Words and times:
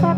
Do 0.00 0.06
you 0.06 0.14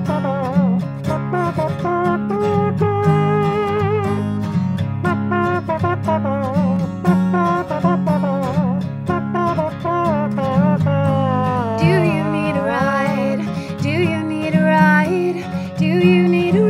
need 12.30 12.54
a 12.54 12.62
ride? 12.62 13.42
Do 13.82 13.90
you 13.90 14.22
need 14.22 14.54
a 14.54 14.62
ride? 14.62 15.42
Do 15.80 15.82
you 15.82 16.28
need 16.28 16.54
a 16.54 16.62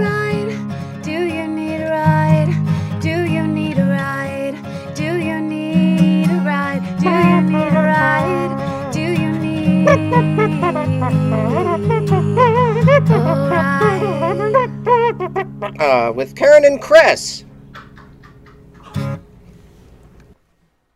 Bye. 11.02 11.71
Uh, 15.78 16.12
with 16.14 16.36
Karen 16.36 16.64
and 16.64 16.80
Chris. 16.80 17.44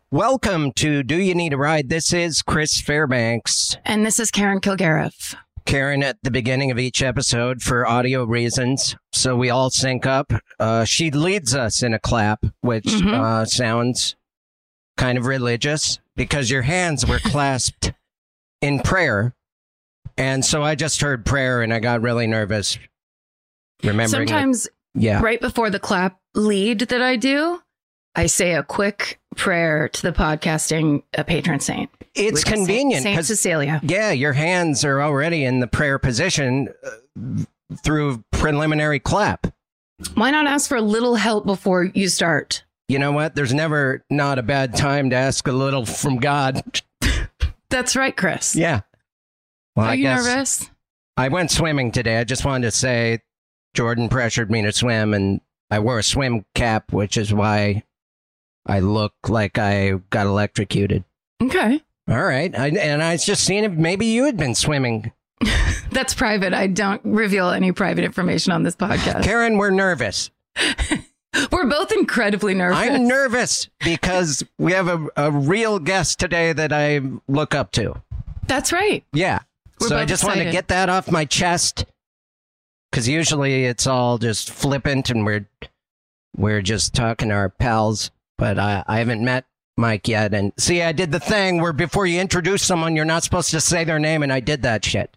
Welcome 0.09 0.71
to 0.73 1.03
Do 1.03 1.17
You 1.17 1.35
Need 1.35 1.51
a 1.51 1.57
Ride? 1.57 1.89
This 1.89 2.13
is 2.13 2.41
Chris 2.41 2.79
Fairbanks. 2.79 3.75
And 3.83 4.05
this 4.05 4.21
is 4.21 4.31
Karen 4.31 4.61
Kilgariff. 4.61 5.35
Karen 5.65 6.01
at 6.01 6.17
the 6.23 6.31
beginning 6.31 6.71
of 6.71 6.79
each 6.79 7.03
episode 7.03 7.61
for 7.61 7.85
audio 7.85 8.23
reasons. 8.23 8.95
So 9.11 9.35
we 9.35 9.49
all 9.49 9.69
sync 9.69 10.05
up. 10.05 10.31
Uh, 10.59 10.85
she 10.85 11.11
leads 11.11 11.53
us 11.53 11.83
in 11.83 11.93
a 11.93 11.99
clap, 11.99 12.45
which 12.61 12.85
mm-hmm. 12.85 13.13
uh, 13.13 13.43
sounds 13.43 14.15
kind 14.95 15.17
of 15.17 15.25
religious 15.25 15.99
because 16.15 16.49
your 16.49 16.61
hands 16.61 17.05
were 17.05 17.19
clasped 17.23 17.91
in 18.61 18.79
prayer 18.79 19.35
and 20.17 20.43
so 20.43 20.63
I 20.63 20.75
just 20.75 21.01
heard 21.01 21.25
prayer 21.25 21.61
and 21.61 21.73
I 21.73 21.79
got 21.79 22.01
really 22.01 22.27
nervous 22.27 22.77
remembering. 23.83 24.23
it. 24.23 24.29
Sometimes 24.29 24.67
yeah. 24.95 25.21
right 25.21 25.39
before 25.39 25.69
the 25.69 25.79
clap 25.79 26.19
lead 26.33 26.79
that 26.79 27.01
I 27.01 27.15
do, 27.17 27.61
I 28.15 28.25
say 28.25 28.53
a 28.55 28.63
quick 28.63 29.19
prayer 29.35 29.87
to 29.89 30.01
the 30.01 30.11
podcasting 30.11 31.03
uh, 31.17 31.23
patron 31.23 31.59
saint. 31.59 31.89
It's 32.15 32.41
Saint- 32.41 32.55
convenient 32.55 33.03
Saint 33.03 33.15
'cause- 33.17 33.27
Cecilia. 33.27 33.79
Yeah, 33.83 34.11
your 34.11 34.33
hands 34.33 34.83
are 34.83 35.01
already 35.03 35.43
in 35.45 35.59
the 35.59 35.67
prayer 35.67 35.99
position 35.99 36.69
uh, 36.83 37.43
through 37.83 38.23
preliminary 38.31 38.99
clap. 38.99 39.47
Why 40.15 40.31
not 40.31 40.47
ask 40.47 40.67
for 40.67 40.77
a 40.77 40.81
little 40.81 41.15
help 41.15 41.45
before 41.45 41.83
you 41.83 42.07
start? 42.07 42.63
You 42.87 42.97
know 42.99 43.11
what? 43.11 43.35
There's 43.35 43.53
never 43.53 44.03
not 44.09 44.39
a 44.39 44.43
bad 44.43 44.75
time 44.75 45.09
to 45.11 45.15
ask 45.15 45.47
a 45.47 45.51
little 45.51 45.85
from 45.85 46.17
God. 46.17 46.81
That's 47.69 47.95
right, 47.95 48.15
Chris. 48.15 48.55
Yeah. 48.55 48.81
Well, 49.77 49.85
Are 49.85 49.89
I 49.89 49.93
you 49.93 50.03
guess 50.03 50.25
nervous? 50.25 50.69
I 51.17 51.27
went 51.27 51.51
swimming 51.51 51.91
today. 51.91 52.17
I 52.17 52.23
just 52.23 52.43
wanted 52.43 52.65
to 52.65 52.71
say 52.75 53.19
Jordan 53.75 54.09
pressured 54.09 54.49
me 54.49 54.63
to 54.63 54.71
swim 54.71 55.13
and 55.13 55.39
I 55.69 55.77
wore 55.77 55.99
a 55.99 56.03
swim 56.03 56.45
cap, 56.55 56.91
which 56.91 57.15
is 57.15 57.31
why 57.31 57.83
I 58.65 58.79
look 58.79 59.13
like 59.27 59.59
I 59.59 59.91
got 60.09 60.25
electrocuted. 60.25 61.03
Okay. 61.43 61.79
All 62.09 62.23
right. 62.23 62.57
I, 62.57 62.69
and 62.69 63.03
I 63.03 63.11
was 63.11 63.23
just 63.23 63.43
seeing 63.43 63.65
if 63.65 63.71
maybe 63.73 64.07
you 64.07 64.25
had 64.25 64.35
been 64.35 64.55
swimming. 64.55 65.11
That's 65.91 66.15
private. 66.15 66.55
I 66.55 66.65
don't 66.65 67.01
reveal 67.05 67.51
any 67.51 67.71
private 67.71 68.03
information 68.03 68.53
on 68.53 68.63
this 68.63 68.75
podcast. 68.75 69.23
Karen, 69.23 69.59
we're 69.59 69.69
nervous. 69.69 70.31
We're 71.51 71.67
both 71.67 71.91
incredibly 71.91 72.55
nervous. 72.55 72.79
I'm 72.79 73.07
nervous 73.07 73.69
because 73.83 74.43
we 74.57 74.71
have 74.71 74.87
a, 74.87 75.07
a 75.15 75.29
real 75.29 75.77
guest 75.77 76.19
today 76.19 76.51
that 76.51 76.73
I 76.73 76.99
look 77.27 77.53
up 77.53 77.71
to. 77.73 78.01
That's 78.47 78.71
right. 78.73 79.03
Yeah. 79.13 79.41
We're 79.79 79.87
so 79.87 79.97
I 79.97 80.05
just 80.05 80.23
want 80.23 80.39
to 80.39 80.51
get 80.51 80.69
that 80.69 80.89
off 80.89 81.11
my 81.11 81.25
chest 81.25 81.85
because 82.91 83.07
usually 83.07 83.65
it's 83.65 83.85
all 83.85 84.17
just 84.17 84.49
flippant 84.49 85.09
and 85.09 85.25
we're 85.25 85.47
we're 86.35 86.61
just 86.61 86.93
talking 86.93 87.29
to 87.29 87.35
our 87.35 87.49
pals. 87.49 88.11
But 88.37 88.59
I, 88.59 88.83
I 88.87 88.99
haven't 88.99 89.23
met 89.23 89.45
Mike 89.77 90.07
yet. 90.07 90.33
And 90.33 90.53
see, 90.57 90.81
I 90.81 90.91
did 90.91 91.11
the 91.11 91.19
thing 91.19 91.61
where 91.61 91.73
before 91.73 92.05
you 92.05 92.19
introduce 92.19 92.63
someone, 92.63 92.95
you're 92.95 93.05
not 93.05 93.23
supposed 93.23 93.51
to 93.51 93.61
say 93.61 93.83
their 93.83 93.99
name, 93.99 94.23
and 94.23 94.31
I 94.31 94.39
did 94.39 94.63
that 94.63 94.85
shit. 94.85 95.15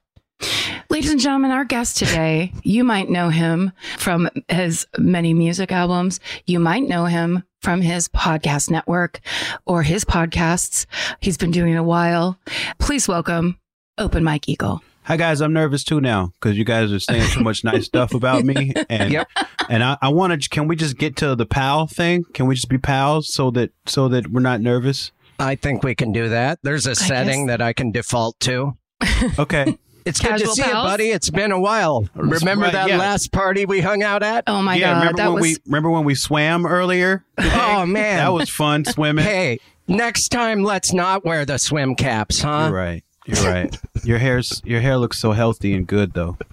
Ladies 0.89 1.11
and 1.11 1.21
gentlemen, 1.21 1.51
our 1.51 1.65
guest 1.65 1.99
today, 1.99 2.53
you 2.63 2.83
might 2.83 3.11
know 3.11 3.29
him 3.29 3.73
from 3.99 4.31
his 4.49 4.87
many 4.99 5.35
music 5.35 5.71
albums. 5.71 6.19
You 6.47 6.59
might 6.59 6.89
know 6.89 7.05
him 7.05 7.45
from 7.61 7.83
his 7.83 8.09
podcast 8.09 8.71
network 8.71 9.21
or 9.67 9.83
his 9.83 10.05
podcasts. 10.05 10.87
He's 11.21 11.37
been 11.37 11.51
doing 11.51 11.75
it 11.75 11.77
a 11.77 11.83
while. 11.83 12.39
Please 12.79 13.07
welcome 13.07 13.59
Open 14.01 14.25
Mike 14.25 14.49
Eagle. 14.49 14.83
Hi 15.05 15.17
guys, 15.17 15.41
I'm 15.41 15.53
nervous 15.53 15.85
too 15.85 16.01
now 16.01 16.33
because 16.41 16.57
you 16.57 16.65
guys 16.65 16.91
are 16.93 16.99
saying 17.01 17.23
so 17.23 17.41
much 17.41 17.65
nice 17.65 17.85
stuff 17.85 18.15
about 18.15 18.45
me, 18.45 18.73
and 18.89 19.13
Yep. 19.13 19.29
and 19.69 19.85
I, 19.85 19.99
I 20.01 20.09
want 20.09 20.43
to. 20.43 20.49
Can 20.49 20.69
we 20.69 20.77
just 20.77 20.97
get 20.97 21.17
to 21.17 21.35
the 21.35 21.47
pal 21.47 21.87
thing? 21.87 22.25
Can 22.33 22.47
we 22.47 22.55
just 22.55 22.69
be 22.69 22.79
pals 22.79 23.33
so 23.33 23.51
that 23.53 23.73
so 23.87 24.09
that 24.09 24.29
we're 24.29 24.41
not 24.41 24.61
nervous? 24.61 25.13
I 25.39 25.55
think 25.55 25.83
we 25.83 25.95
can 25.95 26.13
do 26.13 26.29
that. 26.31 26.59
There's 26.63 26.87
a 26.87 26.95
setting 26.95 27.47
that 27.47 27.61
I 27.61 27.73
can 27.73 27.93
default 27.93 28.39
to. 28.41 28.77
Okay. 29.39 29.79
It's 30.07 30.19
good 30.19 30.29
to 30.29 30.39
Casual 30.39 30.55
see 30.55 30.65
you, 30.65 30.73
buddy. 30.73 31.11
It's 31.11 31.29
been 31.29 31.53
a 31.53 31.61
while. 31.61 32.09
Remember 32.15 32.65
right, 32.65 32.73
that 32.73 32.89
yeah. 32.89 32.97
last 32.97 33.33
party 33.33 33.67
we 33.67 33.83
hung 33.83 34.03
out 34.03 34.23
at? 34.23 34.45
Oh 34.47 34.63
my 34.63 34.77
yeah. 34.77 34.95
God. 34.95 34.99
remember 35.01 35.17
That 35.19 35.27
when 35.27 35.35
was 35.35 35.43
we 35.43 35.57
remember 35.67 35.91
when 35.91 36.05
we 36.05 36.15
swam 36.15 36.65
earlier? 36.67 37.25
Oh 37.39 37.85
man, 37.87 38.17
That 38.17 38.33
was 38.33 38.49
fun 38.49 38.85
swimming. 38.87 39.25
Hey, 39.25 39.61
next 39.89 40.31
time 40.31 40.63
let's 40.63 40.93
not 40.93 41.25
wear 41.25 41.45
the 41.45 41.59
swim 41.59 41.95
caps, 41.95 42.41
huh? 42.41 42.69
You're 42.69 42.77
right. 42.77 43.05
You're 43.31 43.53
right. 43.53 43.79
Your 44.05 44.19
hair's 44.19 44.61
your 44.65 44.81
hair 44.81 44.97
looks 44.99 45.19
so 45.19 45.33
healthy 45.33 45.75
and 45.75 45.87
good 45.87 46.13
though. 46.15 46.37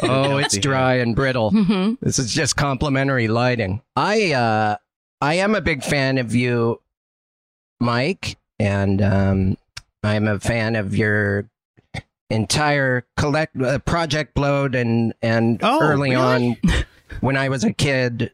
Oh, 0.00 0.36
it's 0.36 0.54
Healthy 0.54 0.60
dry 0.60 0.94
and 0.96 1.16
brittle. 1.16 1.50
Mhm. 1.50 1.98
This 2.00 2.18
is 2.18 2.32
just 2.32 2.54
complimentary 2.56 3.28
lighting. 3.28 3.80
I 3.96 4.32
uh 4.32 4.76
I 5.20 5.34
am 5.34 5.54
a 5.54 5.60
big 5.62 5.82
fan 5.82 6.18
of 6.18 6.34
you, 6.34 6.80
Mike, 7.80 8.36
and 8.58 9.00
um 9.02 9.56
I'm 10.02 10.28
a 10.28 10.38
fan 10.38 10.76
of 10.76 10.94
your 10.94 11.48
entire 12.30 13.04
collect 13.16 13.60
uh, 13.60 13.78
project 13.80 14.34
blowed 14.34 14.74
and 14.74 15.14
and 15.22 15.60
Oh, 15.62 15.80
early 15.82 16.10
really? 16.10 16.16
on 16.16 16.56
when 17.20 17.36
I 17.36 17.48
was 17.48 17.64
a 17.64 17.72
kid 17.72 18.32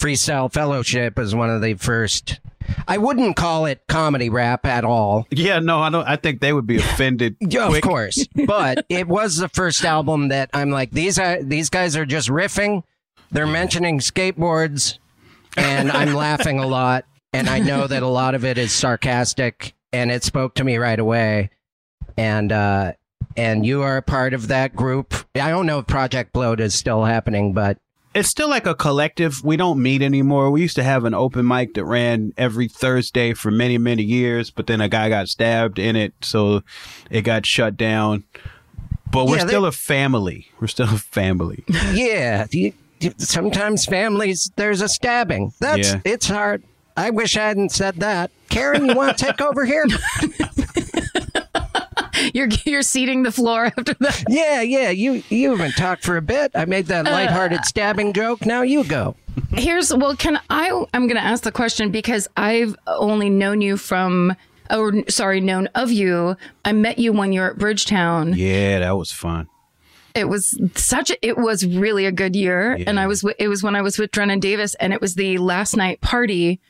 freestyle 0.00 0.52
fellowship 0.52 1.18
is 1.18 1.34
one 1.34 1.50
of 1.50 1.62
the 1.62 1.74
first 1.74 2.40
I 2.86 2.98
wouldn't 2.98 3.36
call 3.36 3.66
it 3.66 3.82
comedy 3.88 4.28
rap 4.28 4.66
at 4.66 4.84
all. 4.84 5.26
Yeah. 5.30 5.58
No, 5.60 5.80
I 5.80 5.90
don't. 5.90 6.06
I 6.06 6.16
think 6.16 6.40
they 6.40 6.52
would 6.52 6.66
be 6.66 6.76
offended. 6.78 7.36
Yeah, 7.40 7.68
of 7.68 7.80
course. 7.80 8.26
But 8.46 8.86
it 8.88 9.08
was 9.08 9.36
the 9.36 9.48
first 9.48 9.84
album 9.84 10.28
that 10.28 10.50
I'm 10.52 10.70
like, 10.70 10.90
these 10.90 11.18
are 11.18 11.42
these 11.42 11.70
guys 11.70 11.96
are 11.96 12.06
just 12.06 12.28
riffing. 12.28 12.82
They're 13.30 13.46
mentioning 13.46 13.98
skateboards, 13.98 14.98
and 15.56 15.90
I'm 15.92 16.14
laughing 16.14 16.58
a 16.58 16.66
lot. 16.66 17.04
And 17.34 17.48
I 17.48 17.58
know 17.58 17.86
that 17.86 18.02
a 18.02 18.08
lot 18.08 18.34
of 18.34 18.44
it 18.44 18.56
is 18.56 18.72
sarcastic, 18.72 19.74
and 19.92 20.10
it 20.10 20.24
spoke 20.24 20.54
to 20.54 20.64
me 20.64 20.78
right 20.78 20.98
away. 20.98 21.50
And 22.16 22.50
uh, 22.50 22.92
and 23.36 23.64
you 23.66 23.82
are 23.82 23.98
a 23.98 24.02
part 24.02 24.34
of 24.34 24.48
that 24.48 24.74
group. 24.74 25.14
I 25.34 25.50
don't 25.50 25.66
know 25.66 25.78
if 25.78 25.86
Project 25.86 26.32
Blowed 26.32 26.58
is 26.60 26.74
still 26.74 27.04
happening, 27.04 27.52
but 27.52 27.78
it's 28.14 28.28
still 28.28 28.48
like 28.48 28.66
a 28.66 28.74
collective. 28.74 29.44
We 29.44 29.56
don't 29.56 29.80
meet 29.82 30.02
anymore. 30.02 30.50
We 30.50 30.60
used 30.62 30.76
to 30.76 30.82
have 30.82 31.04
an 31.04 31.14
open 31.14 31.46
mic 31.46 31.74
that 31.74 31.84
ran 31.84 32.32
every 32.36 32.66
Thursday 32.68 33.34
for 33.34 33.50
many, 33.50 33.78
many 33.78 34.02
years, 34.02 34.50
but 34.50 34.66
then 34.66 34.80
a 34.80 34.88
guy 34.88 35.08
got 35.08 35.28
stabbed 35.28 35.78
in 35.78 35.94
it, 35.96 36.14
so 36.22 36.62
it 37.10 37.22
got 37.22 37.46
shut 37.46 37.76
down. 37.76 38.24
But 39.10 39.26
we're 39.26 39.38
Yeah, 39.38 39.46
still 39.46 39.64
a 39.66 39.72
family. 39.72 40.48
We're 40.60 40.66
still 40.66 40.86
a 40.92 40.98
family. 40.98 41.64
yeah, 41.92 42.46
you, 42.50 42.72
you- 43.00 43.14
sometimes 43.18 43.84
families 43.86 44.50
there's 44.56 44.80
a 44.82 44.88
stabbing. 44.88 45.52
That's 45.60 45.92
Yeah. 45.92 46.00
it's 46.04 46.26
hard. 46.28 46.62
I 46.96 47.10
wish 47.10 47.36
I 47.36 47.46
hadn't 47.46 47.70
said 47.72 47.96
that. 47.96 48.30
Karen, 48.50 48.86
you 48.86 48.94
want 48.94 49.16
to 49.16 49.24
take 49.24 49.40
over 49.40 49.64
here? 49.64 49.86
You're 52.34 52.48
you're 52.64 52.82
seating 52.82 53.22
the 53.22 53.32
floor 53.32 53.66
after 53.66 53.94
that. 53.94 54.24
Yeah, 54.28 54.60
yeah. 54.60 54.90
You 54.90 55.22
you 55.28 55.50
haven't 55.50 55.72
talked 55.72 56.04
for 56.04 56.16
a 56.16 56.22
bit. 56.22 56.52
I 56.54 56.64
made 56.64 56.86
that 56.86 57.06
uh, 57.06 57.10
lighthearted 57.10 57.64
stabbing 57.64 58.12
joke. 58.12 58.44
Now 58.46 58.62
you 58.62 58.84
go. 58.84 59.16
Here's 59.52 59.94
well, 59.94 60.16
can 60.16 60.40
I? 60.50 60.70
I'm 60.92 61.06
going 61.06 61.16
to 61.16 61.24
ask 61.24 61.44
the 61.44 61.52
question 61.52 61.90
because 61.90 62.28
I've 62.36 62.76
only 62.86 63.30
known 63.30 63.60
you 63.60 63.76
from, 63.76 64.34
or 64.70 65.08
sorry, 65.08 65.40
known 65.40 65.68
of 65.74 65.90
you. 65.90 66.36
I 66.64 66.72
met 66.72 66.98
you 66.98 67.12
when 67.12 67.32
you 67.32 67.40
were 67.40 67.50
at 67.50 67.58
Bridgetown. 67.58 68.34
Yeah, 68.34 68.80
that 68.80 68.96
was 68.96 69.12
fun. 69.12 69.48
It 70.14 70.28
was 70.28 70.58
such 70.74 71.10
a, 71.10 71.26
it 71.26 71.38
was 71.38 71.64
really 71.64 72.06
a 72.06 72.12
good 72.12 72.34
year, 72.34 72.72
and 72.86 72.98
I 72.98 73.06
was 73.06 73.24
it 73.38 73.48
was 73.48 73.62
when 73.62 73.76
I 73.76 73.82
was 73.82 73.98
with 73.98 74.10
Drennon 74.10 74.40
Davis, 74.40 74.74
and 74.76 74.92
it 74.92 75.00
was 75.00 75.14
the 75.14 75.38
last 75.38 75.76
night 75.76 76.00
party. 76.00 76.60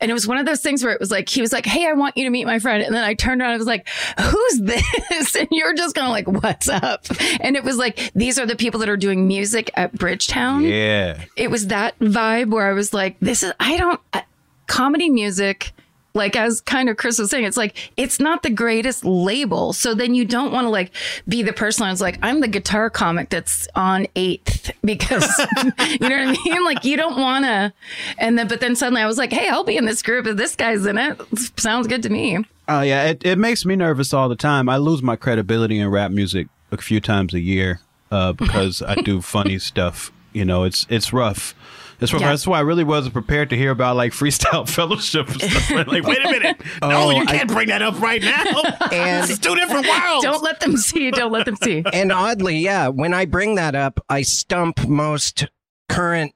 And 0.00 0.10
it 0.10 0.14
was 0.14 0.26
one 0.26 0.38
of 0.38 0.46
those 0.46 0.60
things 0.60 0.82
where 0.84 0.92
it 0.92 1.00
was 1.00 1.10
like, 1.10 1.28
he 1.28 1.40
was 1.40 1.52
like, 1.52 1.66
Hey, 1.66 1.86
I 1.88 1.92
want 1.92 2.16
you 2.16 2.24
to 2.24 2.30
meet 2.30 2.44
my 2.46 2.58
friend. 2.58 2.82
And 2.82 2.94
then 2.94 3.04
I 3.04 3.14
turned 3.14 3.40
around, 3.40 3.52
I 3.52 3.56
was 3.56 3.66
like, 3.66 3.88
Who's 4.20 4.60
this? 4.60 5.34
And 5.36 5.48
you're 5.50 5.74
just 5.74 5.94
kind 5.94 6.06
of 6.06 6.12
like, 6.12 6.42
What's 6.42 6.68
up? 6.68 7.06
And 7.40 7.56
it 7.56 7.64
was 7.64 7.76
like, 7.76 8.12
These 8.14 8.38
are 8.38 8.46
the 8.46 8.56
people 8.56 8.80
that 8.80 8.88
are 8.88 8.96
doing 8.96 9.26
music 9.26 9.70
at 9.74 9.92
Bridgetown 9.92 10.62
Yeah. 10.64 11.22
it 11.36 11.50
was 11.50 11.68
that 11.68 11.98
vibe 11.98 12.50
where 12.50 12.68
I 12.68 12.72
was 12.72 12.92
like, 12.94 13.18
this 13.20 13.42
is, 13.42 13.52
I 13.60 13.76
don't, 13.76 14.00
uh, 14.12 14.22
comedy 14.66 15.08
music, 15.10 15.72
like 16.14 16.36
as 16.36 16.60
kind 16.60 16.88
of 16.88 16.96
Chris 16.96 17.18
was 17.18 17.30
saying, 17.30 17.44
it's 17.44 17.56
like, 17.56 17.92
it's 17.96 18.18
not 18.18 18.42
the 18.42 18.50
greatest 18.50 19.04
label. 19.04 19.72
So 19.72 19.94
then 19.94 20.14
you 20.14 20.24
don't 20.24 20.52
want 20.52 20.64
to 20.64 20.70
like 20.70 20.92
be 21.26 21.42
the 21.42 21.52
person 21.52 21.86
that's 21.86 22.00
like, 22.00 22.18
I'm 22.22 22.40
the 22.40 22.48
guitar 22.48 22.90
comic 22.90 23.30
that's 23.30 23.68
on 23.74 24.06
eighth 24.16 24.72
because, 24.84 25.28
you 25.38 26.08
know 26.08 26.26
what 26.26 26.28
I 26.28 26.36
mean? 26.44 26.64
Like 26.64 26.84
you 26.84 26.96
don't 26.96 27.20
want 27.20 27.44
to. 27.44 27.72
And 28.18 28.38
then, 28.38 28.48
but 28.48 28.60
then 28.60 28.74
suddenly 28.76 29.02
I 29.02 29.06
was 29.06 29.18
like, 29.18 29.32
hey, 29.32 29.48
I'll 29.48 29.64
be 29.64 29.76
in 29.76 29.84
this 29.84 30.02
group 30.02 30.26
if 30.26 30.36
this 30.36 30.56
guy's 30.56 30.86
in 30.86 30.98
it. 30.98 31.20
Sounds 31.58 31.86
good 31.86 32.02
to 32.02 32.08
me. 32.08 32.44
Oh 32.68 32.82
yeah, 32.82 33.04
it, 33.04 33.24
it 33.24 33.38
makes 33.38 33.64
me 33.64 33.76
nervous 33.76 34.12
all 34.12 34.28
the 34.28 34.36
time. 34.36 34.68
I 34.68 34.76
lose 34.76 35.02
my 35.02 35.16
credibility 35.16 35.78
in 35.78 35.88
rap 35.88 36.10
music 36.10 36.48
a 36.70 36.76
few 36.76 37.00
times 37.00 37.32
a 37.32 37.40
year 37.40 37.80
uh, 38.10 38.32
because 38.32 38.82
I 38.82 38.96
do 38.96 39.22
funny 39.22 39.58
stuff. 39.58 40.12
You 40.32 40.44
know, 40.44 40.64
it's 40.64 40.86
it's 40.90 41.12
rough. 41.12 41.54
It's 42.00 42.12
rough. 42.12 42.22
Yeah. 42.22 42.28
That's 42.30 42.46
why 42.46 42.58
I 42.58 42.60
really 42.60 42.84
wasn't 42.84 43.12
prepared 43.12 43.50
to 43.50 43.56
hear 43.56 43.70
about 43.70 43.96
like 43.96 44.12
freestyle 44.12 44.68
fellowship 44.68 45.28
and 45.28 45.40
stuff. 45.42 45.70
like, 45.88 46.04
wait 46.04 46.24
a 46.24 46.30
minute, 46.30 46.60
no, 46.82 47.10
you 47.10 47.26
can't 47.26 47.50
bring 47.50 47.68
that 47.68 47.82
up 47.82 48.00
right 48.00 48.22
now. 48.22 48.44
And- 48.92 49.22
this 49.24 49.30
is 49.30 49.38
two 49.38 49.54
different 49.54 49.86
worlds. 49.86 50.24
Don't 50.24 50.42
let 50.42 50.60
them 50.60 50.76
see. 50.76 51.10
Don't 51.10 51.32
let 51.32 51.44
them 51.44 51.56
see. 51.56 51.82
And 51.92 52.12
oddly, 52.12 52.58
yeah, 52.58 52.88
when 52.88 53.12
I 53.12 53.24
bring 53.24 53.56
that 53.56 53.74
up, 53.74 54.00
I 54.08 54.22
stump 54.22 54.86
most 54.86 55.46
current 55.88 56.32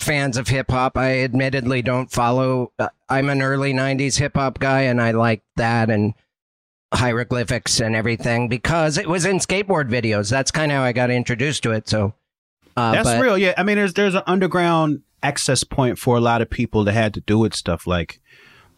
fans 0.00 0.36
of 0.36 0.48
hip 0.48 0.70
hop. 0.70 0.96
I 0.98 1.20
admittedly 1.20 1.80
don't 1.82 2.10
follow. 2.10 2.72
Uh, 2.78 2.88
I'm 3.08 3.28
an 3.30 3.40
early 3.42 3.72
'90s 3.72 4.18
hip 4.18 4.34
hop 4.36 4.58
guy, 4.58 4.82
and 4.82 5.00
I 5.00 5.12
like 5.12 5.42
that 5.56 5.88
and 5.90 6.14
hieroglyphics 6.92 7.80
and 7.80 7.96
everything 7.96 8.48
because 8.48 8.98
it 8.98 9.08
was 9.08 9.24
in 9.24 9.38
skateboard 9.38 9.88
videos. 9.88 10.30
That's 10.30 10.50
kind 10.50 10.70
of 10.70 10.76
how 10.78 10.84
I 10.84 10.92
got 10.92 11.10
introduced 11.10 11.62
to 11.64 11.72
it. 11.72 11.88
So 11.88 12.14
uh, 12.76 12.92
That's 12.92 13.08
but- 13.10 13.20
real. 13.22 13.38
Yeah, 13.38 13.54
I 13.56 13.62
mean, 13.62 13.76
there's 13.76 13.94
there's 13.94 14.14
an 14.14 14.22
underground 14.26 15.02
access 15.22 15.64
point 15.64 15.98
for 15.98 16.16
a 16.16 16.20
lot 16.20 16.42
of 16.42 16.50
people 16.50 16.84
that 16.84 16.92
had 16.92 17.14
to 17.14 17.20
do 17.20 17.38
with 17.38 17.54
stuff 17.54 17.86
like, 17.86 18.20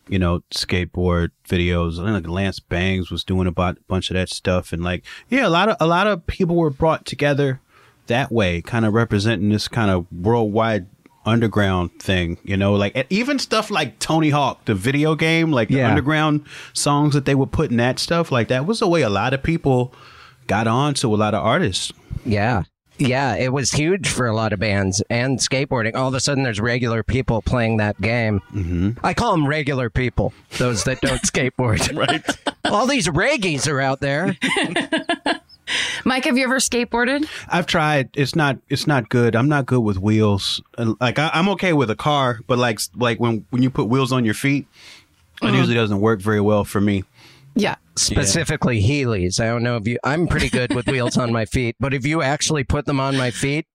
you 0.08 0.18
know, 0.18 0.40
skateboard 0.54 1.30
videos. 1.48 1.98
I 2.00 2.12
think 2.12 2.26
like 2.26 2.32
Lance 2.32 2.60
Bangs 2.60 3.10
was 3.10 3.24
doing 3.24 3.46
about 3.48 3.78
a 3.78 3.80
bunch 3.88 4.10
of 4.10 4.14
that 4.14 4.28
stuff, 4.28 4.72
and 4.72 4.82
like, 4.84 5.04
yeah, 5.28 5.46
a 5.46 5.50
lot 5.50 5.68
of 5.68 5.76
a 5.80 5.86
lot 5.86 6.06
of 6.06 6.26
people 6.26 6.56
were 6.56 6.70
brought 6.70 7.04
together 7.06 7.60
that 8.06 8.30
way, 8.30 8.62
kind 8.62 8.84
of 8.84 8.94
representing 8.94 9.48
this 9.48 9.66
kind 9.66 9.90
of 9.90 10.06
worldwide 10.12 10.86
underground 11.24 11.90
thing. 12.00 12.38
You 12.44 12.56
know, 12.56 12.74
like 12.74 13.06
even 13.10 13.40
stuff 13.40 13.68
like 13.70 13.98
Tony 13.98 14.30
Hawk, 14.30 14.64
the 14.66 14.74
video 14.76 15.16
game, 15.16 15.50
like 15.50 15.68
the 15.68 15.78
Yeah. 15.78 15.88
underground 15.88 16.44
songs 16.72 17.14
that 17.14 17.24
they 17.24 17.34
would 17.34 17.50
put 17.50 17.72
in 17.72 17.78
that 17.78 17.98
stuff. 17.98 18.30
Like 18.30 18.46
that 18.48 18.64
was 18.66 18.78
the 18.78 18.86
way 18.86 19.02
a 19.02 19.10
lot 19.10 19.34
of 19.34 19.42
people 19.42 19.92
got 20.46 20.68
on 20.68 20.94
to 20.94 21.12
a 21.12 21.16
lot 21.16 21.34
of 21.34 21.44
artists. 21.44 21.92
Yeah. 22.24 22.62
Yeah, 22.98 23.34
it 23.34 23.52
was 23.52 23.72
huge 23.72 24.08
for 24.08 24.26
a 24.26 24.34
lot 24.34 24.52
of 24.52 24.60
bands 24.60 25.02
and 25.10 25.38
skateboarding. 25.38 25.94
All 25.94 26.08
of 26.08 26.14
a 26.14 26.20
sudden, 26.20 26.44
there's 26.44 26.60
regular 26.60 27.02
people 27.02 27.42
playing 27.42 27.76
that 27.78 28.00
game. 28.00 28.40
Mm-hmm. 28.52 29.04
I 29.04 29.14
call 29.14 29.32
them 29.32 29.46
regular 29.46 29.90
people, 29.90 30.32
those 30.58 30.84
that 30.84 31.00
don't 31.00 31.20
skateboard. 31.22 31.96
Right. 31.96 32.24
All 32.64 32.86
these 32.86 33.08
reggies 33.08 33.70
are 33.70 33.80
out 33.80 34.00
there. 34.00 34.36
Mike, 36.04 36.24
have 36.24 36.38
you 36.38 36.44
ever 36.44 36.56
skateboarded? 36.56 37.28
I've 37.48 37.66
tried. 37.66 38.10
It's 38.14 38.36
not. 38.36 38.58
It's 38.68 38.86
not 38.86 39.08
good. 39.08 39.34
I'm 39.34 39.48
not 39.48 39.66
good 39.66 39.80
with 39.80 39.98
wheels. 39.98 40.62
Like 40.78 41.18
I, 41.18 41.30
I'm 41.34 41.48
okay 41.50 41.72
with 41.72 41.90
a 41.90 41.96
car, 41.96 42.40
but 42.46 42.58
like 42.58 42.80
like 42.94 43.18
when 43.18 43.44
when 43.50 43.62
you 43.62 43.70
put 43.70 43.88
wheels 43.88 44.12
on 44.12 44.24
your 44.24 44.34
feet, 44.34 44.66
it 45.42 45.52
usually 45.54 45.74
doesn't 45.74 46.00
work 46.00 46.20
very 46.20 46.40
well 46.40 46.64
for 46.64 46.80
me. 46.80 47.04
Yeah. 47.56 47.76
Specifically, 47.96 48.82
Heelys. 48.82 49.40
I 49.40 49.46
don't 49.46 49.62
know 49.62 49.76
if 49.76 49.88
you. 49.88 49.98
I'm 50.04 50.28
pretty 50.28 50.50
good 50.50 50.74
with 50.74 50.86
wheels 50.86 51.16
on 51.16 51.32
my 51.32 51.46
feet, 51.46 51.74
but 51.80 51.94
if 51.94 52.06
you 52.06 52.22
actually 52.22 52.62
put 52.62 52.84
them 52.84 53.00
on 53.00 53.16
my 53.16 53.30
feet, 53.30 53.66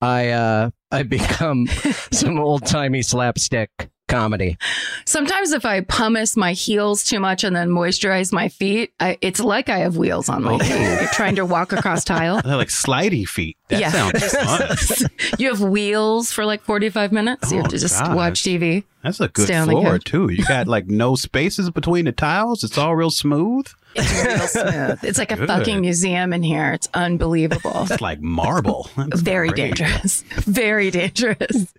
I 0.00 0.28
uh 0.30 0.70
I 0.92 1.02
become 1.02 1.66
some 2.12 2.38
old 2.38 2.64
timey 2.64 3.02
slapstick 3.02 3.90
comedy. 4.08 4.56
Sometimes 5.04 5.52
if 5.52 5.64
I 5.64 5.80
pumice 5.80 6.36
my 6.36 6.52
heels 6.52 7.04
too 7.04 7.20
much 7.20 7.44
and 7.44 7.54
then 7.54 7.70
moisturize 7.70 8.32
my 8.32 8.48
feet, 8.48 8.92
I, 9.00 9.18
it's 9.20 9.40
like 9.40 9.68
I 9.68 9.78
have 9.78 9.96
wheels 9.96 10.28
on 10.28 10.42
my 10.42 10.54
oh. 10.54 10.58
feet. 10.58 11.10
Trying 11.12 11.36
to 11.36 11.44
walk 11.44 11.72
across 11.72 12.04
tile. 12.14 12.40
They're 12.42 12.56
like 12.56 12.68
slidey 12.68 13.26
feet. 13.26 13.56
That 13.68 13.80
Yeah. 13.80 13.90
sounds 13.90 14.32
fun. 15.00 15.10
You 15.38 15.48
have 15.50 15.60
wheels 15.60 16.32
for 16.32 16.44
like 16.44 16.62
45 16.62 17.12
minutes. 17.12 17.50
you 17.50 17.58
have 17.58 17.66
Oh, 17.66 17.70
to 17.70 17.78
just 17.78 17.98
God. 18.00 18.16
watch 18.16 18.42
TV. 18.42 18.84
That's 19.02 19.20
a 19.20 19.28
good 19.28 19.46
Stay 19.46 19.54
on 19.56 19.68
the 19.68 19.72
floor 19.72 19.98
too. 19.98 20.30
You 20.30 20.44
got 20.46 20.66
like 20.66 20.86
no 20.86 21.14
spaces 21.14 21.70
between 21.70 22.06
the 22.06 22.12
tiles. 22.12 22.64
It's 22.64 22.76
all 22.78 22.96
real 22.96 23.10
smooth. 23.10 23.66
It's 23.94 24.24
real 24.24 24.46
smooth. 24.48 25.04
It's 25.04 25.18
like 25.18 25.30
a 25.32 25.36
Good. 25.36 25.48
fucking 25.48 25.80
museum 25.80 26.32
in 26.32 26.42
here. 26.42 26.72
It's 26.72 26.88
unbelievable. 26.94 27.86
It's 27.88 28.00
like 28.00 28.20
marble. 28.20 28.88
That's 28.96 29.20
Very 29.20 29.48
great. 29.48 29.76
dangerous. 29.76 30.22
Very 30.22 30.90
dangerous. 30.90 31.72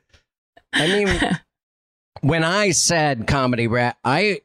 I 0.73 0.87
mean, 0.87 1.37
when 2.21 2.43
I 2.43 2.71
said 2.71 3.27
comedy 3.27 3.67
rap, 3.67 3.97
I 4.03 4.41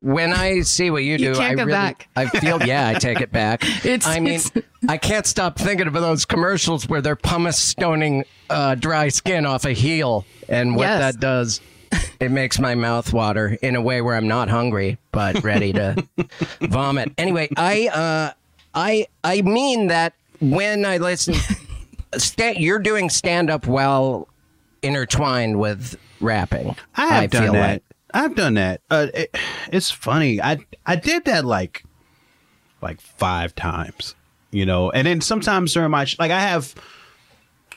when 0.00 0.32
I 0.34 0.60
see 0.60 0.90
what 0.90 1.02
you 1.02 1.16
do, 1.16 1.24
You 1.24 1.34
I 1.36 1.52
really, 1.52 1.72
back. 1.72 2.08
I 2.14 2.26
feel 2.26 2.62
yeah, 2.62 2.88
I 2.88 2.94
take 2.94 3.20
it 3.22 3.32
back. 3.32 3.64
It's- 3.84 4.06
I 4.06 4.20
mean, 4.20 4.34
it's- 4.34 4.50
I 4.88 4.98
can't 4.98 5.26
stop 5.26 5.58
thinking 5.58 5.86
of 5.86 5.94
those 5.94 6.26
commercials 6.26 6.86
where 6.88 7.00
they're 7.00 7.16
pumice 7.16 7.58
stoning 7.58 8.24
uh, 8.50 8.74
dry 8.74 9.08
skin 9.08 9.46
off 9.46 9.64
a 9.64 9.72
heel, 9.72 10.26
and 10.48 10.76
what 10.76 10.82
Yes. 10.84 11.00
that 11.14 11.20
does. 11.20 11.60
It 12.20 12.30
makes 12.32 12.58
my 12.58 12.74
mouth 12.74 13.12
water 13.12 13.56
in 13.62 13.76
a 13.76 13.80
way 13.80 14.02
where 14.02 14.16
I'm 14.16 14.26
not 14.28 14.48
hungry 14.48 14.98
but 15.12 15.42
ready 15.44 15.72
to 15.74 16.04
vomit. 16.60 17.12
Anyway, 17.16 17.48
I 17.56 17.88
uh, 17.88 18.32
I 18.74 19.06
I 19.22 19.42
mean 19.42 19.86
that 19.86 20.12
when 20.40 20.84
I 20.84 20.98
listen, 20.98 21.34
sta- 22.16 22.58
you're 22.58 22.78
doing 22.80 23.08
stand 23.10 23.48
up 23.48 23.66
while 23.66 24.28
intertwined 24.84 25.58
with 25.58 25.98
rapping. 26.20 26.76
I 26.96 27.06
have 27.06 27.30
done 27.30 27.42
feel 27.42 27.52
that. 27.54 27.72
like. 27.72 27.82
I've 28.12 28.36
done 28.36 28.54
that. 28.54 28.80
Uh, 28.90 29.08
it, 29.12 29.36
it's 29.72 29.90
funny. 29.90 30.40
I 30.40 30.58
I 30.86 30.94
did 30.96 31.24
that 31.24 31.44
like 31.44 31.84
like 32.80 33.00
five 33.00 33.54
times, 33.56 34.14
you 34.52 34.64
know. 34.64 34.90
And 34.90 35.06
then 35.06 35.20
sometimes 35.20 35.72
during 35.72 35.90
my 35.90 36.06
like 36.18 36.30
I 36.30 36.40
have 36.40 36.74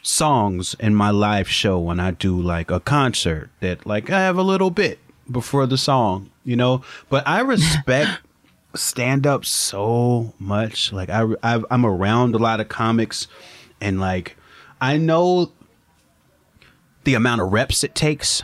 songs 0.03 0.75
in 0.79 0.93
my 0.93 1.09
live 1.09 1.49
show 1.49 1.79
when 1.79 1.99
I 1.99 2.11
do 2.11 2.39
like 2.39 2.69
a 2.69 2.79
concert 2.79 3.49
that 3.61 3.85
like 3.87 4.11
I 4.11 4.19
have 4.19 4.37
a 4.37 4.43
little 4.43 4.69
bit 4.69 4.99
before 5.29 5.65
the 5.65 5.77
song, 5.77 6.29
you 6.43 6.55
know. 6.55 6.83
But 7.09 7.27
I 7.27 7.41
respect 7.41 8.21
stand 8.75 9.25
up 9.25 9.43
so 9.43 10.33
much. 10.39 10.93
Like 10.93 11.09
I, 11.09 11.25
I 11.41 11.63
I'm 11.71 11.85
around 11.85 12.35
a 12.35 12.39
lot 12.39 12.59
of 12.59 12.69
comics, 12.69 13.27
and 13.81 13.99
like 13.99 14.37
I 14.79 14.97
know 14.97 15.51
the 17.07 17.13
amount 17.15 17.39
of 17.41 17.53
reps 17.53 17.85
it 17.85 17.95
takes 17.95 18.43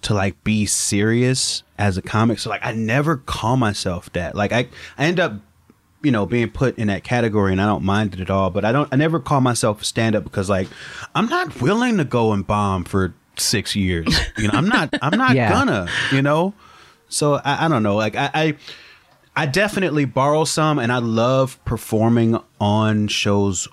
to 0.00 0.14
like 0.14 0.42
be 0.44 0.64
serious 0.64 1.62
as 1.78 1.98
a 1.98 2.02
comic. 2.02 2.38
So 2.38 2.48
like 2.48 2.64
I 2.64 2.72
never 2.72 3.18
call 3.18 3.58
myself 3.58 4.10
that. 4.14 4.34
Like 4.34 4.50
I, 4.50 4.66
I 4.96 5.04
end 5.04 5.20
up, 5.20 5.34
you 6.02 6.10
know, 6.10 6.24
being 6.24 6.48
put 6.50 6.78
in 6.78 6.88
that 6.88 7.04
category 7.04 7.52
and 7.52 7.60
I 7.60 7.66
don't 7.66 7.84
mind 7.84 8.14
it 8.14 8.20
at 8.20 8.30
all. 8.30 8.48
But 8.48 8.64
I 8.64 8.72
don't 8.72 8.88
I 8.92 8.96
never 8.96 9.20
call 9.20 9.42
myself 9.42 9.82
a 9.82 9.84
stand 9.84 10.16
up 10.16 10.24
because 10.24 10.48
like 10.48 10.68
I'm 11.14 11.26
not 11.26 11.60
willing 11.60 11.98
to 11.98 12.04
go 12.04 12.32
and 12.32 12.46
bomb 12.46 12.84
for 12.84 13.12
six 13.36 13.76
years. 13.76 14.08
You 14.38 14.48
know, 14.48 14.54
I'm 14.54 14.68
not 14.68 14.88
I'm 15.02 15.18
not 15.18 15.36
Yeah. 15.36 15.50
gonna, 15.50 15.86
you 16.12 16.22
know? 16.22 16.54
So 17.10 17.34
I, 17.44 17.66
I 17.66 17.68
don't 17.68 17.82
know. 17.82 17.94
Like 17.96 18.16
I, 18.16 18.30
I 18.34 18.56
I 19.36 19.44
definitely 19.46 20.06
borrow 20.06 20.44
some, 20.44 20.78
and 20.78 20.90
I 20.90 20.98
love 20.98 21.62
performing 21.66 22.38
on 22.58 23.08
shows 23.08 23.68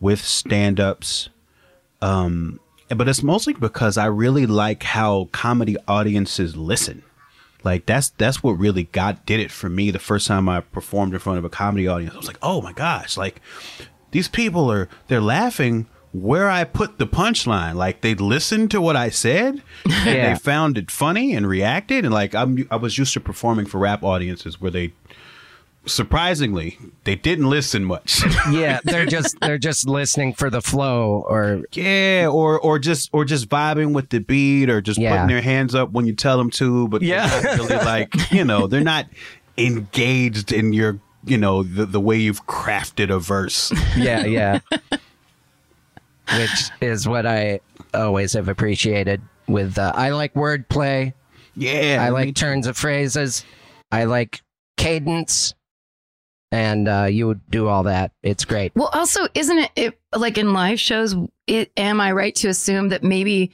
with 0.00 0.20
stand-ups. 0.20 1.28
Um, 2.00 2.58
but 2.94 3.08
it's 3.08 3.22
mostly 3.22 3.52
because 3.54 3.96
I 3.98 4.06
really 4.06 4.46
like 4.46 4.82
how 4.82 5.28
comedy 5.32 5.76
audiences 5.88 6.56
listen. 6.56 7.02
Like 7.64 7.86
that's 7.86 8.10
that's 8.10 8.42
what 8.42 8.52
really 8.52 8.84
got 8.84 9.24
did 9.24 9.38
it 9.40 9.50
for 9.50 9.68
me 9.68 9.90
the 9.90 9.98
first 10.00 10.26
time 10.26 10.48
I 10.48 10.60
performed 10.60 11.12
in 11.14 11.20
front 11.20 11.38
of 11.38 11.44
a 11.44 11.48
comedy 11.50 11.86
audience. 11.86 12.14
I 12.14 12.18
was 12.18 12.26
like, 12.26 12.38
oh 12.42 12.60
my 12.60 12.72
gosh, 12.72 13.16
like 13.16 13.40
these 14.10 14.26
people 14.28 14.70
are 14.70 14.88
they're 15.08 15.20
laughing 15.20 15.86
where 16.12 16.50
I 16.50 16.64
put 16.64 16.98
the 16.98 17.06
punchline. 17.06 17.74
Like 17.76 18.00
they 18.02 18.14
listened 18.14 18.70
to 18.72 18.80
what 18.80 18.96
I 18.96 19.08
said 19.10 19.62
and 19.84 19.94
Yeah. 20.04 20.34
they 20.34 20.38
found 20.38 20.76
it 20.76 20.90
funny 20.90 21.34
and 21.34 21.46
reacted. 21.46 22.04
And 22.04 22.12
like 22.12 22.34
I'm 22.34 22.66
I 22.70 22.76
was 22.76 22.98
used 22.98 23.14
to 23.14 23.20
performing 23.20 23.66
for 23.66 23.78
rap 23.78 24.02
audiences 24.02 24.60
where 24.60 24.70
they 24.72 24.92
surprisingly 25.84 26.78
they 27.04 27.14
didn't 27.16 27.48
listen 27.50 27.84
much. 27.84 28.22
Yeah, 28.50 28.80
they're 28.84 29.06
just 29.06 29.36
they're 29.40 29.58
just 29.58 29.88
listening 29.88 30.32
for 30.34 30.50
the 30.50 30.60
flow 30.62 31.24
or 31.28 31.62
yeah, 31.72 32.28
or 32.30 32.58
or 32.60 32.78
just 32.78 33.10
or 33.12 33.24
just 33.24 33.48
vibing 33.48 33.92
with 33.94 34.10
the 34.10 34.18
beat 34.20 34.68
or 34.70 34.80
just 34.80 34.98
Yeah. 34.98 35.10
putting 35.12 35.28
their 35.28 35.42
hands 35.42 35.74
up 35.74 35.90
when 35.92 36.06
you 36.06 36.14
tell 36.14 36.36
them 36.38 36.50
to, 36.50 36.88
but 36.88 37.02
Yeah. 37.02 37.26
they're 37.40 37.56
not 37.56 37.58
really 37.70 37.84
like, 37.84 38.14
you 38.32 38.44
know, 38.44 38.66
they're 38.66 38.80
not 38.80 39.06
engaged 39.58 40.52
in 40.52 40.72
your 40.72 40.98
you 41.24 41.38
know 41.38 41.62
the, 41.62 41.86
the 41.86 42.00
way 42.00 42.16
you've 42.16 42.46
crafted 42.46 43.10
a 43.10 43.18
verse 43.18 43.70
yeah, 43.96 44.24
yeah. 44.24 44.58
Which 46.36 46.70
is 46.80 47.06
what 47.06 47.26
I 47.26 47.60
always 47.94 48.32
have 48.32 48.48
appreciated 48.48 49.20
with 49.46 49.78
uh, 49.78 49.92
I 49.94 50.10
like 50.10 50.34
wordplay. 50.34 51.12
yeah 51.54 51.98
I 52.00 52.08
like 52.08 52.34
turns 52.34 52.66
of 52.66 52.76
phrases. 52.76 53.44
I 53.90 54.04
like 54.04 54.40
cadence. 54.76 55.54
And 56.52 56.86
uh, 56.86 57.06
you 57.10 57.26
would 57.26 57.40
do 57.50 57.66
all 57.66 57.84
that. 57.84 58.12
It's 58.22 58.44
great. 58.44 58.72
Well, 58.76 58.90
also, 58.92 59.26
isn't 59.34 59.58
it, 59.58 59.70
it 59.74 60.00
like 60.14 60.36
in 60.36 60.52
live 60.52 60.78
shows? 60.78 61.16
It 61.46 61.72
am 61.76 62.00
I 62.00 62.12
right 62.12 62.34
to 62.36 62.48
assume 62.48 62.90
that 62.90 63.02
maybe 63.02 63.52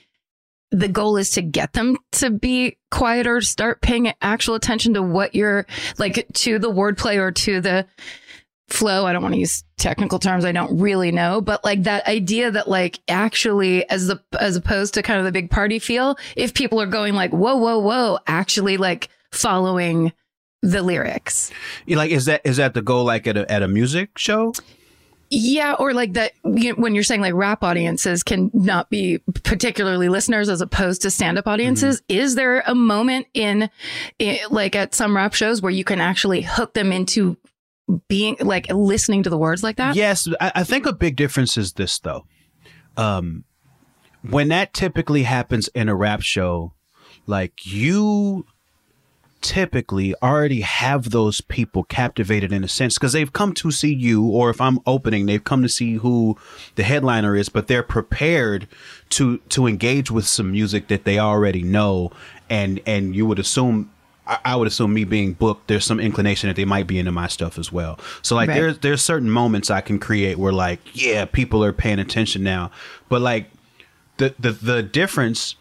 the 0.71 0.89
goal 0.89 1.17
is 1.17 1.31
to 1.31 1.43
get 1.43 1.73
them 1.73 1.97
to 2.13 2.31
be 2.31 2.77
quieter, 2.91 3.41
start 3.41 3.81
paying 3.81 4.13
actual 4.21 4.55
attention 4.55 4.95
to 4.95 5.03
what 5.03 5.35
you're 5.35 5.65
like 5.99 6.27
to 6.35 6.59
the 6.59 6.71
wordplay 6.71 7.17
or 7.19 7.31
to 7.31 7.61
the 7.61 7.87
flow. 8.69 9.07
I 9.07 9.13
don't 9.13 9.23
want 9.23 9.35
to 9.35 9.41
use 9.41 9.65
technical 9.79 10.19
terms. 10.19 10.45
I 10.45 10.53
don't 10.53 10.79
really 10.79 11.13
know, 11.13 11.41
but 11.41 11.65
like 11.65 11.85
that 11.85 12.07
idea 12.07 12.51
that 12.51 12.69
like 12.69 13.01
actually 13.09 13.89
as 13.89 14.09
the 14.09 14.21
as 14.39 14.57
opposed 14.57 14.95
to 14.95 15.03
kind 15.03 15.19
of 15.19 15.25
the 15.25 15.33
big 15.33 15.51
party 15.51 15.79
feel, 15.79 16.19
if 16.37 16.53
people 16.53 16.81
are 16.81 16.87
going 16.87 17.15
like 17.15 17.31
whoa 17.31 17.57
whoa 17.57 17.79
whoa, 17.79 18.19
actually 18.27 18.77
like 18.77 19.09
following 19.31 20.13
the 20.63 20.83
lyrics. 20.83 21.51
Like 21.87 22.11
is 22.11 22.25
that 22.27 22.41
is 22.45 22.57
that 22.57 22.75
the 22.75 22.83
goal 22.83 23.05
like 23.05 23.27
at 23.27 23.37
a 23.37 23.51
at 23.51 23.63
a 23.63 23.69
music 23.69 24.19
show 24.19 24.53
Yeah, 25.31 25.75
or 25.79 25.93
like 25.93 26.15
that 26.15 26.33
you 26.45 26.75
when 26.75 26.95
you're 26.95 27.05
saying 27.05 27.21
like 27.21 27.35
rap 27.35 27.63
audiences 27.63 28.23
can 28.23 28.51
not 28.55 28.91
be 28.91 29.19
particularly 29.45 30.09
listeners 30.09 30.49
as 30.49 30.61
opposed 30.61 31.03
to 31.03 31.11
stand 31.11 31.39
up 31.39 31.47
audiences. 31.47 32.03
Is 32.09 32.35
there 32.35 32.63
a 32.67 32.75
moment 32.75 33.27
in, 33.35 33.71
i 34.21 34.41
like 34.51 34.75
at 34.75 34.95
some 34.95 35.15
rap 35.17 35.35
shows 35.35 35.63
where 35.63 35.73
you 35.73 35.85
can 35.85 36.01
actually 36.01 36.43
hook 36.43 36.75
them 36.75 36.93
into 36.93 37.37
being 38.09 38.37
like 38.41 38.67
listening 38.71 39.23
to 39.23 39.31
the 39.31 39.39
words 39.39 39.63
like 39.63 39.77
that? 39.77 39.97
Yes, 39.97 40.29
I, 40.41 40.53
I 40.57 40.65
think 40.65 40.87
a 40.87 40.93
big 40.93 41.17
difference 41.17 41.57
is 41.57 41.75
this 41.75 41.99
though. 41.99 42.25
Um, 42.97 43.45
when 44.23 44.49
that 44.49 44.75
typically 44.75 45.23
happens 45.23 45.69
in 45.69 45.89
a 45.89 45.95
rap 45.95 46.23
show, 46.23 46.75
like 47.27 47.65
you 47.65 48.47
typically 49.41 50.15
already 50.23 50.61
have 50.63 51.11
those 51.11 51.41
people 51.41 51.85
captivated 51.85 52.53
in 52.53 52.65
a 52.65 52.69
sense 52.69 52.95
because 52.95 53.13
they've 53.13 53.33
come 53.33 53.53
to 53.55 53.71
see 53.71 53.95
you, 53.95 54.27
or 54.27 54.51
if 54.51 54.61
I'm 54.61 54.79
opening, 54.87 55.27
they've 55.27 55.43
come 55.43 55.63
to 55.63 55.69
see 55.69 55.95
who 55.95 56.37
the 56.75 56.83
headliner 56.83 57.37
is, 57.37 57.49
but 57.49 57.67
they're 57.67 57.83
prepared 57.83 58.67
to 59.11 59.39
to 59.51 59.67
engage 59.67 60.11
with 60.11 60.27
some 60.27 60.51
music 60.53 60.89
that 60.89 61.05
they 61.05 61.19
already 61.19 61.63
know, 61.63 62.11
and 62.51 62.81
and 62.87 63.15
you 63.15 63.27
would 63.27 63.39
assume. 63.39 63.91
I- 64.27 64.39
I 64.45 64.57
would 64.57 64.69
assume 64.69 64.93
me 64.93 65.05
being 65.05 65.33
booked, 65.33 65.69
there's 65.69 65.87
some 65.87 65.99
inclination 65.99 66.49
that 66.49 66.57
they 66.57 66.67
might 66.67 66.87
be 66.87 66.99
into 66.99 67.11
my 67.11 67.29
stuff 67.29 67.59
as 67.59 67.73
well. 67.73 67.99
So 68.21 68.37
like 68.37 68.49
Right. 68.51 68.57
there's 68.57 68.79
there's 68.81 69.01
certain 69.03 69.31
moments 69.31 69.71
I 69.71 69.81
can 69.81 69.99
create 69.99 70.37
where 70.39 70.53
like, 70.53 70.81
yeah, 70.93 71.25
people 71.25 71.65
are 71.65 71.73
paying 71.73 71.99
attention 71.99 72.43
now. 72.43 72.71
But 73.09 73.23
like 73.23 73.51
the 74.19 74.35
the 74.39 74.53
the 74.53 74.83
difference 74.83 75.55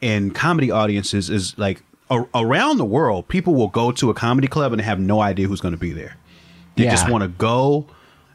in 0.00 0.30
comedy 0.30 0.70
audiences 0.70 1.28
is 1.28 1.52
like 1.58 1.82
a- 2.10 2.24
around 2.34 2.78
the 2.78 2.84
world, 2.84 3.28
people 3.28 3.54
will 3.54 3.68
go 3.68 3.92
to 3.92 4.10
a 4.10 4.14
comedy 4.14 4.48
club 4.48 4.72
and 4.72 4.80
have 4.82 4.98
no 5.00 5.20
idea 5.20 5.48
who's 5.48 5.60
going 5.60 5.74
to 5.74 5.80
be 5.80 5.92
there. 5.92 6.16
They 6.76 6.84
just 6.84 7.08
want 7.08 7.22
to 7.22 7.28
go 7.28 7.86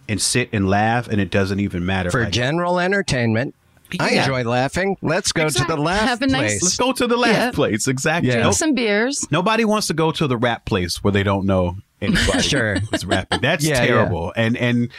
and 0.07 0.21
sit 0.21 0.49
and 0.53 0.69
laugh, 0.69 1.07
and 1.07 1.19
it 1.21 1.29
doesn't 1.29 1.59
even 1.59 1.85
matter. 1.85 2.09
For 2.09 2.23
Like, 2.23 2.31
general 2.33 2.79
entertainment, 2.79 3.53
I 3.99 4.11
enjoy 4.11 4.43
laughing. 4.43 4.95
Let's 5.01 5.31
go 5.31 5.45
Exactly. 5.45 5.75
to 5.75 5.75
the 5.75 5.81
laugh 5.83 6.01
Have 6.07 6.21
a 6.21 6.27
nice- 6.27 6.51
let's 6.51 6.59
place. 6.61 6.77
go 6.77 6.91
to 6.93 7.07
the 7.07 7.17
laugh 7.17 7.31
Yeah. 7.35 7.51
place. 7.51 7.87
Exactly. 7.87 8.31
Yeah. 8.31 8.43
Nope. 8.43 8.53
Some 8.53 8.73
beers. 8.73 9.27
Nobody 9.29 9.65
wants 9.65 9.87
to 9.87 9.93
go 9.93 10.11
to 10.11 10.25
the 10.27 10.37
rap 10.37 10.65
place 10.65 11.03
where 11.03 11.11
they 11.11 11.23
don't 11.23 11.45
know 11.45 11.77
anybody 12.01 12.41
Sure. 12.47 12.79
who's 12.79 13.05
rapping. 13.05 13.41
That's 13.41 13.65
Yeah, 13.65 13.81
yeah. 13.81 13.87
terrible. 13.87 14.31
And 14.37 14.55
and 14.57 14.89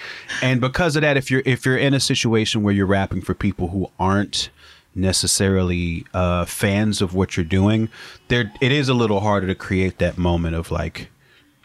and 0.43 0.61
because 0.61 0.97
of 0.97 1.03
that, 1.03 1.17
if 1.17 1.31
you're 1.31 1.43
if 1.47 1.65
you're 1.65 1.77
in 1.79 1.95
a 1.95 2.00
situation 2.00 2.62
where 2.62 2.75
you're 2.75 2.85
rapping 2.87 3.23
for 3.23 3.33
people 3.33 3.69
who 3.69 3.91
aren't 3.99 4.50
necessarily 4.94 6.04
uh, 6.14 6.44
fans 6.44 7.00
of 7.00 7.14
what 7.14 7.37
you're 7.37 7.44
doing, 7.44 7.88
there 8.28 8.52
it 8.61 8.73
is 8.73 8.88
a 8.88 8.94
little 8.94 9.20
harder 9.20 9.47
to 9.47 9.54
create 9.54 9.99
that 9.99 10.18
moment 10.18 10.56
of 10.56 10.70
like, 10.70 11.11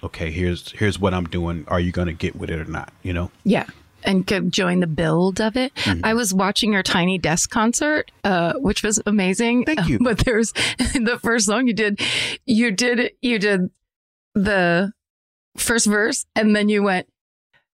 okay, 0.04 0.32
here's 0.32 0.72
here's 0.72 1.00
what 1.00 1.14
I'm 1.14 1.26
doing. 1.26 1.66
Are 1.68 1.80
you 1.80 1.92
going 1.92 2.08
to 2.08 2.14
get 2.14 2.36
with 2.36 2.50
it 2.50 2.60
or 2.60 2.66
not? 2.66 2.92
You 3.04 3.14
know. 3.14 3.32
Yeah. 3.44 3.66
And 4.04 4.28
could 4.28 4.52
join 4.52 4.82
the 4.82 4.88
build 4.88 5.42
of 5.42 5.58
it. 5.58 5.74
Mm-hmm. 5.76 6.06
I 6.06 6.14
was 6.14 6.32
watching 6.32 6.74
your 6.74 6.84
Tiny 6.84 7.18
Desk 7.18 7.50
concert, 7.50 8.12
uh, 8.24 8.54
which 8.54 8.84
was 8.84 9.02
amazing. 9.08 9.66
Thank 9.66 9.88
you. 9.88 9.98
But 10.04 10.20
there's 10.20 10.52
the 10.78 11.20
first 11.24 11.48
song 11.48 11.66
you 11.66 11.74
did, 11.74 12.00
you 12.46 12.70
did, 12.70 13.14
you 13.24 13.40
did 13.40 13.72
the 14.36 14.94
first 15.58 15.88
verse 15.88 16.28
and 16.36 16.56
then 16.56 16.70
you 16.70 16.84
went, 16.84 17.08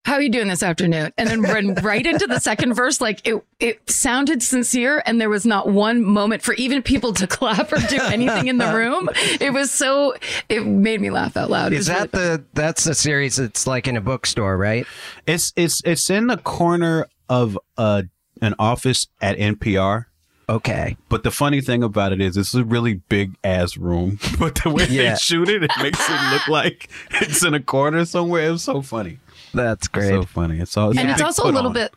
how 0.04 0.14
are 0.14 0.22
you 0.22 0.30
doing 0.30 0.48
this 0.48 0.62
afternoon? 0.62 1.12
And 1.18 1.28
then 1.28 1.42
ran 1.42 1.74
right 1.82 2.04
into 2.04 2.26
the 2.26 2.38
second 2.40 2.74
verse. 2.74 3.00
Like 3.00 3.26
it, 3.26 3.44
it 3.60 3.88
sounded 3.90 4.42
sincere 4.42 5.02
and 5.04 5.20
there 5.20 5.28
was 5.28 5.44
not 5.44 5.68
one 5.68 6.02
moment 6.02 6.42
for 6.42 6.54
even 6.54 6.82
people 6.82 7.12
to 7.14 7.26
clap 7.28 7.72
or 7.72 7.78
do 7.88 7.98
anything 8.00 8.48
in 8.48 8.58
the 8.58 8.72
room. 8.74 9.08
It 9.40 9.52
was 9.52 9.70
so, 9.70 10.14
it 10.48 10.66
made 10.66 11.00
me 11.00 11.10
laugh 11.10 11.36
out 11.36 11.50
loud. 11.50 11.72
It 11.72 11.76
Is 11.76 11.88
was 11.88 11.88
really 11.90 12.00
that 12.00 12.12
the 12.12 12.44
that's 12.54 12.84
the 12.84 12.94
series 12.94 13.36
that's 13.36 13.66
like 13.66 13.86
in 13.86 13.96
a 13.96 14.00
bookstore, 14.00 14.56
right? 14.56 14.86
It's 15.26 15.52
it's 15.56 15.82
it's 15.84 16.08
in 16.10 16.26
the 16.28 16.38
corner 16.38 17.06
of 17.28 17.58
uh, 17.76 18.02
an 18.40 18.54
office 18.58 19.06
at 19.20 19.36
NPR. 19.38 20.06
Okay. 20.48 20.96
But 21.08 21.22
the 21.22 21.30
funny 21.30 21.60
thing 21.60 21.84
about 21.84 22.12
it 22.12 22.20
is, 22.20 22.36
it's 22.36 22.54
a 22.54 22.64
really 22.64 22.94
big 22.94 23.36
ass 23.44 23.76
room. 23.76 24.18
But 24.38 24.56
the 24.64 24.70
way 24.70 24.86
Yeah. 24.88 25.10
they 25.12 25.16
shoot 25.16 25.48
it, 25.48 25.62
it 25.62 25.70
makes 25.80 26.00
it 26.08 26.30
look 26.32 26.48
like 26.48 26.88
it's 27.20 27.44
in 27.44 27.54
a 27.54 27.60
corner 27.60 28.04
somewhere. 28.04 28.48
It 28.48 28.50
was 28.52 28.64
so 28.64 28.82
funny. 28.82 29.20
That's 29.54 29.88
great. 29.88 30.08
So 30.08 30.22
funny. 30.22 30.58
It's 30.58 30.76
all. 30.76 30.96
and 30.98 31.10
it's 31.10 31.22
also 31.22 31.44
a 31.44 31.52
little 31.52 31.68
on. 31.68 31.74
bit 31.74 31.94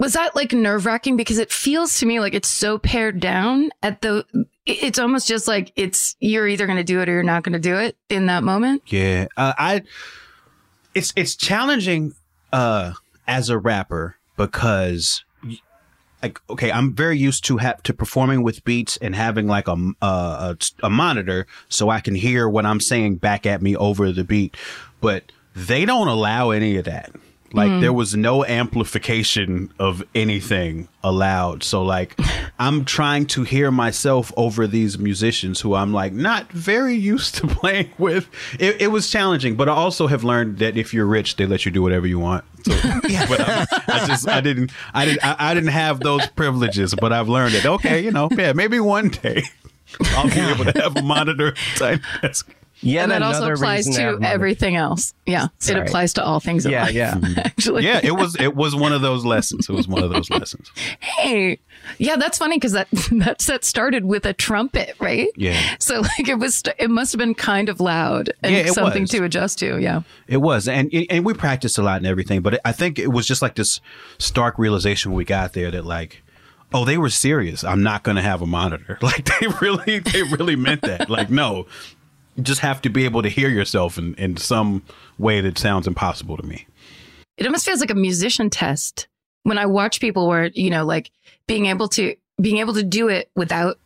was 0.00 0.14
that 0.14 0.34
like 0.34 0.52
nerve 0.52 0.86
wracking 0.86 1.16
because 1.16 1.38
it 1.38 1.52
feels 1.52 1.98
to 1.98 2.06
me 2.06 2.18
like 2.18 2.34
it's 2.34 2.48
so 2.48 2.78
pared 2.78 3.20
down 3.20 3.70
at 3.82 4.00
the 4.00 4.24
it's 4.64 4.98
almost 4.98 5.28
just 5.28 5.46
like 5.46 5.72
it's 5.76 6.16
you're 6.20 6.48
either 6.48 6.66
going 6.66 6.78
to 6.78 6.84
do 6.84 7.00
it 7.00 7.08
or 7.08 7.12
you're 7.12 7.22
not 7.22 7.42
going 7.42 7.52
to 7.52 7.58
do 7.58 7.76
it 7.76 7.96
in 8.08 8.26
that 8.26 8.42
moment 8.42 8.82
Yeah, 8.86 9.26
uh, 9.36 9.52
I. 9.56 9.82
It's 10.94 11.12
it's 11.14 11.36
challenging 11.36 12.14
uh, 12.52 12.94
as 13.28 13.48
a 13.48 13.58
rapper 13.58 14.16
because. 14.36 15.24
Like 16.22 16.38
okay, 16.50 16.70
I'm 16.70 16.94
very 16.94 17.16
used 17.16 17.46
to 17.46 17.56
have 17.56 17.82
to 17.84 17.94
performing 17.94 18.42
with 18.42 18.62
beats 18.62 18.98
and 18.98 19.14
having 19.14 19.46
like 19.46 19.68
a, 19.68 19.92
uh, 20.02 20.54
a 20.54 20.86
a 20.86 20.90
monitor 20.90 21.46
so 21.70 21.88
I 21.88 22.00
can 22.00 22.14
hear 22.14 22.46
what 22.46 22.66
I'm 22.66 22.78
saying 22.78 23.16
back 23.16 23.46
at 23.46 23.62
me 23.62 23.74
over 23.74 24.12
the 24.12 24.22
beat, 24.22 24.54
but 25.00 25.32
they 25.54 25.84
don't 25.84 26.08
allow 26.08 26.50
any 26.50 26.76
of 26.76 26.84
that. 26.84 27.10
Like 27.52 27.80
there 27.80 27.90
mm. 27.90 27.96
was 27.96 28.14
no 28.14 28.44
amplification 28.44 29.72
of 29.78 30.04
anything 30.14 30.88
allowed. 31.02 31.64
So 31.64 31.82
like 31.82 32.18
I'm 32.58 32.84
trying 32.84 33.26
to 33.26 33.42
hear 33.42 33.72
myself 33.72 34.32
over 34.36 34.66
these 34.66 34.98
musicians 34.98 35.60
who 35.60 35.74
I'm 35.74 35.92
like 35.92 36.12
not 36.12 36.52
very 36.52 36.94
used 36.94 37.34
to 37.36 37.46
playing 37.48 37.90
with. 37.98 38.28
It, 38.60 38.80
it 38.80 38.88
was 38.88 39.10
challenging, 39.10 39.56
but 39.56 39.68
I 39.68 39.72
also 39.72 40.06
have 40.06 40.22
learned 40.22 40.58
that 40.58 40.76
if 40.76 40.94
you're 40.94 41.06
rich, 41.06 41.36
they 41.36 41.46
let 41.46 41.64
you 41.64 41.72
do 41.72 41.82
whatever 41.82 42.06
you 42.06 42.20
want. 42.20 42.44
So, 42.64 42.72
but 43.28 43.40
I, 43.40 43.66
I 43.88 44.06
just 44.06 44.28
I 44.28 44.40
didn't 44.40 44.70
I 44.94 45.04
didn't 45.04 45.24
I, 45.24 45.36
I 45.38 45.54
didn't 45.54 45.70
have 45.70 46.00
those 46.00 46.26
privileges, 46.28 46.94
but 46.94 47.12
I've 47.12 47.28
learned 47.28 47.54
it. 47.54 47.66
Okay, 47.66 48.04
you 48.04 48.12
know, 48.12 48.28
yeah, 48.30 48.52
maybe 48.52 48.78
one 48.78 49.08
day 49.08 49.42
I'll 50.10 50.28
be 50.28 50.38
able 50.38 50.72
to 50.72 50.80
have 50.82 50.96
a 50.96 51.02
monitor. 51.02 51.54
type 51.76 52.00
desk. 52.22 52.54
Yet 52.82 53.02
and 53.04 53.12
that 53.12 53.22
also 53.22 53.50
applies 53.52 53.86
reason 53.86 54.18
to 54.20 54.26
everything 54.26 54.74
else. 54.76 55.12
Yeah, 55.26 55.48
Sorry. 55.58 55.80
it 55.80 55.88
applies 55.88 56.14
to 56.14 56.24
all 56.24 56.40
things. 56.40 56.64
In 56.64 56.72
Yeah, 56.72 56.84
life, 56.84 56.94
yeah. 56.94 57.18
Actually, 57.44 57.84
yeah, 57.84 58.00
it 58.02 58.12
was 58.12 58.36
it 58.40 58.54
was 58.56 58.74
one 58.74 58.92
of 58.92 59.02
those 59.02 59.24
lessons. 59.24 59.68
It 59.68 59.72
was 59.72 59.86
one 59.86 60.02
of 60.02 60.10
those 60.10 60.30
lessons. 60.30 60.70
Hey, 61.00 61.58
yeah, 61.98 62.16
that's 62.16 62.38
funny 62.38 62.56
because 62.56 62.72
that 62.72 62.88
that 63.12 63.42
set 63.42 63.64
started 63.64 64.04
with 64.06 64.24
a 64.24 64.32
trumpet, 64.32 64.94
right? 64.98 65.28
Yeah. 65.36 65.60
So 65.78 66.00
like 66.00 66.28
it 66.28 66.38
was, 66.38 66.62
it 66.78 66.88
must 66.90 67.12
have 67.12 67.18
been 67.18 67.34
kind 67.34 67.68
of 67.68 67.80
loud 67.80 68.30
and 68.42 68.54
Yeah, 68.54 68.66
something 68.72 69.02
was. 69.02 69.10
to 69.10 69.24
adjust 69.24 69.58
to. 69.58 69.78
Yeah. 69.78 70.02
It 70.26 70.38
was, 70.38 70.66
and 70.66 70.90
and 71.10 71.24
we 71.26 71.34
practiced 71.34 71.76
a 71.78 71.82
lot 71.82 71.98
and 71.98 72.06
everything, 72.06 72.40
but 72.40 72.60
I 72.64 72.72
think 72.72 72.98
it 72.98 73.08
was 73.12 73.26
just 73.26 73.42
like 73.42 73.56
this 73.56 73.80
stark 74.18 74.58
realization 74.58 75.10
when 75.10 75.18
we 75.18 75.24
got 75.24 75.52
there 75.52 75.70
that 75.70 75.84
like, 75.84 76.22
oh, 76.72 76.84
they 76.84 76.96
were 76.96 77.10
serious. 77.10 77.62
I'm 77.62 77.82
not 77.82 78.04
going 78.04 78.16
to 78.16 78.22
have 78.22 78.40
a 78.40 78.46
monitor. 78.46 78.96
Like 79.02 79.24
they 79.24 79.46
really, 79.60 79.98
they 79.98 80.22
really 80.22 80.56
meant 80.56 80.82
that. 80.82 81.10
Like 81.10 81.28
no, 81.30 81.66
you 81.66 81.66
just 82.42 82.60
have 82.60 82.80
to 82.82 82.88
be 82.88 83.04
able 83.04 83.22
to 83.22 83.28
hear 83.28 83.48
yourself 83.48 83.98
in 83.98 84.14
in 84.14 84.36
some 84.36 84.82
way 85.18 85.40
that 85.40 85.58
sounds 85.58 85.86
impossible 85.86 86.36
to 86.36 86.42
me. 86.46 86.66
It 87.36 87.46
almost 87.46 87.64
feels 87.66 87.80
like 87.80 87.90
a 87.90 87.94
musician 87.94 88.50
test 88.50 89.08
when 89.44 89.58
I 89.58 89.66
watch 89.66 90.00
people 90.00 90.28
where 90.28 90.46
you 90.54 90.70
know 90.70 90.84
like 90.84 91.10
being 91.46 91.66
able 91.66 91.88
to 91.88 92.14
being 92.40 92.58
able 92.58 92.74
to 92.74 92.82
do 92.82 93.08
it 93.08 93.30
without 93.36 93.78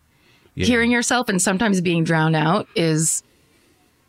Yeah. 0.55 0.67
hearing 0.67 0.91
yourself 0.91 1.29
and 1.29 1.41
sometimes 1.43 1.81
being 1.81 2.05
drowned 2.05 2.37
out 2.37 2.67
is. 2.77 3.23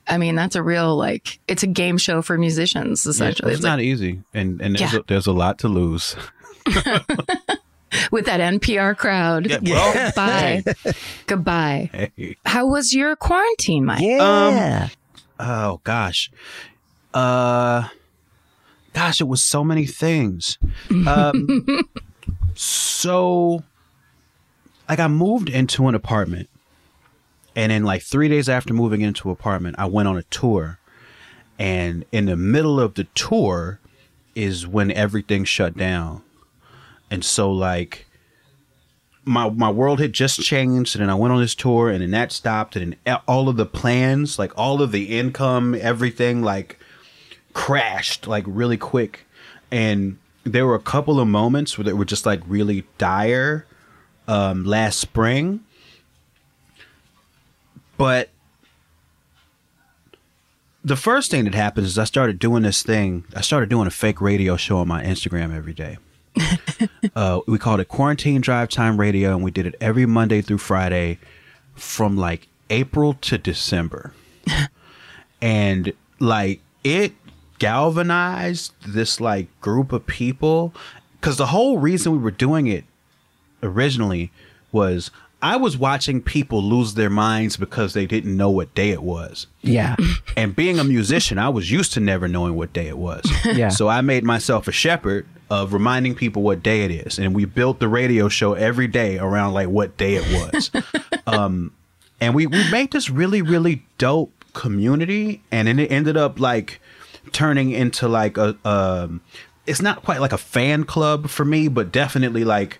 I 0.08 0.20
mean, 0.20 0.36
that's 0.36 0.56
a 0.56 0.62
real 0.62 0.96
like 0.96 1.40
it's 1.48 1.64
a 1.64 1.68
game 1.68 1.98
show 1.98 2.22
for 2.22 2.38
musicians 2.38 3.06
Yeah, 3.06 3.10
essentially. 3.10 3.52
it's 3.54 3.58
It's 3.60 3.64
like, 3.64 3.72
not 3.72 3.82
easy, 3.82 4.22
and 4.36 4.62
and 4.62 4.76
there's, 4.76 4.94
Yeah. 4.94 5.00
a, 5.00 5.04
there's 5.08 5.26
a 5.26 5.32
lot 5.32 5.58
to 5.60 5.68
lose. 5.68 6.16
with 8.12 8.26
that 8.26 8.40
NPR 8.40 8.96
crowd. 8.98 9.48
Yeah, 9.50 9.60
well, 9.62 9.94
Goodbye. 10.06 10.64
Goodbye. 11.28 11.90
hey. 12.18 12.38
How 12.46 12.66
was 12.68 12.94
your 12.94 13.16
quarantine, 13.16 13.86
Mike? 13.86 14.02
Yeah. 14.02 14.90
Oh 15.40 15.82
gosh. 15.84 16.32
Uh 17.14 17.88
gosh, 18.94 19.20
it 19.22 19.28
was 19.28 19.42
so 19.44 19.64
many 19.64 19.86
things. 19.86 20.58
Um 21.08 21.68
so 22.56 23.64
like 24.88 25.00
I 25.00 25.08
moved 25.08 25.50
into 25.50 25.88
an 25.88 25.96
apartment 25.96 26.50
and 27.56 27.72
then 27.72 27.84
like 27.84 28.02
3 28.02 28.28
days 28.28 28.50
after 28.50 28.74
moving 28.74 29.02
into 29.02 29.30
an 29.30 29.34
apartment, 29.34 29.76
I 29.80 29.86
went 29.86 30.08
on 30.08 30.18
a 30.18 30.24
tour. 30.24 30.78
And 31.58 32.04
in 32.12 32.26
the 32.26 32.36
middle 32.36 32.80
of 32.82 32.96
the 32.96 33.06
tour 33.16 33.80
is 34.36 34.68
when 34.68 34.92
everything 34.92 35.46
shut 35.46 35.78
down. 35.78 36.22
And 37.10 37.24
so 37.24 37.52
like 37.52 38.06
my 39.26 39.50
my 39.50 39.70
world 39.70 40.00
had 40.00 40.14
just 40.14 40.42
changed 40.42 40.96
and 40.96 41.02
then 41.02 41.10
I 41.10 41.16
went 41.16 41.34
on 41.34 41.42
this 41.42 41.56
tour 41.56 41.90
and 41.90 42.02
then 42.02 42.12
that 42.12 42.32
stopped 42.32 42.76
and 42.76 42.96
then 43.06 43.20
all 43.28 43.50
of 43.50 43.58
the 43.58 43.66
plans 43.66 44.38
like 44.38 44.52
all 44.56 44.82
of 44.82 44.92
the 44.92 45.18
income 45.18 45.76
everything 45.80 46.44
like 46.44 46.80
crashed 47.54 48.28
like 48.28 48.44
really 48.48 48.78
quick. 48.78 49.26
And 49.72 50.20
there 50.44 50.66
were 50.66 50.76
a 50.76 50.80
couple 50.80 51.20
of 51.20 51.28
moments 51.28 51.78
where 51.78 51.86
they 51.86 51.94
were 51.94 52.06
just 52.06 52.26
like 52.26 52.42
really 52.48 52.86
dire 52.98 53.66
um 54.28 54.64
last 54.64 55.00
spring. 55.00 55.62
But 57.98 58.30
the 60.84 60.96
first 60.96 61.32
thing 61.32 61.46
that 61.46 61.56
happens 61.56 61.88
is 61.88 61.98
I 61.98 62.04
started 62.04 62.38
doing 62.38 62.62
this 62.62 62.84
thing. 62.84 63.26
I 63.36 63.42
started 63.42 63.70
doing 63.70 63.88
a 63.88 63.92
fake 63.92 64.22
radio 64.22 64.56
show 64.56 64.78
on 64.78 64.88
my 64.88 65.04
Instagram 65.04 65.56
every 65.56 65.74
day 65.74 65.98
uh, 67.16 67.40
we 67.48 67.58
called 67.58 67.80
it 67.80 67.88
Quarantine 67.88 68.42
Drive 68.42 68.70
Time 68.70 69.00
Radio, 69.00 69.32
and 69.32 69.44
we 69.44 69.52
did 69.52 69.66
it 69.66 69.76
every 69.80 70.06
Monday 70.06 70.42
through 70.42 70.58
Friday 70.58 71.20
from 71.76 72.18
like 72.18 72.48
April 72.70 73.14
to 73.16 73.38
December. 73.38 74.14
and 75.42 75.94
like 76.20 76.62
it 76.84 77.14
galvanized 77.60 78.74
this 78.86 79.20
like 79.20 79.48
group 79.62 79.92
of 79.92 80.06
people 80.06 80.74
because 81.20 81.38
the 81.38 81.48
whole 81.48 81.78
reason 81.78 82.12
we 82.12 82.18
were 82.18 82.32
doing 82.32 82.68
it 82.68 82.84
originally 83.64 84.32
was 84.72 85.10
I 85.42 85.58
was 85.58 85.78
watching 85.78 86.22
people 86.22 86.62
lose 86.62 86.96
their 86.96 87.10
minds 87.10 87.58
because 87.58 87.94
they 87.94 88.06
didn't 88.06 88.36
know 88.36 88.50
what 88.50 88.74
day 88.74 88.90
it 88.90 89.04
was. 89.04 89.48
Yeah. 89.62 89.96
And 90.36 90.56
being 90.56 90.80
a 90.80 90.84
musician, 90.84 91.38
I 91.38 91.50
was 91.50 91.72
used 91.72 91.94
to 91.94 92.00
never 92.00 92.28
knowing 92.28 92.56
what 92.56 92.74
day 92.74 92.88
it 92.88 92.98
was. 92.98 93.24
Yeah. 93.46 93.70
So 93.70 93.88
I 93.88 94.02
made 94.02 94.24
myself 94.24 94.68
a 94.68 94.72
shepherd 94.72 95.28
of 95.50 95.74
reminding 95.74 96.16
people 96.16 96.42
what 96.42 96.64
day 96.64 96.82
it 96.82 96.92
is. 96.92 97.20
And 97.20 97.36
we 97.36 97.46
built 97.46 97.80
the 97.80 97.88
radio 97.88 98.28
show 98.28 98.54
every 98.54 98.88
day 98.88 99.18
around 99.18 99.54
like 99.54 99.70
what 99.70 99.98
day 99.98 100.16
it 100.16 100.54
was. 100.54 100.72
um, 101.28 101.72
and 102.20 102.34
we, 102.34 102.48
we 102.48 102.70
made 102.72 102.92
this 102.92 103.10
really, 103.10 103.42
really 103.42 103.86
dope 103.98 104.32
community. 104.54 105.42
And 105.52 105.68
then 105.68 105.80
it 105.80 105.92
ended 105.92 106.18
up 106.18 106.40
like 106.40 106.82
turning 107.32 107.72
into 107.72 108.08
like 108.08 108.38
a, 108.38 108.58
um, 108.66 109.22
it's 109.68 109.82
not 109.82 110.04
quite 110.04 110.22
like 110.22 110.34
a 110.34 110.38
fan 110.38 110.84
club 110.84 111.30
for 111.30 111.46
me, 111.46 111.68
but 111.68 111.92
definitely 111.92 112.44
like 112.44 112.80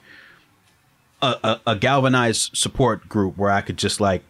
a, 1.22 1.36
a, 1.44 1.72
a 1.72 1.76
galvanized 1.76 2.56
support 2.56 3.08
group 3.10 3.38
where 3.38 3.52
I 3.52 3.62
could 3.62 3.78
just 3.78 4.00
like 4.00 4.24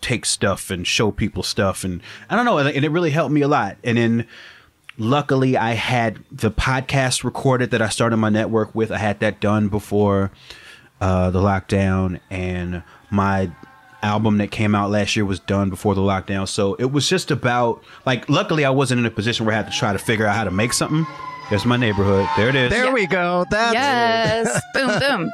take 0.00 0.26
stuff 0.26 0.70
and 0.70 0.86
show 0.86 1.12
people 1.12 1.42
stuff 1.42 1.84
and 1.84 2.00
I 2.28 2.34
don't 2.34 2.44
know 2.44 2.58
and 2.58 2.84
it 2.84 2.90
really 2.90 3.12
helped 3.12 3.32
me 3.32 3.40
a 3.40 3.46
lot 3.46 3.76
and 3.84 3.96
then 3.96 4.26
luckily 4.98 5.56
I 5.56 5.72
had 5.72 6.18
the 6.30 6.50
podcast 6.50 7.24
recorded 7.24 7.70
that 7.70 7.82
I 7.82 7.88
started 7.88 8.16
my 8.18 8.28
network 8.28 8.74
with 8.74 8.90
I 8.92 8.98
had 8.98 9.20
that 9.20 9.40
done 9.40 9.68
before 9.68 10.30
uh, 11.00 11.30
the 11.30 11.40
lockdown 11.40 12.20
and 12.30 12.82
my 13.10 13.50
album 14.02 14.38
that 14.38 14.50
came 14.50 14.74
out 14.74 14.90
last 14.90 15.14
year 15.16 15.24
was 15.24 15.38
done 15.40 15.70
before 15.70 15.94
the 15.94 16.00
lockdown 16.00 16.46
so 16.48 16.74
it 16.74 16.90
was 16.92 17.08
just 17.08 17.30
about 17.30 17.82
like 18.04 18.28
luckily 18.28 18.64
I 18.64 18.70
wasn't 18.70 18.98
in 19.00 19.06
a 19.06 19.10
position 19.10 19.46
where 19.46 19.54
I 19.54 19.58
had 19.58 19.70
to 19.70 19.76
try 19.76 19.92
to 19.92 19.98
figure 19.98 20.26
out 20.26 20.34
how 20.36 20.44
to 20.44 20.50
make 20.50 20.72
something 20.72 21.06
there's 21.50 21.64
my 21.64 21.76
neighborhood 21.76 22.28
there 22.36 22.48
it 22.48 22.54
is 22.56 22.70
There 22.70 22.92
we 22.92 23.06
go. 23.06 23.44
That's 23.50 23.74
Yes. 23.74 24.60
boom, 24.74 25.30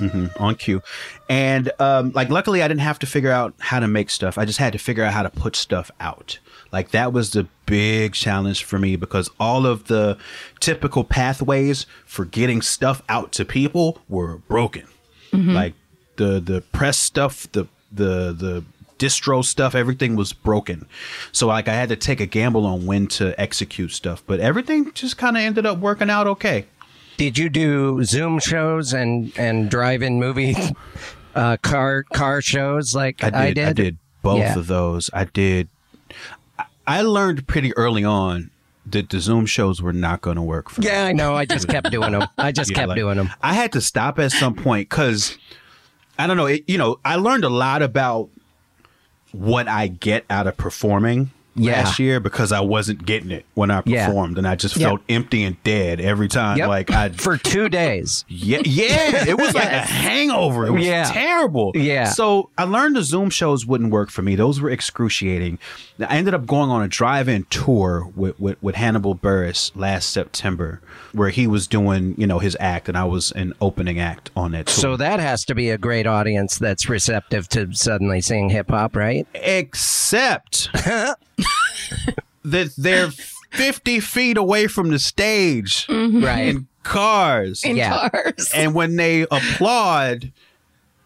boom. 0.00 0.30
on 0.40 0.54
cue. 0.56 0.82
And 1.28 1.70
um, 1.78 2.10
like, 2.12 2.28
luckily, 2.30 2.62
I 2.62 2.68
didn't 2.68 2.80
have 2.80 2.98
to 3.00 3.06
figure 3.06 3.30
out 3.30 3.54
how 3.58 3.78
to 3.80 3.86
make 3.88 4.10
stuff. 4.10 4.38
I 4.38 4.44
just 4.44 4.58
had 4.58 4.72
to 4.72 4.78
figure 4.78 5.04
out 5.04 5.12
how 5.12 5.22
to 5.22 5.30
put 5.30 5.54
stuff 5.56 5.90
out. 6.00 6.38
Like 6.72 6.90
that 6.90 7.12
was 7.12 7.30
the 7.30 7.46
big 7.66 8.12
challenge 8.14 8.64
for 8.64 8.78
me 8.78 8.96
because 8.96 9.30
all 9.40 9.66
of 9.66 9.84
the 9.84 10.16
typical 10.60 11.04
pathways 11.04 11.86
for 12.06 12.24
getting 12.24 12.62
stuff 12.62 13.02
out 13.08 13.32
to 13.32 13.44
people 13.44 13.98
were 14.08 14.38
broken. 14.48 14.86
Like 15.32 15.74
the 16.16 16.38
the 16.38 16.60
press 16.72 16.96
stuff, 16.96 17.50
the 17.50 17.66
the 17.90 18.32
the 18.32 18.64
distro 19.00 19.44
stuff, 19.44 19.74
everything 19.74 20.14
was 20.14 20.32
broken. 20.32 20.86
So 21.32 21.48
like 21.48 21.66
I 21.66 21.74
had 21.74 21.88
to 21.88 21.96
take 21.96 22.20
a 22.20 22.26
gamble 22.26 22.64
on 22.66 22.86
when 22.86 23.08
to 23.18 23.34
execute 23.40 23.90
stuff, 23.90 24.22
but 24.24 24.38
everything 24.38 24.92
just 24.94 25.18
kind 25.18 25.36
of 25.36 25.42
ended 25.42 25.66
up 25.66 25.78
working 25.78 26.08
out 26.10 26.28
okay. 26.28 26.66
Did 27.16 27.36
you 27.36 27.48
do 27.48 28.04
Zoom 28.04 28.38
shows 28.38 28.92
and 28.92 29.32
and 29.36 29.68
drive-in 29.68 30.20
movie 30.20 30.54
uh, 31.34 31.56
car 31.58 32.04
car 32.12 32.40
shows 32.40 32.94
like 32.94 33.24
I 33.24 33.52
did. 33.52 33.68
I 33.68 33.72
did, 33.72 33.98
both 34.22 34.38
Yeah. 34.38 34.56
of 34.56 34.68
those. 34.68 35.10
I 35.12 35.24
did. 35.24 35.68
I- 36.86 37.02
learned 37.02 37.46
pretty 37.46 37.76
early 37.76 38.04
on 38.04 38.50
that 38.86 39.08
the 39.10 39.18
Zoom 39.20 39.46
shows 39.46 39.80
were 39.80 39.92
not 39.94 40.20
going 40.20 40.36
to 40.36 40.42
work 40.42 40.68
for 40.70 40.80
me. 40.82 40.88
Yeah, 40.88 41.04
I 41.06 41.12
know. 41.12 41.34
I 41.34 41.46
just 41.46 41.68
kept 41.68 41.90
doing 41.90 42.12
them. 42.12 42.28
I 42.36 42.52
just 42.52 42.70
Yeah, 42.72 42.76
kept 42.76 42.88
like, 42.88 42.96
doing 42.98 43.16
them. 43.16 43.30
I 43.42 43.54
had 43.54 43.72
to 43.72 43.80
stop 43.80 44.18
at 44.18 44.30
some 44.32 44.54
point 44.54 44.88
because 44.90 45.38
I 46.18 46.26
don't 46.26 46.36
know. 46.36 46.46
It, 46.46 46.64
you 46.68 46.76
know, 46.78 46.98
I 47.04 47.16
learned 47.16 47.44
a 47.44 47.48
lot 47.48 47.80
about 47.82 48.28
what 49.32 49.68
I 49.68 49.86
get 49.88 50.24
out 50.28 50.46
of 50.46 50.56
performing 50.56 51.30
Yeah. 51.56 51.82
last 51.84 51.98
year 51.98 52.18
because 52.20 52.50
I 52.52 52.60
wasn't 52.60 53.06
getting 53.06 53.30
it 53.30 53.44
when 53.54 53.70
I 53.70 53.82
Yeah. 53.84 54.06
performed, 54.06 54.38
and 54.38 54.46
I 54.46 54.56
just 54.56 54.74
felt 54.76 55.00
empty 55.08 55.44
and 55.44 55.62
dead 55.62 56.00
every 56.00 56.28
time. 56.28 56.58
Yep. 56.58 56.68
Like 56.68 56.90
I 56.90 57.08
for 57.16 57.36
two 57.36 57.68
days. 57.68 58.24
Yeah, 58.28 58.62
yeah, 58.64 59.26
it 59.28 59.38
was 59.38 59.54
like 59.54 59.70
a 59.70 59.78
hangover. 59.80 60.66
It 60.66 60.72
was 60.72 60.84
Yeah. 60.84 61.04
terrible. 61.04 61.72
Yeah. 61.74 62.04
So 62.10 62.50
I 62.58 62.64
learned 62.64 62.96
the 62.96 63.02
Zoom 63.02 63.30
shows 63.30 63.64
wouldn't 63.66 63.90
work 63.92 64.10
for 64.10 64.22
me. 64.22 64.34
Those 64.36 64.60
were 64.60 64.70
excruciating. 64.70 65.58
I 66.00 66.16
ended 66.16 66.34
up 66.34 66.44
going 66.46 66.70
on 66.70 66.82
a 66.82 66.88
drive-in 66.88 67.44
tour 67.50 68.08
with, 68.16 68.38
with, 68.40 68.60
with 68.62 68.74
Hannibal 68.74 69.14
Buress 69.14 69.70
last 69.76 70.10
September, 70.10 70.80
where 71.12 71.28
he 71.30 71.46
was 71.46 71.66
doing, 71.68 72.14
you 72.18 72.26
know, 72.26 72.40
his 72.40 72.56
act, 72.58 72.88
and 72.88 72.98
I 72.98 73.04
was 73.04 73.30
an 73.32 73.52
opening 73.60 74.00
act 74.00 74.30
on 74.36 74.50
that 74.52 74.66
tour. 74.66 74.74
So 74.82 74.96
that 74.96 75.20
has 75.20 75.44
to 75.44 75.54
be 75.54 75.70
a 75.70 75.78
great 75.78 76.06
audience 76.06 76.58
that's 76.58 76.88
receptive 76.88 77.48
to 77.50 77.72
suddenly 77.72 78.20
seeing 78.20 78.48
hip 78.50 78.70
hop, 78.70 78.96
right? 78.96 79.26
except 79.34 80.68
that 82.44 82.74
they're 82.76 83.10
50 83.50 84.00
feet 84.00 84.36
away 84.36 84.66
from 84.66 84.90
the 84.90 84.98
stage 84.98 85.86
mm-hmm. 85.86 86.24
Right. 86.24 86.48
in 86.48 86.66
cars. 86.82 87.64
In 87.64 87.76
Yeah. 87.76 88.08
cars. 88.10 88.50
and 88.54 88.74
when 88.74 88.96
they 88.96 89.22
applaud 89.22 90.32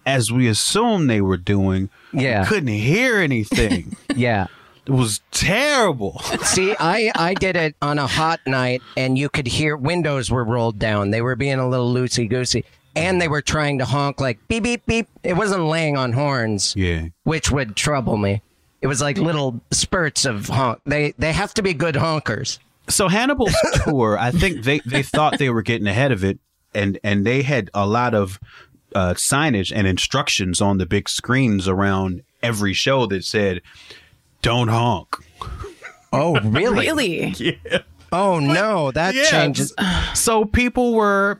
as 0.06 0.32
we 0.32 0.48
assume 0.48 1.06
they 1.06 1.20
were 1.20 1.36
doing 1.36 1.90
Yeah. 2.12 2.44
couldn't 2.46 2.68
hear 2.68 3.18
anything 3.18 3.96
Yeah. 4.16 4.46
it 4.86 4.92
was 4.92 5.20
terrible 5.30 6.18
See, 6.42 6.74
I, 6.80 7.12
I 7.14 7.34
did 7.34 7.56
it 7.56 7.76
on 7.82 7.98
a 7.98 8.06
hot 8.06 8.40
night, 8.46 8.80
and 8.96 9.18
you 9.18 9.28
could 9.28 9.46
hear 9.46 9.76
windows 9.76 10.30
were 10.30 10.44
rolled 10.44 10.78
down. 10.78 11.10
They 11.10 11.20
were 11.20 11.36
being 11.36 11.58
a 11.58 11.68
little 11.68 11.92
loosey 11.92 12.28
goosey, 12.28 12.64
and 12.96 13.20
they 13.20 13.28
were 13.28 13.42
trying 13.42 13.78
to 13.78 13.84
honk 13.84 14.18
like 14.20 14.38
beep 14.48 14.62
beep 14.64 14.86
beep. 14.86 15.06
It 15.22 15.34
wasn't 15.34 15.64
laying 15.66 15.96
on 15.98 16.12
horns, 16.14 16.74
yeah 16.76 17.08
which 17.24 17.50
would 17.50 17.76
trouble 17.76 18.16
me. 18.16 18.40
It 18.80 18.86
was 18.86 19.00
like 19.00 19.18
little 19.18 19.60
spurts 19.70 20.24
of 20.24 20.46
honk. 20.48 20.80
They 20.86 21.12
they 21.18 21.32
have 21.32 21.54
to 21.54 21.62
be 21.62 21.74
good 21.74 21.94
honkers. 21.96 22.58
So 22.88 23.08
Hannibal's 23.08 23.54
tour, 23.84 24.16
I 24.18 24.30
think 24.30 24.64
they, 24.64 24.78
they 24.86 25.02
thought 25.02 25.38
they 25.38 25.50
were 25.50 25.60
getting 25.62 25.86
ahead 25.86 26.10
of 26.12 26.24
it, 26.24 26.38
and 26.74 26.98
and 27.04 27.26
they 27.26 27.42
had 27.42 27.70
a 27.74 27.86
lot 27.86 28.14
of 28.14 28.38
uh, 28.94 29.12
signage 29.14 29.70
and 29.74 29.86
instructions 29.86 30.60
on 30.62 30.78
the 30.78 30.86
big 30.86 31.08
screens 31.08 31.68
around 31.68 32.22
every 32.42 32.72
show 32.72 33.04
that 33.06 33.24
said, 33.24 33.60
"Don't 34.42 34.68
honk." 34.68 35.16
Oh, 36.12 36.40
really? 36.40 36.86
Really? 36.86 37.26
Yeah. 37.36 37.78
Oh 38.10 38.38
no, 38.40 38.90
that 38.92 39.14
Yeah. 39.14 39.24
changes. 39.24 39.74
So 40.14 40.46
people 40.46 40.94
were 40.94 41.38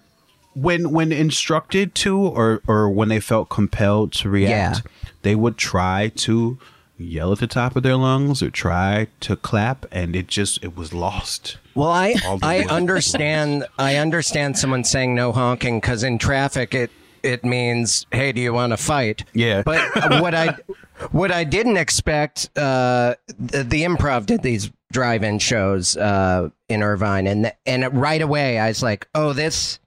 when 0.55 0.91
when 0.91 1.13
instructed 1.13 1.95
to 1.95 2.19
or 2.19 2.61
or 2.67 2.91
when 2.91 3.09
they 3.09 3.21
felt 3.21 3.49
compelled 3.49 4.13
to 4.13 4.29
react, 4.29 4.83
they 5.23 5.35
would 5.35 5.57
try 5.57 6.13
to 6.17 6.59
yell 6.99 7.33
at 7.33 7.39
the 7.39 7.47
top 7.47 7.77
of 7.77 7.83
their 7.83 7.97
lungs 7.97 8.43
or 8.43 8.51
try 8.51 9.07
to 9.21 9.37
clap 9.37 9.87
and 9.93 10.15
it 10.17 10.27
just 10.27 10.63
it 10.63 10.77
was 10.77 10.93
lost. 10.93 11.59
Well, 11.75 11.91
I 11.91 12.17
I 12.43 12.65
understand 12.65 13.67
I 13.79 13.97
understand 13.97 14.59
someone 14.59 14.85
saying 14.85 15.15
no 15.15 15.33
honking 15.33 15.81
because 15.81 16.03
in 16.03 16.19
traffic 16.19 16.75
it 16.75 16.91
it 17.23 17.45
means 17.45 18.07
hey, 18.13 18.33
do 18.33 18.41
you 18.41 18.53
want 18.53 18.73
to 18.73 18.77
fight? 18.77 19.25
Yeah. 19.33 19.63
But 19.63 19.81
what 20.21 20.35
I 20.35 20.57
what 21.13 21.31
I 21.31 21.45
didn't 21.45 21.77
expect, 21.77 22.51
uh, 22.57 23.15
the, 23.39 23.63
the 23.63 23.83
improv 23.85 24.27
did 24.27 24.43
these 24.43 24.71
drive-in 24.91 25.39
shows 25.39 25.97
uh, 25.97 26.49
in 26.69 26.83
Irvine, 26.83 27.27
and 27.27 27.53
and 27.67 28.01
right 28.01 28.21
away 28.21 28.59
I 28.59 28.69
was 28.69 28.83
like, 28.83 29.09
oh, 29.15 29.33
this 29.33 29.79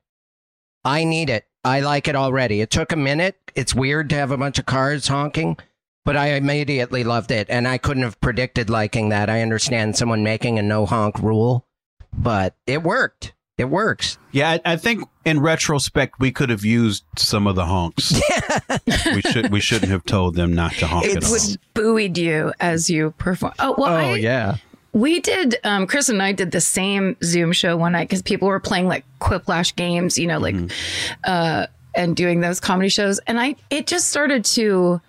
I 0.84 1.04
need 1.04 1.30
it. 1.30 1.45
I 1.63 1.82
like 1.82 2.08
it 2.08 2.15
already. 2.15 2.62
It 2.62 2.71
took 2.71 2.91
a 2.91 2.95
minute. 2.95 3.38
It's 3.54 3.76
weird 3.76 4.10
to 4.10 4.15
have 4.15 4.32
a 4.32 4.38
bunch 4.38 4.58
of 4.58 4.65
cars 4.65 5.08
honking. 5.08 5.58
But 6.03 6.17
I 6.17 6.29
immediately 6.33 7.03
loved 7.03 7.29
it, 7.31 7.47
and 7.49 7.67
I 7.67 7.77
couldn't 7.77 8.03
have 8.03 8.19
predicted 8.21 8.69
liking 8.69 9.09
that. 9.09 9.29
I 9.29 9.41
understand 9.41 9.95
someone 9.95 10.23
making 10.23 10.57
a 10.57 10.63
no 10.63 10.85
honk 10.87 11.19
rule, 11.19 11.67
but 12.11 12.55
it 12.65 12.81
worked. 12.81 13.33
It 13.57 13.65
works. 13.65 14.17
Yeah, 14.31 14.49
I, 14.51 14.61
I 14.73 14.75
think 14.77 15.07
in 15.23 15.39
retrospect 15.39 16.19
we 16.19 16.31
could 16.31 16.49
have 16.49 16.65
used 16.65 17.03
some 17.17 17.45
of 17.45 17.55
the 17.55 17.65
honks. 17.65 18.19
Yeah. 18.29 18.77
we 19.13 19.21
should 19.21 19.51
we 19.51 19.59
shouldn't 19.59 19.91
have 19.91 20.03
told 20.03 20.33
them 20.35 20.53
not 20.55 20.71
to 20.73 20.87
honk 20.87 21.05
at 21.05 21.17
It 21.17 21.25
all. 21.25 21.31
was 21.31 21.57
buoyed 21.75 22.17
you 22.17 22.51
as 22.59 22.89
you 22.89 23.11
perform. 23.19 23.53
Oh, 23.59 23.75
well, 23.77 23.93
I, 23.95 24.15
yeah. 24.15 24.55
We 24.93 25.19
did. 25.19 25.57
Um, 25.63 25.85
Chris 25.85 26.09
and 26.09 26.23
I 26.23 26.31
did 26.31 26.49
the 26.51 26.61
same 26.61 27.15
Zoom 27.23 27.51
show 27.51 27.77
one 27.77 27.91
night 27.91 28.09
because 28.09 28.23
people 28.23 28.47
were 28.47 28.59
playing 28.59 28.87
like 28.87 29.05
Quiplash 29.19 29.75
games, 29.75 30.17
you 30.17 30.25
know, 30.25 30.39
like, 30.39 30.55
uh, 31.25 31.67
and 31.93 32.15
doing 32.15 32.41
those 32.41 32.59
comedy 32.59 32.89
shows. 32.89 33.19
And 33.27 33.39
I, 33.39 33.55
it 33.69 33.85
just 33.85 34.09
started 34.09 34.43
to, 34.45 34.99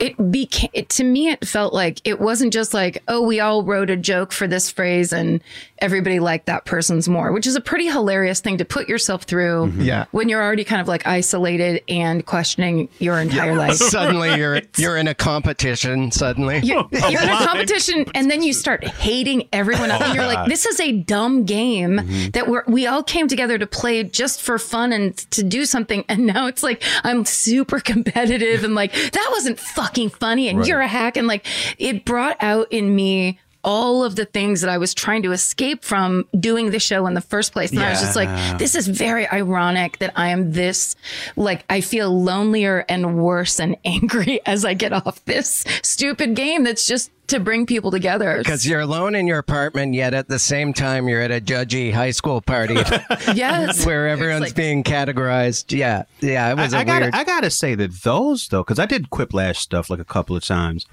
it 0.00 0.30
became 0.30 0.70
it, 0.72 0.88
to 0.90 1.04
me. 1.04 1.28
It 1.30 1.46
felt 1.46 1.72
like 1.72 2.00
it 2.04 2.20
wasn't 2.20 2.52
just 2.52 2.74
like, 2.74 3.02
oh, 3.06 3.22
we 3.22 3.38
all 3.38 3.62
wrote 3.62 3.90
a 3.90 3.96
joke 3.96 4.32
for 4.32 4.46
this 4.46 4.70
phrase 4.70 5.12
and 5.12 5.42
everybody 5.78 6.18
liked 6.18 6.46
that 6.46 6.64
person's 6.64 7.08
more, 7.08 7.32
which 7.32 7.46
is 7.46 7.54
a 7.54 7.60
pretty 7.60 7.86
hilarious 7.86 8.40
thing 8.40 8.58
to 8.58 8.64
put 8.64 8.88
yourself 8.88 9.24
through. 9.24 9.66
Mm-hmm. 9.66 9.82
Yeah. 9.82 10.06
When 10.10 10.28
you're 10.28 10.42
already 10.42 10.64
kind 10.64 10.80
of 10.80 10.88
like 10.88 11.06
isolated 11.06 11.82
and 11.88 12.24
questioning 12.24 12.88
your 12.98 13.18
entire 13.18 13.54
life. 13.54 13.74
Suddenly 13.76 14.34
you're 14.36 14.62
you're 14.76 14.96
in 14.96 15.06
a 15.06 15.14
competition. 15.14 16.10
Suddenly, 16.10 16.60
You're, 16.60 16.88
you're 16.92 17.22
in 17.22 17.28
a 17.28 17.46
competition, 17.46 18.06
and 18.14 18.30
then 18.30 18.42
you 18.42 18.52
start 18.52 18.84
hating 18.84 19.48
everyone 19.52 19.90
else. 19.90 20.02
And 20.02 20.14
you're 20.14 20.26
like, 20.26 20.48
"This 20.48 20.66
is 20.66 20.80
a 20.80 20.92
dumb 20.92 21.44
game 21.44 21.98
mm-hmm. 21.98 22.30
that 22.30 22.48
we're 22.48 22.64
we 22.66 22.86
all 22.86 23.02
came 23.02 23.28
together 23.28 23.58
to 23.58 23.66
play 23.66 24.02
just 24.04 24.40
for 24.40 24.58
fun 24.58 24.92
and 24.92 25.16
to 25.30 25.42
do 25.42 25.64
something." 25.64 26.04
And 26.08 26.26
now 26.26 26.46
it's 26.46 26.62
like 26.62 26.82
I'm 27.04 27.24
super 27.24 27.80
competitive 27.80 28.64
and 28.64 28.74
like 28.74 28.92
that 28.92 29.28
wasn't 29.30 29.60
fucking 29.90 30.10
funny, 30.10 30.48
and 30.48 30.66
you're 30.66 30.80
a 30.80 30.88
hack, 30.88 31.16
and 31.16 31.26
like 31.26 31.44
it 31.78 32.04
brought 32.04 32.36
out 32.40 32.70
in 32.70 32.94
me. 32.94 33.38
All 33.62 34.04
of 34.04 34.16
the 34.16 34.24
things 34.24 34.62
that 34.62 34.70
I 34.70 34.78
was 34.78 34.94
trying 34.94 35.22
to 35.24 35.32
escape 35.32 35.84
from 35.84 36.26
doing 36.32 36.70
the 36.70 36.78
show 36.80 37.06
in 37.06 37.12
the 37.12 37.20
first 37.20 37.52
place. 37.52 37.70
And 37.72 37.80
I 37.80 37.90
was 37.90 38.00
just 38.00 38.16
like, 38.16 38.58
this 38.58 38.74
is 38.74 38.88
very 38.88 39.28
ironic 39.28 39.98
that 39.98 40.14
I 40.16 40.28
am 40.28 40.52
this, 40.52 40.96
like, 41.36 41.66
I 41.68 41.82
feel 41.82 42.22
lonelier 42.22 42.86
and 42.88 43.18
worse 43.18 43.60
and 43.60 43.76
angry 43.84 44.40
as 44.46 44.64
I 44.64 44.72
get 44.72 44.94
off 44.94 45.22
this 45.26 45.66
stupid 45.82 46.36
game 46.36 46.64
that's 46.64 46.86
just 46.86 47.10
to 47.30 47.40
bring 47.40 47.66
people 47.66 47.90
together. 47.90 48.38
because 48.38 48.66
you're 48.66 48.80
alone 48.80 49.14
in 49.14 49.26
your 49.26 49.38
apartment, 49.38 49.94
yet 49.94 50.14
at 50.14 50.28
the 50.28 50.38
same 50.38 50.72
time 50.72 51.08
you're 51.08 51.20
at 51.22 51.30
a 51.30 51.40
judgy 51.40 51.92
high 51.92 52.10
school 52.10 52.40
party 52.40 52.74
yes. 53.34 53.84
where 53.84 54.08
everyone's 54.08 54.42
like- 54.42 54.54
being 54.54 54.84
categorized. 54.84 55.76
Yeah, 55.76 56.04
yeah, 56.20 56.50
it 56.50 56.56
was 56.56 56.72
a 56.72 56.78
I, 56.78 56.80
I 56.80 56.84
gotta, 56.84 57.04
weird. 57.06 57.14
I 57.14 57.24
gotta 57.24 57.50
say 57.50 57.74
that 57.74 58.02
those 58.02 58.48
though, 58.48 58.62
because 58.62 58.78
I 58.78 58.86
did 58.86 59.10
Quiplash 59.10 59.56
stuff 59.56 59.90
like 59.90 60.00
a 60.00 60.04
couple 60.04 60.36
of 60.36 60.44
times. 60.44 60.86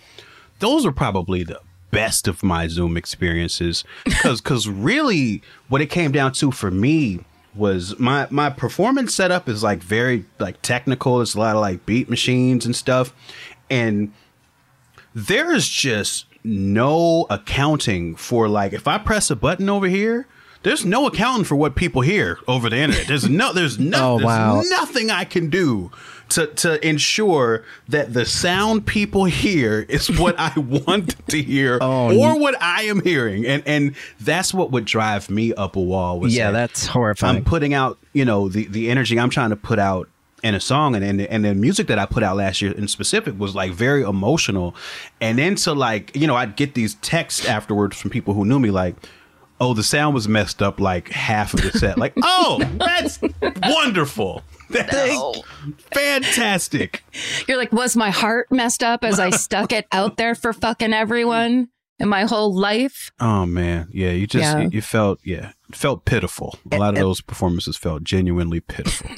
Those 0.60 0.86
are 0.86 0.92
probably 0.92 1.44
the 1.44 1.60
best 1.92 2.28
of 2.28 2.44
my 2.44 2.68
Zoom 2.68 2.98
experiences, 2.98 3.84
because 4.06 4.42
because 4.42 4.68
really, 4.68 5.42
what 5.70 5.82
it 5.82 5.88
came 5.88 6.12
down 6.12 6.32
to 6.34 6.52
for 6.52 6.72
me 6.72 7.20
was 7.56 7.98
my 8.00 8.28
my 8.30 8.50
performance 8.50 9.16
setup 9.16 9.48
is 9.50 9.64
like 9.64 9.80
very 9.82 10.26
like 10.40 10.62
technical. 10.62 11.22
It's 11.22 11.34
a 11.36 11.40
lot 11.40 11.56
of 11.56 11.62
like 11.62 11.86
beat 11.86 12.10
machines 12.10 12.66
and 12.66 12.76
stuff, 12.76 13.14
and 13.70 14.12
there 15.26 15.52
is 15.52 15.68
just 15.68 16.26
no 16.44 17.26
accounting 17.30 18.16
for 18.16 18.48
like 18.48 18.72
if 18.74 18.88
I 18.88 18.98
press 19.00 19.30
a 19.32 19.36
button 19.36 19.68
over 19.70 19.88
here, 19.88 20.28
there's 20.64 20.86
no 20.86 21.08
accounting 21.08 21.44
for 21.44 21.56
what 21.56 21.76
people 21.76 22.02
hear 22.02 22.38
over 22.48 22.70
the 22.70 22.78
internet. 22.78 23.08
There's 23.08 23.28
no 23.28 23.52
there's 23.52 23.80
no 23.96 24.14
Oh, 24.14 24.18
there's 24.18 24.26
wow. 24.28 24.62
nothing 24.66 25.10
I 25.10 25.24
can 25.26 25.50
do 25.50 25.92
to 26.30 26.46
to 26.48 26.88
ensure 26.88 27.64
that 27.88 28.14
the 28.14 28.26
sound 28.26 28.86
people 28.86 29.26
hear 29.26 29.86
is 29.90 30.08
what 30.20 30.36
I 30.38 30.54
want 30.60 31.16
to 31.30 31.42
hear 31.42 31.80
Oh, 31.82 32.16
or 32.18 32.40
what 32.40 32.62
I 32.62 32.84
am 32.84 33.02
hearing. 33.04 33.46
And 33.46 33.64
and 33.66 33.96
that's 34.20 34.54
what 34.54 34.70
would 34.72 34.86
drive 34.86 35.30
me 35.32 35.54
up 35.56 35.76
a 35.76 35.82
wall 35.82 36.20
was 36.20 36.36
yeah, 36.36 36.52
that 36.52 36.58
that's 36.70 36.86
horrifying. 36.88 37.38
I'm 37.38 37.44
putting 37.44 37.74
out, 37.74 37.98
you 38.14 38.24
know, 38.26 38.50
the 38.50 38.68
the 38.68 38.90
energy 38.92 39.20
I'm 39.20 39.30
trying 39.32 39.50
to 39.50 39.56
put 39.58 39.80
out 39.80 40.10
in 40.44 40.54
a 40.56 40.60
song 40.60 40.96
and 40.96 41.04
and, 41.04 41.22
and 41.22 41.46
the 41.46 41.56
music 41.56 41.88
that 41.88 41.98
I 42.00 42.06
put 42.06 42.24
out 42.24 42.38
last 42.38 42.62
year 42.62 42.72
in 42.72 42.88
specific 42.88 43.38
was 43.40 43.56
like 43.56 43.72
very 43.72 44.04
emotional. 44.04 44.76
And 45.20 45.38
then 45.40 45.56
to 45.56 45.74
like, 45.74 46.16
you 46.16 46.28
know, 46.28 46.36
I'd 46.36 46.56
get 46.56 46.74
these 46.76 46.96
texts 46.96 47.46
afterwards 47.48 48.00
from 48.00 48.12
people 48.12 48.34
who 48.34 48.46
knew 48.46 48.60
me 48.60 48.72
like 48.72 48.96
Oh, 49.60 49.74
the 49.74 49.82
sound 49.82 50.14
was 50.14 50.28
messed 50.28 50.62
up 50.62 50.80
like 50.80 51.10
half 51.10 51.56
of 51.56 51.64
the 51.64 51.72
set. 51.80 51.98
Like, 51.98 52.14
oh, 52.22 52.60
that's 52.78 53.20
wonderful. 53.64 54.44
That's 54.70 55.42
fantastic. 55.94 57.04
You're 57.48 57.58
like, 57.58 57.72
was 57.72 57.96
my 57.96 58.10
heart 58.10 58.52
messed 58.52 58.84
up 58.84 59.04
as 59.06 59.18
I 59.18 59.30
stuck 59.46 59.72
it 59.72 59.88
out 59.94 60.18
there 60.18 60.36
for 60.36 60.52
fucking 60.52 60.94
everyone 60.94 61.70
in 62.00 62.10
my 62.10 62.26
whole 62.26 62.54
life? 62.54 63.12
Oh 63.20 63.46
man, 63.46 63.88
yeah, 63.92 64.12
you 64.12 64.28
just 64.28 64.44
Yeah. 64.44 64.60
you, 64.60 64.70
you 64.74 64.82
felt 64.82 65.20
yeah, 65.24 65.54
felt 65.72 66.04
pitiful. 66.06 66.60
A 66.72 66.78
lot 66.78 66.96
of 66.96 67.00
those 67.00 67.22
performances 67.22 67.78
felt 67.78 68.04
genuinely 68.04 68.60
pitiful. 68.60 69.10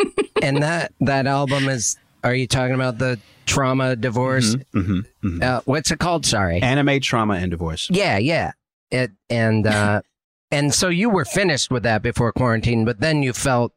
And 0.42 0.58
that 0.64 0.94
that 1.02 1.28
album 1.28 1.70
is. 1.70 1.98
Are 2.22 2.36
you 2.36 2.48
talking 2.48 2.76
about 2.76 2.98
the 2.98 3.18
trauma 3.46 3.96
divorce? 3.96 4.56
Mm-hmm. 4.74 5.42
Uh, 5.42 5.62
what's 5.64 5.90
it 5.90 6.00
called? 6.00 6.26
Sorry. 6.26 6.62
Anime 6.62 7.00
trauma 7.00 7.36
and 7.36 7.50
divorce. 7.50 7.88
Yeah, 7.90 8.18
yeah. 8.18 8.52
It 8.92 9.12
and 9.30 9.66
uh 9.66 10.02
and 10.52 10.74
so 10.74 10.90
you 10.90 11.10
were 11.10 11.26
finished 11.26 11.72
with 11.72 11.84
that 11.84 12.02
before 12.02 12.32
quarantine, 12.34 12.84
but 12.84 13.00
then 13.00 13.24
you 13.24 13.32
felt 13.34 13.74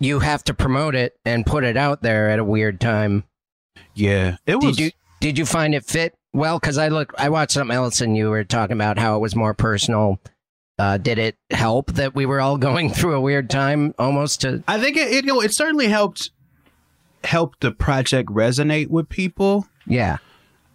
you 0.00 0.20
have 0.20 0.44
to 0.44 0.54
promote 0.54 0.94
it 0.94 1.18
and 1.24 1.44
put 1.44 1.64
it 1.64 1.76
out 1.76 2.02
there 2.02 2.30
at 2.30 2.38
a 2.38 2.44
weird 2.44 2.80
time. 2.80 3.24
Yeah, 3.94 4.36
it 4.46 4.56
was. 4.56 4.76
Did 4.76 4.84
you 4.84 4.90
did 5.20 5.38
you 5.38 5.46
find 5.46 5.74
it 5.74 5.84
fit 5.84 6.14
well? 6.32 6.58
Because 6.58 6.78
I 6.78 6.88
look, 6.88 7.12
I 7.18 7.28
watched 7.28 7.52
something 7.52 7.74
else, 7.74 8.00
and 8.00 8.16
you 8.16 8.30
were 8.30 8.44
talking 8.44 8.76
about 8.76 8.98
how 8.98 9.16
it 9.16 9.20
was 9.20 9.34
more 9.34 9.54
personal. 9.54 10.20
Uh, 10.78 10.96
did 10.96 11.18
it 11.18 11.36
help 11.50 11.92
that 11.94 12.14
we 12.14 12.24
were 12.24 12.40
all 12.40 12.56
going 12.56 12.88
through 12.94 13.14
a 13.14 13.20
weird 13.20 13.50
time, 13.50 13.94
almost 13.98 14.42
to? 14.42 14.62
I 14.68 14.80
think 14.80 14.96
it, 14.96 15.08
it 15.12 15.24
you 15.24 15.32
know 15.34 15.40
it 15.40 15.52
certainly 15.52 15.88
helped 15.88 16.30
helped 17.24 17.60
the 17.60 17.72
project 17.72 18.28
resonate 18.30 18.88
with 18.88 19.08
people. 19.08 19.66
Yeah, 19.86 20.18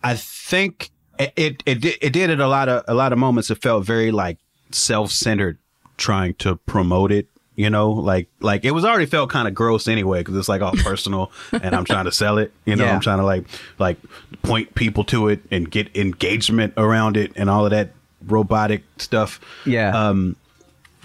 I 0.04 0.16
think 0.16 0.90
it 1.18 1.32
it 1.36 1.64
it 1.66 1.82
did, 1.82 1.98
it 2.02 2.14
did 2.14 2.30
at 2.30 2.40
a 2.40 2.48
lot 2.48 2.68
of 2.70 2.84
a 2.88 2.94
lot 2.94 3.14
of 3.14 3.20
moments. 3.20 3.50
It 3.50 3.62
felt 3.62 3.86
very 3.86 4.12
like 4.12 4.40
self 4.72 5.12
centered, 5.12 5.58
trying 5.98 6.34
to 6.36 6.58
promote 6.58 7.12
it. 7.12 7.28
You 7.56 7.70
know, 7.70 7.92
like 7.92 8.28
like 8.40 8.66
it 8.66 8.72
was 8.72 8.84
already 8.84 9.06
felt 9.06 9.30
kind 9.30 9.48
of 9.48 9.54
gross 9.54 9.88
anyway 9.88 10.20
because 10.22 10.36
it's 10.36 10.50
like 10.50 10.62
all 10.62 10.72
personal, 10.84 11.32
and 11.52 11.76
I'm 11.76 11.86
trying 11.86 12.06
to 12.06 12.12
sell 12.12 12.40
it. 12.40 12.52
You 12.66 12.76
know, 12.76 12.84
Yeah. 12.86 12.96
I'm 12.96 13.00
trying 13.00 13.20
to 13.20 13.26
like 13.26 13.46
like 13.80 13.98
point 14.42 14.74
people 14.76 15.04
to 15.06 15.28
it 15.30 15.40
and 15.52 15.70
get 15.70 15.96
engagement 15.96 16.74
around 16.78 17.16
it 17.16 17.32
and 17.36 17.50
all 17.50 17.64
of 17.66 17.72
that 17.72 17.92
robotic 18.28 18.84
stuff. 18.98 19.40
yeah. 19.66 19.90
Um, 19.90 20.36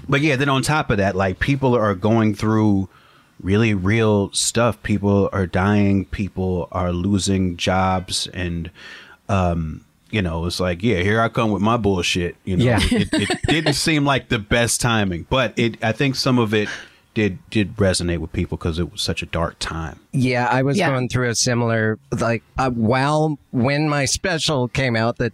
but 0.08 0.20
yeah, 0.20 0.36
then 0.36 0.48
on 0.48 0.62
top 0.62 0.90
of 0.90 0.98
that, 0.98 1.16
like 1.16 1.38
people 1.40 1.74
are 1.76 1.94
going 1.94 2.34
through 2.34 2.88
really 3.42 3.74
real 3.74 4.32
stuff. 4.32 4.82
People 4.82 5.28
are 5.32 5.46
dying. 5.46 6.04
People 6.06 6.68
are 6.72 6.92
losing 6.92 7.56
jobs, 7.56 8.26
and 8.28 8.70
um, 9.28 9.84
you 10.10 10.22
know, 10.22 10.46
it's 10.46 10.60
like, 10.60 10.82
yeah, 10.82 10.98
here 10.98 11.20
I 11.20 11.28
come 11.28 11.50
with 11.50 11.60
my 11.62 11.76
bullshit. 11.76 12.36
You 12.44 12.56
know, 12.56 12.64
Yeah. 12.64 12.78
it, 12.80 13.08
it 13.12 13.38
didn't 13.48 13.74
seem 13.74 14.04
like 14.04 14.28
the 14.28 14.38
best 14.38 14.80
timing, 14.80 15.26
but 15.28 15.52
it. 15.58 15.82
I 15.84 15.92
think 15.92 16.14
some 16.16 16.38
of 16.38 16.54
it 16.54 16.68
did 17.14 17.38
did 17.50 17.76
resonate 17.76 18.18
with 18.18 18.32
people 18.32 18.56
because 18.56 18.78
it 18.78 18.90
was 18.92 19.02
such 19.02 19.22
a 19.22 19.26
dark 19.26 19.58
time. 19.58 19.98
Yeah, 20.12 20.46
I 20.46 20.62
was 20.62 20.78
Yeah. 20.78 20.90
going 20.90 21.08
through 21.08 21.28
a 21.28 21.34
similar 21.34 21.98
like 22.18 22.42
uh, 22.56 22.70
while 22.70 23.38
when 23.50 23.88
my 23.88 24.04
special 24.04 24.68
came 24.68 24.94
out 24.96 25.18
that 25.18 25.32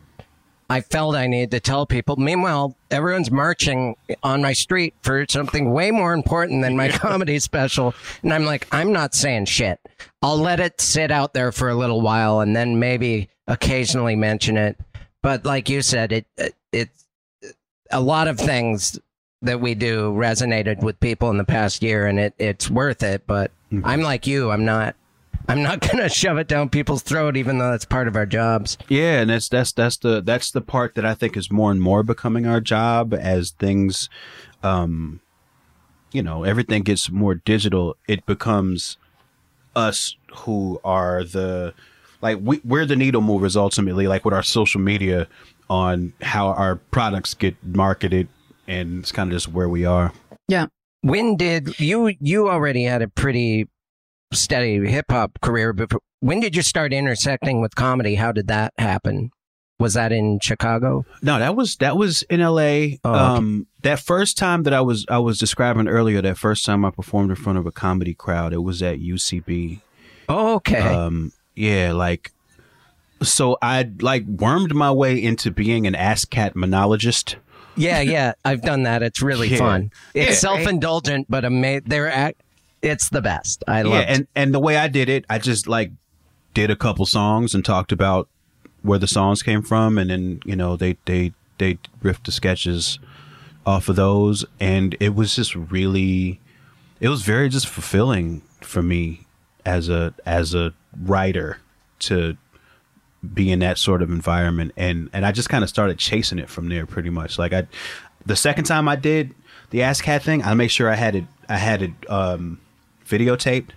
I 0.71 0.81
felt 0.81 1.15
I 1.15 1.27
needed 1.27 1.51
to 1.53 1.61
tell 1.61 1.87
people. 1.87 2.17
Meanwhile, 2.17 2.77
everyone's 2.91 3.31
marching 3.31 3.97
on 4.23 4.43
my 4.43 4.53
street 4.53 4.95
for 5.03 5.27
something 5.29 5.73
way 5.73 5.91
more 5.91 6.15
important 6.15 6.63
than 6.63 6.77
my 6.77 6.89
comedy 6.93 7.39
special, 7.39 7.95
and 8.23 8.33
I'm 8.33 8.45
like, 8.45 8.67
I'm 8.73 8.93
not 8.93 9.15
saying 9.15 9.47
shit. 9.47 9.79
I'll 10.23 10.39
let 10.39 10.61
it 10.61 10.81
sit 10.81 11.11
out 11.11 11.35
there 11.35 11.53
for 11.53 11.69
a 11.69 11.75
little 11.75 12.01
while, 12.01 12.41
and 12.41 12.57
then 12.57 12.79
maybe 12.79 13.29
occasionally 13.47 14.17
mention 14.17 14.57
it. 14.57 14.79
But 15.23 15.45
like 15.45 15.69
you 15.69 15.83
said, 15.83 16.13
it 16.13 16.27
it, 16.37 16.55
it 16.73 16.89
a 17.91 18.01
lot 18.01 18.29
of 18.29 18.39
things 18.39 18.99
that 19.43 19.61
we 19.61 19.75
do 19.75 20.13
resonated 20.13 20.83
with 20.83 20.99
people 21.01 21.31
in 21.31 21.37
the 21.37 21.45
past 21.45 21.83
year, 21.83 22.07
and 22.07 22.19
it 22.19 22.35
it's 22.39 22.71
worth 22.71 23.03
it. 23.03 23.27
But 23.27 23.51
mm-hmm. 23.71 23.87
I'm 23.87 24.01
like 24.01 24.27
you, 24.27 24.51
I'm 24.51 24.65
not. 24.65 24.97
I'm 25.49 25.63
not 25.63 25.81
gonna 25.91 26.09
shove 26.09 26.39
it 26.39 26.49
down 26.49 26.69
people's 26.69 27.03
throat, 27.03 27.37
even 27.37 27.59
though 27.59 27.71
that's 27.71 27.85
part 27.85 28.09
of 28.09 28.17
our 28.17 28.27
jobs. 28.27 28.79
Yeah, 28.89 29.21
and 29.21 29.31
that's 29.31 29.49
that's 29.49 29.73
that's 29.73 29.97
the 29.99 30.21
that's 30.21 30.51
the 30.51 30.61
part 30.61 30.95
that 30.95 31.05
I 31.05 31.15
think 31.15 31.37
is 31.37 31.51
more 31.51 31.71
and 31.71 31.81
more 31.81 32.03
becoming 32.03 32.47
our 32.47 32.61
job 32.61 33.15
as 33.15 33.51
things, 33.51 34.09
um, 34.63 35.21
you 36.13 36.23
know, 36.23 36.45
everything 36.45 36.83
gets 36.83 37.11
more 37.11 37.35
digital. 37.35 37.97
It 38.09 38.25
becomes 38.27 38.97
us 39.77 40.17
who 40.35 40.81
are 40.85 41.25
the 41.25 41.75
like 42.21 42.39
we, 42.41 42.61
we're 42.65 42.87
the 42.87 42.97
needle 42.97 43.21
movers 43.21 43.57
ultimately, 43.57 44.07
like 44.07 44.25
with 44.25 44.35
our 44.35 44.43
social 44.43 44.81
media 44.81 45.29
on 45.69 46.13
how 46.23 46.49
our 46.49 46.77
products 46.77 47.35
get 47.35 47.55
marketed, 47.65 48.29
and 48.67 49.01
it's 49.01 49.13
kind 49.13 49.31
of 49.31 49.37
just 49.37 49.49
where 49.49 49.69
we 49.69 49.85
are. 49.85 50.13
Yeah. 50.49 50.67
When 51.03 51.37
did 51.37 51.79
you 51.79 52.15
you 52.19 52.49
already 52.49 52.85
had 52.85 53.03
a 53.03 53.09
pretty 53.09 53.69
steady 54.35 54.87
hip 54.89 55.07
hop 55.11 55.41
career, 55.41 55.73
but 55.73 55.93
when 56.21 56.41
did 56.41 56.57
you 56.57 56.63
start 56.63 56.93
intersecting 56.93 57.61
with 57.61 57.75
comedy? 57.75 58.15
How 58.17 58.33
did 58.33 58.49
that 58.49 58.73
happen? 58.79 59.31
Was 59.79 59.95
that 59.95 60.13
in 60.13 60.39
Chicago? 60.41 61.05
No, 61.21 61.39
that 61.39 61.57
was 61.57 61.77
that 61.77 61.97
was 61.97 62.23
in 62.23 62.41
L.A. 62.41 63.01
Oh, 63.05 63.11
okay. 63.11 63.19
um, 63.19 63.67
that 63.83 63.99
first 63.99 64.39
time 64.39 64.63
that 64.63 64.73
I 64.73 64.81
was 64.81 65.05
I 65.09 65.19
was 65.19 65.39
describing 65.39 65.89
earlier, 65.89 66.23
that 66.23 66.39
first 66.39 66.65
time 66.65 66.85
I 66.85 66.91
performed 66.91 67.31
in 67.31 67.37
front 67.37 67.59
of 67.59 67.67
a 67.67 67.73
comedy 67.73 68.15
crowd, 68.15 68.53
it 68.53 68.63
was 68.63 68.83
at 68.83 69.01
UCB. 69.01 69.81
Oh, 70.29 70.55
okay. 70.55 70.79
Um, 70.79 71.33
yeah, 71.57 71.93
like 71.93 72.33
so 73.23 73.59
I 73.63 73.91
like 74.01 74.25
wormed 74.27 74.75
my 74.75 74.91
way 74.93 75.21
into 75.23 75.51
being 75.51 75.87
an 75.87 75.95
ass 75.95 76.25
cat 76.25 76.55
monologist. 76.55 77.37
yeah, 77.77 78.01
yeah. 78.01 78.35
I've 78.45 78.63
done 78.63 78.85
that. 78.85 79.03
It's 79.03 79.21
really 79.23 79.49
Yeah. 79.53 79.59
fun. 79.59 79.91
It's 80.15 80.29
Yeah. 80.31 80.35
self 80.37 80.67
indulgent, 80.69 81.27
but 81.29 81.45
ama- 81.45 81.81
they're 81.85 82.11
act. 82.11 82.43
It's 82.85 83.09
the 83.09 83.23
best. 83.23 83.65
I 83.67 83.83
love 83.83 83.95
yeah, 83.95 84.01
and 84.01 84.27
and 84.35 84.55
the 84.55 84.61
way 84.61 84.77
I 84.77 84.89
did 84.89 85.09
it, 85.09 85.25
I 85.31 85.39
just 85.39 85.67
like 85.67 85.91
did 86.53 86.71
a 86.71 86.77
couple 86.77 87.07
songs 87.07 87.55
and 87.55 87.65
talked 87.65 87.93
about 87.93 88.29
where 88.83 88.99
the 88.99 89.09
songs 89.09 89.43
came 89.43 89.63
from, 89.63 89.97
and 89.99 90.11
then 90.11 90.41
you 90.45 90.55
know 90.55 90.77
they 90.77 90.97
they 91.07 91.33
they 91.59 91.79
riffed 92.03 92.25
the 92.25 92.33
sketches 92.33 92.99
off 93.67 93.89
of 93.89 93.97
those, 93.97 94.45
and 94.61 94.97
it 95.01 95.15
was 95.15 95.35
just 95.35 95.55
really, 95.55 96.41
it 97.01 97.09
was 97.09 97.23
very 97.23 97.49
just 97.49 97.67
fulfilling 97.67 98.43
for 98.61 98.83
me 98.83 99.27
as 99.65 99.89
a 99.89 100.13
as 100.27 100.55
a 100.55 100.75
writer 101.03 101.59
to 102.01 102.37
be 103.33 103.51
in 103.51 103.61
that 103.61 103.79
sort 103.79 104.03
of 104.03 104.11
environment 104.11 104.73
and 104.77 105.09
and 105.13 105.25
I 105.25 105.33
just 105.33 105.49
kind 105.49 105.65
of 105.65 105.71
started 105.71 105.99
chasing 105.99 106.39
it 106.39 106.51
from 106.51 106.69
there 106.69 106.85
pretty 106.85 107.09
much 107.09 107.39
like 107.39 107.55
I 107.55 107.67
the 108.27 108.37
second 108.37 108.65
time 108.65 108.87
I 108.87 108.97
did 108.97 109.35
the 109.71 109.83
ass 109.83 110.03
cat 110.03 110.23
thing 110.23 110.43
I 110.43 110.53
made 110.53 110.69
sure 110.69 110.91
I 110.91 110.95
had 110.95 111.15
it 111.15 111.25
I 111.49 111.57
had 111.57 111.81
it 111.81 111.93
um 112.11 112.61
videotaped 113.09 113.71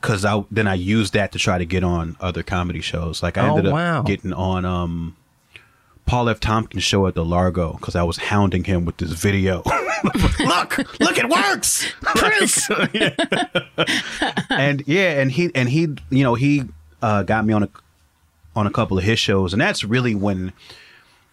cuz 0.00 0.24
I 0.24 0.44
then 0.50 0.66
I 0.68 0.74
used 0.74 1.12
that 1.14 1.32
to 1.32 1.38
try 1.38 1.58
to 1.58 1.64
get 1.66 1.82
on 1.82 2.16
other 2.20 2.42
comedy 2.42 2.80
shows 2.80 3.22
like 3.22 3.36
I 3.36 3.48
Oh, 3.48 3.50
ended 3.56 3.66
up 3.66 3.72
wow. 3.72 4.02
getting 4.02 4.32
on 4.32 4.64
um 4.64 5.16
Paul 6.06 6.30
F. 6.30 6.40
Tompkins 6.40 6.84
show 6.84 7.06
at 7.06 7.14
the 7.14 7.24
Largo 7.24 7.74
because 7.74 7.94
I 7.94 8.02
was 8.02 8.16
hounding 8.16 8.64
him 8.64 8.86
with 8.86 8.96
this 8.96 9.12
video. 9.12 9.62
look, 10.40 10.78
look, 11.00 11.18
it 11.18 11.28
works. 11.28 11.86
Proof. 12.00 12.70
and 14.50 14.82
yeah, 14.86 15.20
and 15.20 15.30
he 15.30 15.50
and 15.54 15.68
he, 15.68 15.80
you 16.08 16.22
know, 16.24 16.34
he 16.34 16.64
uh, 17.02 17.24
got 17.24 17.44
me 17.44 17.52
on 17.52 17.64
a 17.64 17.68
on 18.56 18.66
a 18.66 18.70
couple 18.70 18.96
of 18.96 19.04
his 19.04 19.18
shows, 19.18 19.52
and 19.52 19.60
that's 19.60 19.84
really 19.84 20.14
when 20.14 20.54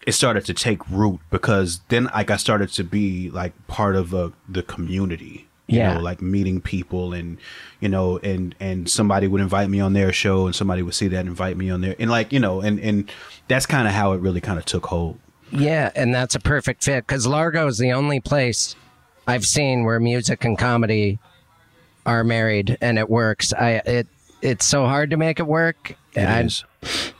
it 0.06 0.12
started 0.12 0.44
to 0.44 0.52
take 0.52 0.86
root 0.90 1.20
because 1.30 1.80
then 1.88 2.04
like 2.14 2.30
I 2.30 2.36
started 2.36 2.68
to 2.72 2.84
be 2.84 3.30
like 3.30 3.54
part 3.68 3.96
of 3.96 4.14
uh, 4.14 4.28
the 4.46 4.62
community. 4.62 5.45
You 5.68 5.78
Yeah. 5.78 5.94
know, 5.94 6.00
like 6.00 6.22
meeting 6.22 6.60
people 6.60 7.12
and 7.12 7.38
you 7.80 7.88
know, 7.88 8.18
and 8.18 8.54
and 8.60 8.88
somebody 8.88 9.26
would 9.26 9.40
invite 9.40 9.68
me 9.68 9.80
on 9.80 9.92
their 9.94 10.12
show 10.12 10.46
and 10.46 10.54
somebody 10.54 10.82
would 10.82 10.94
see 10.94 11.08
that 11.08 11.18
and 11.20 11.28
invite 11.28 11.56
me 11.56 11.70
on 11.70 11.80
there. 11.80 11.96
And 11.98 12.10
like, 12.10 12.32
you 12.32 12.38
know, 12.40 12.60
and 12.60 12.78
and 12.78 13.10
that's 13.48 13.66
kind 13.66 13.88
of 13.88 13.94
how 13.94 14.12
it 14.12 14.20
really 14.20 14.40
kind 14.40 14.58
of 14.58 14.64
took 14.64 14.86
hold. 14.86 15.18
Yeah, 15.50 15.90
and 15.94 16.14
that's 16.14 16.34
a 16.34 16.40
perfect 16.40 16.84
fit 16.84 17.06
because 17.06 17.26
Largo 17.26 17.66
is 17.66 17.78
the 17.78 17.92
only 17.92 18.20
place 18.20 18.74
I've 19.26 19.44
seen 19.44 19.84
where 19.84 19.98
music 20.00 20.44
and 20.44 20.56
comedy 20.58 21.18
are 22.04 22.22
married 22.22 22.78
and 22.80 22.98
it 22.98 23.10
works. 23.10 23.52
I 23.52 23.82
it 23.84 24.06
it's 24.42 24.66
so 24.66 24.86
hard 24.86 25.10
to 25.10 25.16
make 25.16 25.40
it 25.40 25.46
work. 25.46 25.90
It 26.14 26.20
and, 26.20 26.46
is. 26.46 26.64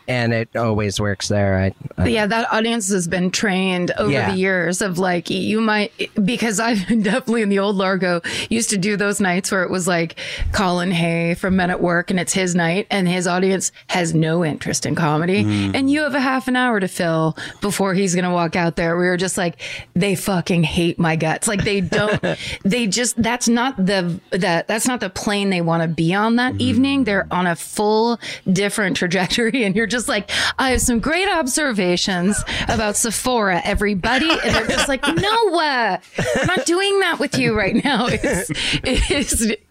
And 0.09 0.33
it 0.33 0.55
always 0.57 1.01
works 1.01 1.29
there. 1.29 1.59
I, 1.59 1.75
I 2.03 2.09
yeah, 2.09 2.27
that 2.27 2.53
audience 2.53 2.91
has 2.91 3.09
been 3.09 3.31
trained 3.31 3.91
over 3.93 4.11
Yeah. 4.11 4.31
the 4.31 4.39
years 4.39 4.83
of 4.83 4.99
like 4.99 5.31
you 5.31 5.61
might 5.61 5.93
because 6.25 6.61
I've 6.61 6.87
been 6.87 7.03
definitely 7.03 7.43
in 7.43 7.49
the 7.49 7.59
old 7.59 7.77
Largo 7.77 8.21
used 8.49 8.71
to 8.71 8.79
do 8.79 8.97
those 8.97 9.21
nights 9.21 9.51
where 9.51 9.63
it 9.63 9.71
was 9.71 9.89
like 9.89 10.19
Colin 10.53 10.91
Hay 10.91 11.35
from 11.35 11.57
Men 11.57 11.71
at 11.71 11.81
Work 11.81 12.11
and 12.11 12.21
it's 12.21 12.33
his 12.33 12.55
night 12.55 12.87
and 12.91 13.09
his 13.09 13.27
audience 13.27 13.73
has 13.89 14.15
no 14.15 14.45
interest 14.45 14.87
in 14.87 14.95
comedy 14.95 15.45
mm. 15.45 15.75
and 15.75 15.91
you 15.91 16.01
have 16.01 16.15
a 16.15 16.21
half 16.21 16.49
an 16.49 16.57
hour 16.57 16.81
to 16.81 16.89
fill 16.89 17.37
before 17.61 17.95
he's 17.95 18.15
gonna 18.15 18.33
walk 18.33 18.57
out 18.57 18.77
there. 18.77 18.97
We 18.97 19.07
were 19.07 19.17
just 19.17 19.37
like 19.37 19.61
they 19.95 20.15
fucking 20.15 20.65
hate 20.65 20.99
my 20.99 21.17
guts. 21.17 21.49
Like 21.49 21.65
they 21.65 21.81
don't 21.81 22.21
they 22.65 22.87
just 22.87 23.21
that's 23.23 23.49
not 23.49 23.77
the 23.77 24.21
that 24.31 24.69
that's 24.69 24.87
not 24.87 25.01
the 25.01 25.11
plane 25.11 25.51
they 25.51 25.61
want 25.61 25.83
to 25.83 25.89
be 25.89 26.15
on 26.15 26.37
that 26.37 26.55
mm. 26.55 26.61
evening. 26.61 27.05
They're 27.05 27.27
on 27.31 27.47
a 27.47 27.57
full 27.57 28.21
different 28.51 28.97
trajectory 28.97 29.65
and 29.65 29.75
you're 29.75 29.87
just 29.87 29.96
like 30.09 30.31
I 30.59 30.71
have 30.71 30.81
some 30.81 31.01
great 31.01 31.29
observations 31.29 32.43
about 32.69 32.97
Sephora, 32.97 33.61
everybody. 33.65 34.31
And 34.31 34.55
they're 34.55 34.67
just 34.67 34.89
like, 34.89 35.03
no, 35.07 35.59
uh, 35.59 35.99
I'm 36.37 36.47
not 36.47 36.67
doing 36.67 37.01
that 37.01 37.19
with 37.19 37.39
you 37.39 37.57
right 37.57 37.83
now. 37.83 38.09
It's, 38.19 38.51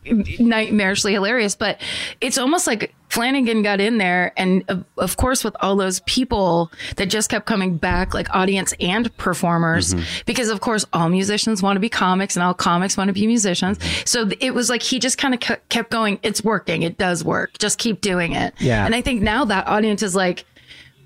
it's 0.08 0.40
nightmarishly 0.40 1.12
hilarious, 1.12 1.56
but 1.56 1.80
it's 2.22 2.38
almost 2.38 2.68
like 2.68 2.94
Flanagan 3.15 3.62
got 3.62 3.80
in 3.80 3.97
there. 3.97 4.34
And 4.36 4.65
of, 4.67 4.84
of 4.97 5.15
course, 5.15 5.45
with 5.45 5.56
all 5.62 5.78
those 5.78 6.01
people 6.01 6.69
that 6.97 7.06
just 7.06 7.30
kept 7.30 7.45
coming 7.45 7.78
back, 7.78 8.13
like 8.13 8.28
audience 8.36 8.73
and 8.82 9.15
performers, 9.15 9.93
mm-hmm. 9.93 10.04
because 10.25 10.49
of 10.49 10.60
course, 10.60 10.86
all 10.91 11.08
musicians 11.08 11.63
want 11.63 11.78
to 11.78 11.80
be 11.80 11.88
comics 11.88 12.36
and 12.36 12.43
all 12.43 12.54
comics 12.54 12.97
want 12.97 13.08
to 13.08 13.13
be 13.13 13.25
musicians. 13.25 13.78
Mm-hmm. 13.78 14.04
So 14.06 14.30
it 14.41 14.54
was 14.54 14.69
like 14.69 14.84
he 14.84 14.99
just 14.99 15.17
kind 15.17 15.34
of 15.34 15.39
kept 15.69 15.91
going, 15.91 16.19
it's 16.23 16.43
working. 16.43 16.82
It 16.84 16.97
does 16.97 17.23
work. 17.23 17.58
Just 17.58 17.78
keep 17.78 18.01
doing 18.01 18.34
it. 18.34 18.54
Yeah. 18.60 18.86
And 18.86 18.93
I 18.93 18.99
think 18.99 19.21
now 19.21 19.45
that 19.45 19.65
audience 19.65 20.04
is 20.04 20.13
like, 20.13 20.43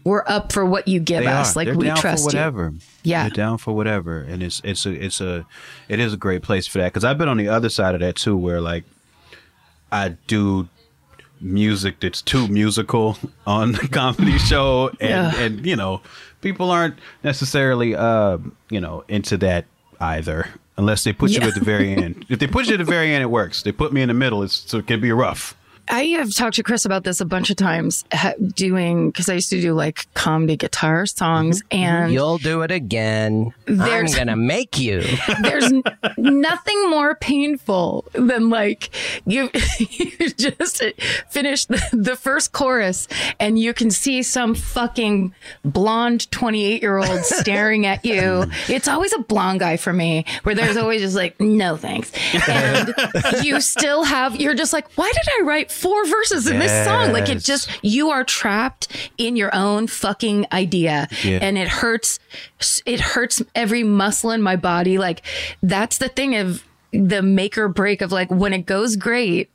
we're 0.04 0.24
up 0.26 0.52
for 0.52 0.66
what 0.66 0.88
you 0.88 1.00
give 1.00 1.26
They 1.26 1.28
us. 1.28 1.56
are. 1.56 1.60
Like 1.60 1.68
They're 1.68 1.78
we 1.78 1.92
trust 1.92 2.04
for 2.04 2.12
you. 2.14 2.26
whatever. 2.26 2.74
Yeah. 3.04 3.24
They're 3.24 3.36
down 3.36 3.60
for 3.60 3.76
whatever, 3.76 4.22
and 4.22 4.42
it's 4.42 4.62
it's 4.64 4.88
a 4.88 4.92
it's 4.92 5.22
a 5.22 5.46
it 5.88 6.00
is 6.00 6.14
a 6.14 6.18
great 6.18 6.42
place 6.42 6.66
for 6.66 6.80
that 6.80 6.92
because 6.92 7.04
I've 7.04 7.20
been 7.20 7.30
on 7.30 7.38
the 7.38 7.50
other 7.50 7.70
side 7.70 7.94
of 7.94 8.02
that 8.02 8.16
too, 8.16 8.36
where 8.36 8.62
like 8.62 8.86
I 9.92 10.16
do 10.26 10.70
music 11.42 12.00
that's 12.00 12.22
too 12.22 12.48
musical 12.48 13.18
on 13.48 13.72
the 13.74 13.88
comedy 13.88 14.38
show, 14.52 14.90
and 15.00 15.10
Yeah. 15.34 15.36
and 15.42 15.66
you 15.66 15.76
know 15.76 16.02
people 16.42 16.72
aren't 16.72 16.96
necessarily 17.24 17.96
uh 17.96 18.38
you 18.70 18.82
know 18.82 19.04
into 19.08 19.38
that 19.38 19.66
either. 20.00 20.48
Unless 20.78 21.04
they 21.04 21.12
put 21.12 21.32
you 21.32 21.42
at 21.42 21.56
the 21.56 21.60
very 21.64 21.92
end. 22.04 22.26
If 22.30 22.40
they 22.40 22.48
put 22.48 22.68
you 22.68 22.74
at 22.76 22.78
the 22.78 22.86
very 22.86 23.14
end, 23.14 23.22
it 23.22 23.30
works. 23.30 23.64
They 23.64 23.74
put 23.74 23.92
me 23.92 24.02
in 24.02 24.08
the 24.08 24.14
middle, 24.14 24.44
it's 24.44 24.54
so 24.56 24.78
it 24.78 24.88
can 24.88 25.02
be 25.02 25.12
rough. 25.12 25.54
I 25.90 26.04
have 26.18 26.34
talked 26.34 26.56
to 26.58 26.64
Chris 26.64 26.86
about 26.86 27.04
this 27.04 27.20
a 27.20 27.26
bunch 27.26 27.50
of 27.50 27.56
times, 27.56 28.06
ha- 28.14 28.34
doing 28.40 29.10
because 29.10 29.28
I 29.28 29.34
used 29.34 29.50
to 29.50 29.62
do 29.62 29.74
like 29.74 30.12
comedy 30.14 30.56
guitar 30.56 31.06
songs, 31.06 31.64
mm-hmm. 31.64 31.84
Mm-hmm. 31.84 32.04
and 32.04 32.14
You'll 32.14 32.38
do 32.38 32.62
it 32.62 32.72
again. 32.72 33.54
I'm 33.68 34.06
gonna 34.06 34.36
make 34.36 34.80
you. 34.80 35.04
there's 35.42 35.72
nothing 36.18 36.90
more 36.90 37.16
painful 37.16 38.06
than 38.14 38.50
like 38.50 38.90
you, 39.26 39.50
you 39.80 40.30
just 40.32 40.84
finish 41.30 41.66
the, 41.66 41.82
the 41.92 42.16
first 42.16 42.52
chorus 42.52 43.08
and 43.40 43.58
you 43.58 43.74
can 43.74 43.92
see 43.92 44.24
some 44.24 44.56
fucking 44.56 45.34
blonde 45.64 46.30
28 46.32 46.82
year 46.82 46.98
old 46.98 47.20
staring 47.24 47.86
at 47.86 48.06
you. 48.06 48.46
It's 48.68 48.88
always 48.88 49.14
a 49.14 49.20
blonde 49.20 49.60
guy 49.60 49.78
for 49.78 49.94
me 49.94 50.26
where 50.44 50.56
there's 50.56 50.78
always 50.78 51.02
just 51.02 51.16
like, 51.16 51.40
no 51.40 51.78
thanks. 51.78 52.12
And 52.48 52.94
you 53.44 53.62
still 53.62 54.04
have, 54.04 54.40
you're 54.40 54.56
just 54.56 54.74
like, 54.74 54.92
why 54.96 55.12
did 55.14 55.28
I 55.40 55.44
write 55.44 55.72
four 55.82 56.06
verses 56.06 56.48
in 56.48 56.60
this 56.60 56.86
song? 56.86 57.12
Like 57.14 57.30
it 57.30 57.40
just, 57.44 57.70
you 57.82 58.10
are 58.10 58.24
trapped 58.24 58.88
in 59.18 59.36
your 59.36 59.54
own 59.56 59.88
fucking 59.88 60.46
idea 60.52 61.08
Yeah. 61.24 61.40
and 61.42 61.58
it 61.58 61.68
hurts 61.68 62.20
it 62.86 63.00
hurts 63.00 63.42
every 63.56 63.84
muscle 63.84 64.32
in 64.32 64.42
my 64.42 64.56
body 64.56 64.98
like 64.98 65.22
that's 65.64 65.98
the 65.98 66.10
thing 66.10 66.36
of 66.36 66.64
the 66.92 67.22
make 67.22 67.58
or 67.58 67.68
break 67.70 68.02
of 68.02 68.12
like 68.12 68.30
when 68.32 68.54
it 68.54 68.66
goes 68.66 68.96
great, 68.96 69.50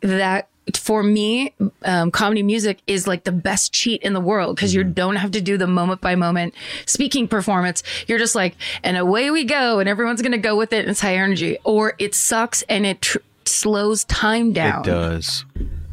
that 0.00 0.48
for 0.76 1.02
me, 1.02 1.52
um, 1.82 2.12
comedy 2.12 2.44
music 2.44 2.78
is 2.86 3.08
like 3.08 3.24
the 3.24 3.32
best 3.32 3.72
cheat 3.72 4.00
in 4.02 4.12
the 4.12 4.20
world 4.20 4.54
because 4.54 4.72
you 4.72 4.84
don't 4.84 5.16
have 5.16 5.32
to 5.32 5.40
do 5.40 5.56
the 5.58 5.66
moment 5.66 6.00
by 6.00 6.14
moment 6.14 6.54
speaking 6.86 7.26
performance. 7.26 7.82
You're 8.06 8.18
just 8.20 8.36
like, 8.36 8.54
and 8.84 8.96
away 8.96 9.30
we 9.32 9.42
go, 9.44 9.80
and 9.80 9.88
everyone's 9.88 10.22
going 10.22 10.30
to 10.32 10.38
go 10.38 10.54
with 10.56 10.72
it. 10.72 10.80
And 10.80 10.90
it's 10.90 11.00
high 11.00 11.16
energy, 11.16 11.58
or 11.64 11.94
it 11.98 12.14
sucks 12.14 12.62
and 12.68 12.86
it 12.86 13.02
tr- 13.02 13.18
slows 13.50 14.04
time 14.04 14.52
down. 14.52 14.80
It 14.82 14.84
does. 14.86 15.44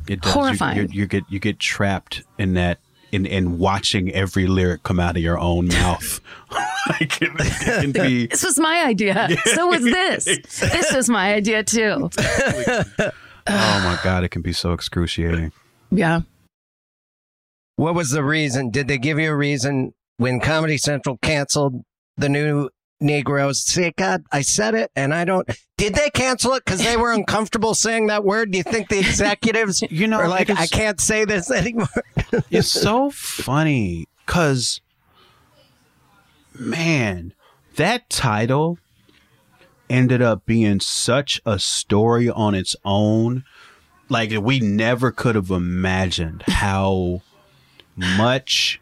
It 0.07 0.21
does. 0.21 0.31
You- 0.35 0.39
Horrifying. 0.41 0.77
You, 0.77 0.87
you 0.91 1.05
get 1.07 1.23
you 1.29 1.39
get 1.39 1.59
trapped 1.59 2.23
in 2.37 2.53
that 2.53 2.79
in 3.11 3.25
in 3.25 3.57
watching 3.57 4.11
every 4.11 4.47
lyric 4.47 4.83
come 4.83 4.99
out 4.99 5.15
of 5.17 5.23
your 5.23 5.39
own 5.39 5.67
mouth. 5.67 6.19
like 6.89 7.21
it, 7.21 7.31
it 7.39 7.81
can 7.81 7.91
be. 7.91 8.27
This 8.31 8.43
was 8.43 8.59
my 8.59 8.83
idea. 8.85 9.29
So 9.53 9.67
was 9.67 9.83
this. 9.83 10.25
This 10.59 10.93
was 10.93 11.09
my 11.09 11.33
idea 11.33 11.63
too. 11.63 12.09
Oh 12.99 13.79
my 13.83 13.97
god, 14.03 14.23
it 14.23 14.29
can 14.29 14.41
be 14.41 14.53
so 14.53 14.73
excruciating. 14.73 15.51
Yeah. 15.91 16.21
What 17.77 17.95
was 17.95 18.09
the 18.09 18.23
reason? 18.23 18.71
Did 18.71 18.87
they 18.87 18.97
give 18.97 19.19
you 19.19 19.31
a 19.31 19.35
reason 19.35 19.93
when 20.17 20.39
Comedy 20.39 20.77
Central 20.77 21.17
canceled 21.21 21.83
the 22.17 22.27
new 22.27 22.69
Negroes? 22.99 23.63
See, 23.63 23.91
God, 23.95 24.23
I 24.31 24.41
said 24.41 24.73
it, 24.75 24.91
and 24.95 25.13
I 25.13 25.25
don't. 25.25 25.47
Did 25.77 25.93
they 25.95 26.09
cancel 26.09 26.53
it 26.53 26.65
because 26.65 26.83
they 26.83 26.97
were 26.97 27.11
uncomfortable 27.11 27.73
saying 27.75 28.07
that 28.07 28.23
word? 28.23 28.51
Do 28.51 28.57
you 28.57 28.63
think 28.63 28.89
the 28.89 28.99
executives, 28.99 29.81
You 29.89 30.07
know, 30.07 30.17
are 30.19 30.27
like, 30.27 30.49
is- 30.49 30.57
I 30.57 30.67
can't 30.67 30.99
say 30.99 31.25
this 31.25 31.51
anymore? 31.51 31.87
It's 32.49 32.67
so 32.67 33.09
funny 33.09 34.07
because, 34.25 34.81
man, 36.59 37.33
that 37.75 38.09
title 38.09 38.79
ended 39.89 40.21
up 40.21 40.45
being 40.45 40.79
such 40.79 41.39
a 41.45 41.57
story 41.59 42.29
on 42.29 42.53
its 42.55 42.75
own. 42.83 43.43
Like 44.09 44.31
we 44.41 44.59
never 44.59 45.11
could 45.11 45.35
have 45.35 45.51
imagined 45.51 46.43
how 46.47 47.21
much, 47.95 48.79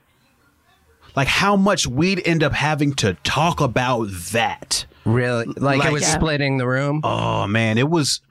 like 1.16 1.28
how 1.28 1.56
much 1.56 1.88
we'd 1.88 2.22
end 2.26 2.44
up 2.44 2.54
having 2.54 2.94
to 2.96 3.14
talk 3.24 3.62
about 3.62 4.08
that. 4.32 4.86
really? 5.06 5.46
Like, 5.46 5.80
Like- 5.80 5.90
it 5.90 5.94
was 5.94 6.02
Yeah. 6.04 6.16
splitting 6.16 6.58
the 6.58 6.68
room? 6.68 7.02
Oh 7.04 7.46
man, 7.48 7.78
it 7.78 7.90
was 7.90 8.22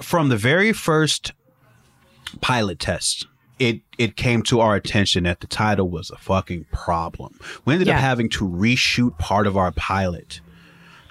from 0.00 0.28
the 0.28 0.36
very 0.36 0.72
first 0.72 1.32
pilot 2.40 2.78
test. 2.78 3.26
It 3.58 3.80
it 3.98 4.16
came 4.16 4.42
to 4.44 4.60
our 4.60 4.74
attention 4.74 5.24
that 5.24 5.40
the 5.40 5.46
title 5.46 5.88
was 5.90 6.10
a 6.10 6.16
fucking 6.16 6.66
problem. 6.72 7.38
We 7.64 7.74
ended 7.74 7.88
up 7.90 7.98
having 8.00 8.28
to 8.30 8.48
reshoot 8.48 9.18
part 9.18 9.46
of 9.46 9.56
our 9.56 9.72
pilot 9.72 10.40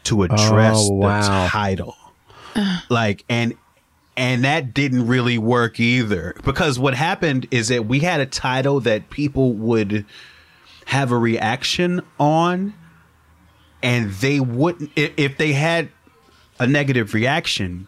to 0.05 0.23
address 0.23 0.77
Oh, 0.89 0.93
wow. 0.93 1.43
the 1.43 1.49
title. 1.49 1.95
like 2.89 3.23
and 3.29 3.53
and 4.17 4.43
that 4.43 4.73
didn't 4.73 5.05
really 5.07 5.37
work 5.37 5.79
either 5.79 6.35
because 6.43 6.79
what 6.79 6.93
happened 6.95 7.47
is 7.51 7.67
that 7.67 7.85
we 7.85 7.99
had 7.99 8.19
a 8.19 8.25
title 8.25 8.79
that 8.81 9.09
people 9.11 9.53
would 9.53 10.05
have 10.89 11.11
a 11.11 11.17
reaction 11.17 12.01
on 12.19 12.73
and 13.81 14.11
they 14.13 14.39
wouldn't 14.39 14.89
i- 14.97 15.13
if 15.17 15.37
they 15.37 15.53
had 15.53 15.89
a 16.59 16.67
negative 16.67 17.13
reaction 17.13 17.87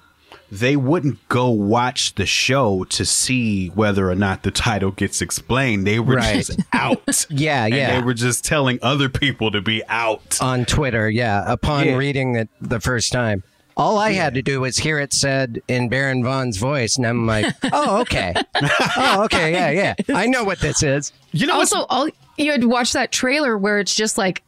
they 0.52 0.76
wouldn't 0.76 1.18
go 1.30 1.50
watch 1.50 2.14
the 2.16 2.26
show 2.26 2.84
to 2.84 3.06
see 3.06 3.70
whether 3.70 4.10
or 4.12 4.16
not 4.16 4.44
the 4.44 4.52
title 4.52 4.92
gets 4.92 5.22
explained 5.22 5.88
they 5.88 5.98
were 6.00 6.16
Right. 6.18 6.36
just 6.46 6.60
out 6.74 7.26
Yeah, 7.30 7.66
and 7.66 7.74
yeah. 7.74 7.96
they 8.00 8.06
were 8.06 8.14
just 8.14 8.44
telling 8.46 8.78
other 8.82 9.08
people 9.10 9.50
to 9.52 9.62
be 9.62 9.82
out 9.88 10.38
on 10.42 10.66
Twitter, 10.66 11.10
yeah, 11.10 11.44
upon 11.50 11.88
Yeah. 11.88 11.96
reading 11.96 12.36
it 12.36 12.50
the 12.60 12.82
first 12.82 13.12
time. 13.14 13.44
All 13.78 13.98
I 13.98 14.12
had 14.12 14.34
to 14.34 14.42
do 14.42 14.60
was 14.60 14.78
hear 14.78 15.00
it 15.00 15.14
said 15.14 15.62
in 15.70 15.88
Baron 15.88 16.22
Vaughn's 16.22 16.58
voice, 16.58 16.98
and 16.98 17.08
I'm 17.08 17.26
like, 17.26 17.46
oh, 17.72 18.02
okay. 18.02 18.34
oh, 18.98 19.24
okay, 19.24 19.54
yeah, 19.54 19.70
yeah. 19.72 20.16
I 20.18 20.28
know 20.28 20.44
what 20.44 20.60
this 20.60 20.84
is. 20.84 21.14
you 21.32 21.48
know 21.48 21.56
Also, 21.60 21.86
all 21.90 22.10
you 22.38 22.52
had 22.52 22.62
to 22.62 22.68
watch 22.68 22.94
that 22.94 23.12
trailer 23.12 23.58
where 23.58 23.80
it's 23.80 23.94
just 23.96 24.18
like, 24.18 24.44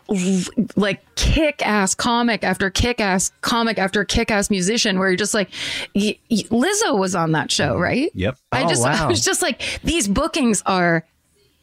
like 0.75 1.03
kick 1.15 1.65
ass 1.65 1.93
comic 1.95 2.43
after 2.43 2.69
kick 2.69 2.99
ass 2.99 3.31
comic 3.41 3.77
after 3.77 4.03
kick 4.05 4.31
ass 4.31 4.49
musician, 4.49 4.97
where 4.99 5.09
you're 5.09 5.17
just 5.17 5.33
like, 5.33 5.49
y- 5.95 6.17
y- 6.31 6.37
Lizzo 6.49 6.97
was 6.97 7.13
on 7.15 7.31
that 7.33 7.51
show, 7.51 7.77
right? 7.77 8.09
yep 8.13 8.37
I 8.51 8.63
Oh, 8.63 8.69
just, 8.69 8.85
I 8.85 9.07
was 9.07 9.23
just 9.23 9.41
like, 9.41 9.61
these 9.83 10.07
bookings 10.07 10.63
are 10.65 11.05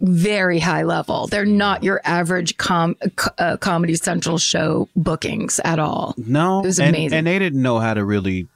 very 0.00 0.59
high 0.61 0.83
level. 0.85 1.26
They're 1.26 1.44
not 1.44 1.83
your 1.85 2.00
average 2.04 2.56
com- 2.56 2.96
uh, 3.38 3.56
Comedy 3.59 3.94
Central 3.96 4.38
show 4.38 4.88
bookings 4.96 5.61
at 5.64 5.78
all. 5.78 6.14
No, 6.16 6.61
It 6.61 6.66
was 6.66 6.80
and, 6.80 6.90
amazing. 6.96 7.18
and 7.18 7.26
they 7.26 7.38
didn't 7.38 7.61
know 7.61 7.80
how 7.80 7.92
to 7.94 8.04
really 8.04 8.48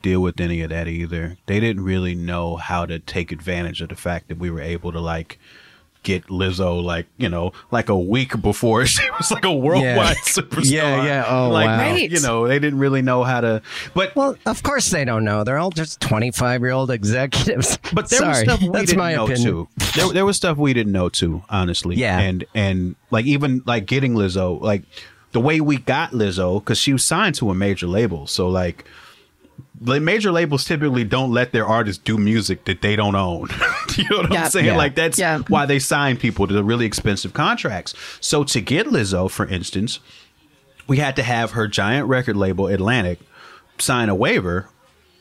deal 0.00 0.20
with 0.22 0.40
any 0.40 0.62
of 0.62 0.70
that 0.70 0.88
either. 0.88 1.36
They 1.46 1.60
didn't 1.60 1.84
really 1.84 2.14
know 2.14 2.56
how 2.56 2.86
to 2.86 2.98
take 3.00 3.32
advantage 3.32 3.82
of 3.82 3.88
the 3.90 3.96
fact 3.96 4.28
that 4.28 4.38
we 4.38 4.48
were 4.50 4.60
able 4.62 4.92
to 4.92 5.00
like 5.00 5.38
get 6.02 6.26
Lizzo 6.28 6.82
like 6.82 7.06
you 7.16 7.28
know 7.28 7.52
like 7.70 7.88
a 7.88 7.98
week 7.98 8.40
before 8.40 8.86
she 8.94 9.08
was 9.10 9.30
like 9.30 9.44
a 9.44 9.52
worldwide 9.52 9.84
Yeah. 9.86 10.14
superstar. 10.14 10.70
Yeah, 10.70 11.04
yeah. 11.04 11.24
Oh, 11.28 11.50
like, 11.50 11.66
wow. 11.66 11.78
Right. 11.78 12.10
You 12.10 12.20
know, 12.20 12.46
they 12.48 12.58
didn't 12.58 12.78
really 12.78 13.02
know 13.02 13.24
how 13.24 13.40
to. 13.40 13.62
But 13.94 14.14
Well, 14.16 14.36
of 14.46 14.62
course 14.62 14.90
they 14.90 15.04
don't 15.04 15.24
know. 15.24 15.44
They're 15.44 15.58
all 15.58 15.70
just 15.70 16.00
25 16.00 16.60
year 16.62 16.70
old 16.72 16.90
executives. 16.90 17.78
But 17.92 18.08
there 18.10 18.18
Sorry, 18.20 18.30
was 18.30 18.38
stuff 18.40 18.60
we 18.62 18.68
that's 18.68 18.86
didn't 18.86 18.98
my 18.98 19.14
know 19.14 19.24
opinion. 19.24 19.44
too. 19.44 19.68
There, 19.96 20.12
there 20.12 20.26
was 20.26 20.36
stuff 20.36 20.56
we 20.58 20.72
didn't 20.72 20.92
know 20.92 21.08
too, 21.08 21.42
honestly. 21.50 21.96
Yeah. 21.96 22.18
and 22.20 22.44
and 22.54 22.94
like 23.10 23.24
even 23.26 23.62
like 23.66 23.86
getting 23.86 24.14
Lizzo, 24.14 24.60
like 24.60 24.82
the 25.32 25.40
way 25.40 25.60
we 25.60 25.76
got 25.78 26.12
Lizzo, 26.12 26.60
because 26.60 26.78
she 26.78 26.92
was 26.92 27.04
signed 27.04 27.34
to 27.36 27.50
a 27.50 27.54
major 27.54 27.86
label, 27.86 28.26
so 28.26 28.48
like. 28.48 28.84
The 29.80 30.00
major 30.00 30.32
labels 30.32 30.64
typically 30.64 31.04
don't 31.04 31.30
let 31.32 31.52
their 31.52 31.64
artists 31.66 32.02
do 32.02 32.18
music 32.18 32.64
that 32.64 32.82
they 32.82 32.96
don't 32.96 33.14
own. 33.14 33.48
you 33.96 34.04
know 34.10 34.18
what. 34.22 34.36
I'm 34.36 34.50
saying? 34.50 34.66
Yeah. 34.66 34.76
Like 34.76 34.94
that's 34.96 35.18
Yeah. 35.18 35.38
why 35.48 35.66
they 35.66 35.78
sign 35.78 36.16
people 36.16 36.46
to 36.48 36.62
really 36.64 36.84
expensive 36.86 37.32
contracts. 37.32 37.94
So 38.20 38.42
to 38.44 38.60
get 38.60 38.86
Lizzo, 38.86 39.30
for 39.30 39.46
instance, 39.46 40.00
we 40.88 40.96
had 40.96 41.14
to 41.16 41.22
have 41.22 41.52
her 41.52 41.68
giant 41.68 42.08
record 42.08 42.36
label 42.36 42.66
Atlantic 42.66 43.20
sign 43.78 44.08
a 44.08 44.14
waiver 44.14 44.68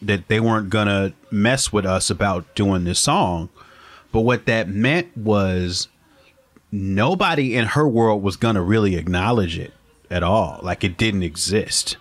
that 0.02 0.28
they 0.28 0.40
weren't 0.40 0.70
gonna 0.72 1.14
mess 1.30 1.72
with 1.72 1.86
us 1.86 2.10
about 2.10 2.56
doing 2.56 2.84
this 2.84 3.00
song. 3.00 3.50
But 4.12 4.22
what 4.22 4.46
that 4.48 4.68
meant 4.70 5.16
was 5.16 5.88
nobody 6.72 7.56
in 7.56 7.66
her 7.66 7.88
world 7.88 8.24
was 8.24 8.38
gonna 8.38 8.62
really 8.62 8.96
acknowledge 8.96 9.58
it 9.58 9.74
at 10.10 10.24
all. 10.24 10.60
Like 10.64 10.84
it 10.84 10.98
didn't 10.98 11.24
exist. 11.24 11.98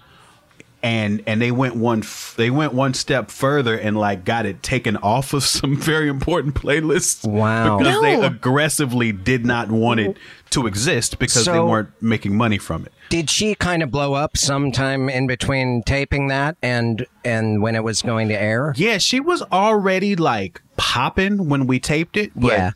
And 0.83 1.23
and 1.27 1.43
they 1.43 1.51
went 1.51 1.75
one 1.75 2.01
f- 2.01 2.35
they 2.37 2.51
went 2.51 2.73
one 2.73 2.95
step 2.95 3.31
further 3.31 3.77
and 3.77 3.97
like 3.97 4.25
got 4.25 4.47
it 4.47 4.63
taken 4.63 4.97
off 4.99 5.33
of 5.33 5.43
some 5.59 5.77
very 5.77 6.09
important 6.09 6.55
playlists. 6.55 7.27
Wow. 7.27 7.79
Because 7.79 8.01
they 8.03 8.15
aggressively 8.15 9.11
did 9.11 9.45
not 9.45 9.71
want 9.71 10.01
it 10.01 10.17
to 10.51 10.67
exist 10.67 11.19
because 11.19 11.45
they 11.47 11.59
weren't 11.59 11.91
making 12.01 12.37
money 12.37 12.59
from 12.59 12.85
it. 12.85 12.93
Did 13.09 13.31
she 13.31 13.55
kind 13.55 13.83
of 13.83 13.91
blow 13.91 14.15
up 14.15 14.37
sometime 14.37 15.09
in 15.09 15.27
between 15.27 15.83
taping 15.83 16.29
that 16.29 16.57
and 16.63 17.05
and 17.25 17.63
when 17.63 17.75
it 17.75 17.83
was 17.83 18.03
going 18.03 18.29
to 18.29 18.41
air? 18.41 18.73
Yeah, 18.77 18.99
she 18.99 19.19
was 19.19 19.43
already 19.51 20.15
like 20.15 20.61
popping 20.77 21.49
when 21.49 21.67
we 21.67 21.81
taped 21.81 22.17
it. 22.17 22.31
But 22.37 22.53
Yeah. 22.53 22.71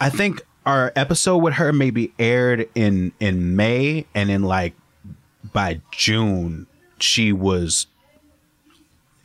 I 0.00 0.08
think 0.10 0.42
our 0.66 0.92
episode 0.94 1.38
with 1.38 1.54
her 1.54 1.72
maybe 1.72 2.12
aired 2.18 2.68
in 2.74 3.12
in 3.18 3.56
May, 3.56 4.06
and 4.14 4.28
then 4.30 4.42
like 4.42 4.74
by 5.52 5.80
June 5.90 6.66
she 7.02 7.32
was 7.32 7.86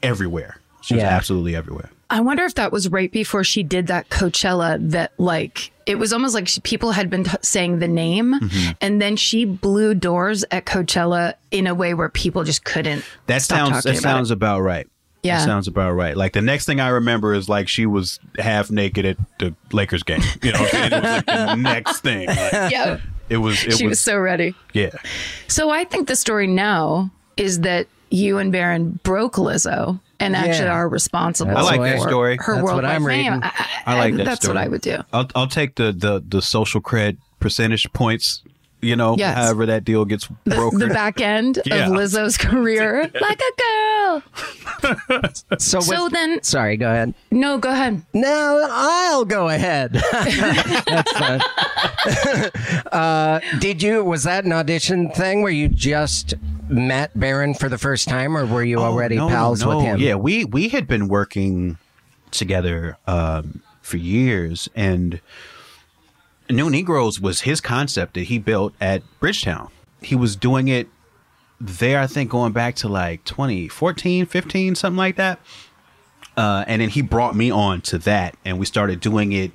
everywhere. 0.04 0.60
She 0.82 0.96
was 0.96 1.04
Yeah. 1.04 1.10
absolutely 1.10 1.56
everywhere. 1.56 1.90
I 2.10 2.20
wonder 2.22 2.44
if 2.44 2.56
that 2.56 2.72
was 2.72 2.90
right 2.90 3.12
before 3.12 3.44
she 3.44 3.64
did 3.64 3.88
that 3.88 4.10
Coachella 4.10 4.78
that 4.92 5.12
like 5.18 5.72
it 5.88 5.98
was 5.98 6.14
almost 6.14 6.34
like 6.36 6.48
she, 6.48 6.62
people 6.62 6.92
had 6.92 7.10
been 7.10 7.24
t- 7.24 7.32
saying 7.42 7.80
the 7.80 7.88
name 7.88 8.40
Mm-hmm. 8.40 8.72
and 8.82 9.02
then 9.02 9.16
she 9.16 9.46
blew 9.46 9.96
doors 9.96 10.46
at 10.52 10.66
Coachella 10.66 11.34
in 11.52 11.66
a 11.68 11.74
way 11.74 11.94
where 11.96 12.10
people 12.10 12.44
just 12.44 12.64
couldn't 12.64 13.04
That 13.28 13.42
stop 13.42 13.58
sounds 13.72 13.84
that 13.84 13.90
about 14.00 14.02
sounds 14.02 14.30
it. 14.32 14.34
about 14.36 14.62
right. 14.62 14.88
Yeah. 15.24 15.40
That 15.40 15.46
sounds 15.46 15.68
about 15.68 15.94
right. 15.94 16.16
Like 16.16 16.34
the 16.34 16.42
next 16.42 16.66
thing 16.68 16.80
I 16.80 16.90
remember 16.90 17.34
is 17.34 17.50
like 17.50 17.68
she 17.68 17.88
was 17.88 18.20
half 18.38 18.70
naked 18.70 19.06
at 19.06 19.18
the 19.40 19.56
Lakers 19.72 20.04
game. 20.04 20.22
You 20.44 20.52
know, 20.52 20.60
what 20.62 20.74
I'm 20.76 20.92
saying? 20.92 20.94
it 20.94 21.02
was 21.02 21.14
like 21.14 21.26
the 21.26 21.56
next 21.64 22.00
thing. 22.02 22.28
Like, 22.28 22.72
Yeah. 22.72 23.00
it 23.30 23.38
was. 23.38 23.56
It 23.66 23.74
she 23.74 23.86
was 23.86 23.92
was. 23.94 24.02
so 24.02 24.20
ready. 24.20 24.54
yeah. 24.74 24.92
So 25.48 25.72
I 25.72 25.84
think 25.86 26.08
the 26.08 26.16
story 26.16 26.46
now 26.46 27.10
is 27.38 27.62
that 27.62 27.88
you 28.10 28.38
and 28.38 28.52
Baron 28.52 29.00
broke 29.04 29.34
Lizzo 29.36 30.00
and 30.20 30.36
actually 30.36 30.70
are 30.70 30.88
responsible 30.88 31.52
for 31.52 31.56
that? 31.56 31.64
I 31.74 31.78
like 31.78 31.82
that 32.00 32.02
story. 32.08 32.38
her 32.40 32.54
That's 32.56 32.64
what 32.64 32.74
worldwide 32.76 32.86
I'm 32.96 33.06
fame. 33.06 33.34
reading. 33.34 33.44
I, 33.44 33.68
I 33.86 33.98
like 33.98 34.14
that 34.16 34.18
story. 34.18 34.26
That's 34.26 34.42
story. 34.44 34.56
what 34.56 34.64
I 34.64 34.68
would 34.70 34.82
do. 34.82 34.98
I'll 35.14 35.28
I'll 35.36 35.48
take 35.48 35.76
the 35.76 35.92
the 35.92 36.24
the 36.28 36.42
social 36.42 36.82
cred 36.82 37.18
percentage 37.40 37.92
points. 37.94 38.42
You 38.82 38.96
know, 38.96 39.16
Yes. 39.18 39.36
however 39.36 39.66
that 39.66 39.84
deal 39.84 40.06
gets 40.06 40.28
The, 40.44 40.70
the 40.78 40.88
back 40.94 41.20
end 41.20 41.60
Yeah. 41.66 41.88
of 41.88 41.94
Lizzo's 41.94 42.38
career, 42.38 43.10
like 43.22 43.42
a 43.42 43.62
girl. 43.62 44.24
So, 45.58 45.80
So 45.80 46.08
then, 46.10 46.44
sorry, 46.44 46.78
go 46.78 46.92
ahead. 46.92 47.16
no, 47.32 47.58
go 47.58 47.70
ahead. 47.72 48.04
No, 48.14 48.68
I'll 48.70 49.26
go 49.26 49.50
ahead. 49.50 49.94
That's 50.14 51.12
fun. 51.14 51.42
uh, 52.92 53.40
did 53.60 53.82
you? 53.82 54.04
Was 54.04 54.24
that 54.24 54.46
an 54.46 54.52
audition 54.54 55.10
thing 55.12 55.42
where 55.42 55.52
you 55.52 55.68
just 55.68 56.36
met 56.70 57.18
Baron 57.18 57.54
for 57.54 57.70
the 57.70 57.78
first 57.78 58.08
time, 58.08 58.36
or 58.36 58.46
were 58.46 58.64
you 58.64 58.80
Oh, 58.80 58.84
already 58.84 59.16
no, 59.18 59.28
pals 59.28 59.62
no, 59.62 59.76
with 59.78 59.86
him? 59.86 60.00
Yeah, 60.00 60.16
we 60.16 60.46
we 60.46 60.70
had 60.70 60.88
been 60.88 61.08
working 61.08 61.78
together 62.32 62.98
um, 63.08 63.62
for 63.82 63.98
years, 63.98 64.70
and 64.76 65.22
New 66.50 66.70
Negroes 66.70 67.20
was 67.20 67.42
his 67.42 67.62
concept 67.62 68.14
that 68.16 68.24
he 68.24 68.38
built 68.40 68.74
at 68.82 69.04
Bridgetown. 69.20 69.70
He 70.02 70.16
was 70.16 70.36
doing 70.36 70.68
it 70.68 70.88
there, 71.60 72.00
I 72.00 72.08
think, 72.08 72.30
going 72.30 72.52
back 72.52 72.76
to 72.78 72.88
like 72.88 73.24
2014, 73.26 74.26
15, 74.26 74.76
something 74.76 74.98
like 74.98 75.16
that. 75.16 75.40
Uh, 76.38 76.66
and 76.68 76.82
then 76.82 76.90
he 76.90 77.02
brought 77.02 77.36
me 77.36 77.50
on 77.50 77.80
to 77.82 77.98
that, 78.00 78.36
and 78.44 78.60
we 78.60 78.66
started 78.66 79.00
doing 79.00 79.32
it 79.32 79.52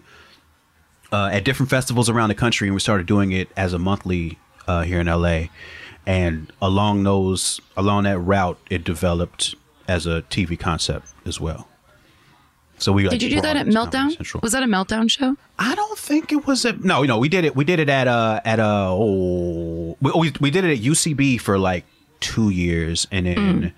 uh, 1.13 1.29
at 1.33 1.45
different 1.45 1.69
festivals 1.69 2.09
around 2.09 2.31
the 2.31 2.35
country, 2.35 2.69
and 2.69 2.75
we 2.75 2.81
started 2.81 3.07
doing 3.07 3.33
it 3.33 3.49
as 3.57 3.73
a 3.75 3.79
monthly 3.79 4.39
uh, 4.67 4.83
here 4.83 4.99
in 5.01 5.07
LA. 5.07 5.45
And 6.11 6.53
along 6.61 7.05
those, 7.05 7.61
along 7.77 8.05
that 8.05 8.19
route, 8.19 8.59
it 8.69 8.83
developed 8.85 9.55
as 9.87 10.07
a 10.07 10.23
TV 10.23 10.59
concept 10.59 11.07
as 11.25 11.41
well. 11.41 11.69
So 12.79 12.93
we 12.93 13.03
like, 13.05 13.11
Did 13.13 13.23
you 13.23 13.31
do 13.37 13.41
that 13.43 13.57
at 13.57 13.69
it 13.69 13.71
to 13.71 13.77
Comedy 13.77 13.97
Meltdown? 13.97 14.17
Central. 14.17 14.41
Was 14.43 14.53
that 14.53 14.63
a 14.63 14.67
Meltdown 14.67 15.11
show? 15.11 15.37
I 15.59 15.75
don't 15.75 15.99
think 15.99 16.33
it 16.33 16.47
was 16.47 16.65
a 16.65 16.73
no, 16.73 17.03
no. 17.05 17.19
We 17.19 17.29
did 17.29 17.45
it. 17.45 17.55
We 17.55 17.65
did 17.65 17.79
it 17.79 17.89
at 17.91 18.09
uh 18.09 18.41
at 18.45 18.59
uh 18.59 18.89
oh 18.91 19.97
we 20.01 20.11
we, 20.17 20.33
we 20.41 20.51
did 20.51 20.65
it 20.65 20.79
at 20.79 20.83
UCB 20.85 21.41
for 21.41 21.59
like 21.59 21.85
two 22.21 22.51
years, 22.51 23.07
and 23.13 23.27
then 23.27 23.37
Mm. 23.63 23.73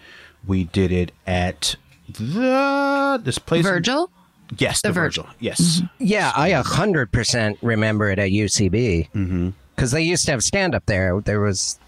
we 0.47 0.65
did 0.65 0.91
it 0.93 1.13
at 1.27 1.75
the 2.09 3.21
this 3.23 3.39
place. 3.39 3.65
Virgil? 3.65 4.11
Yes, 4.59 4.81
the, 4.83 4.89
The 4.89 4.93
Virgil. 4.93 5.25
Virgil. 5.25 5.37
Yes. 5.41 5.83
Yeah, 5.99 6.31
I 6.37 6.49
a 6.49 6.63
hundred 6.63 7.11
percent 7.13 7.59
remember 7.63 8.09
it 8.11 8.19
at 8.19 8.31
UCB 8.31 9.11
Mm-hmm. 9.11 9.51
because 9.75 9.91
they 9.91 10.03
used 10.03 10.25
to 10.27 10.31
have 10.33 10.43
stand 10.45 10.75
up 10.75 10.87
there. 10.87 11.21
There 11.21 11.41
was 11.41 11.79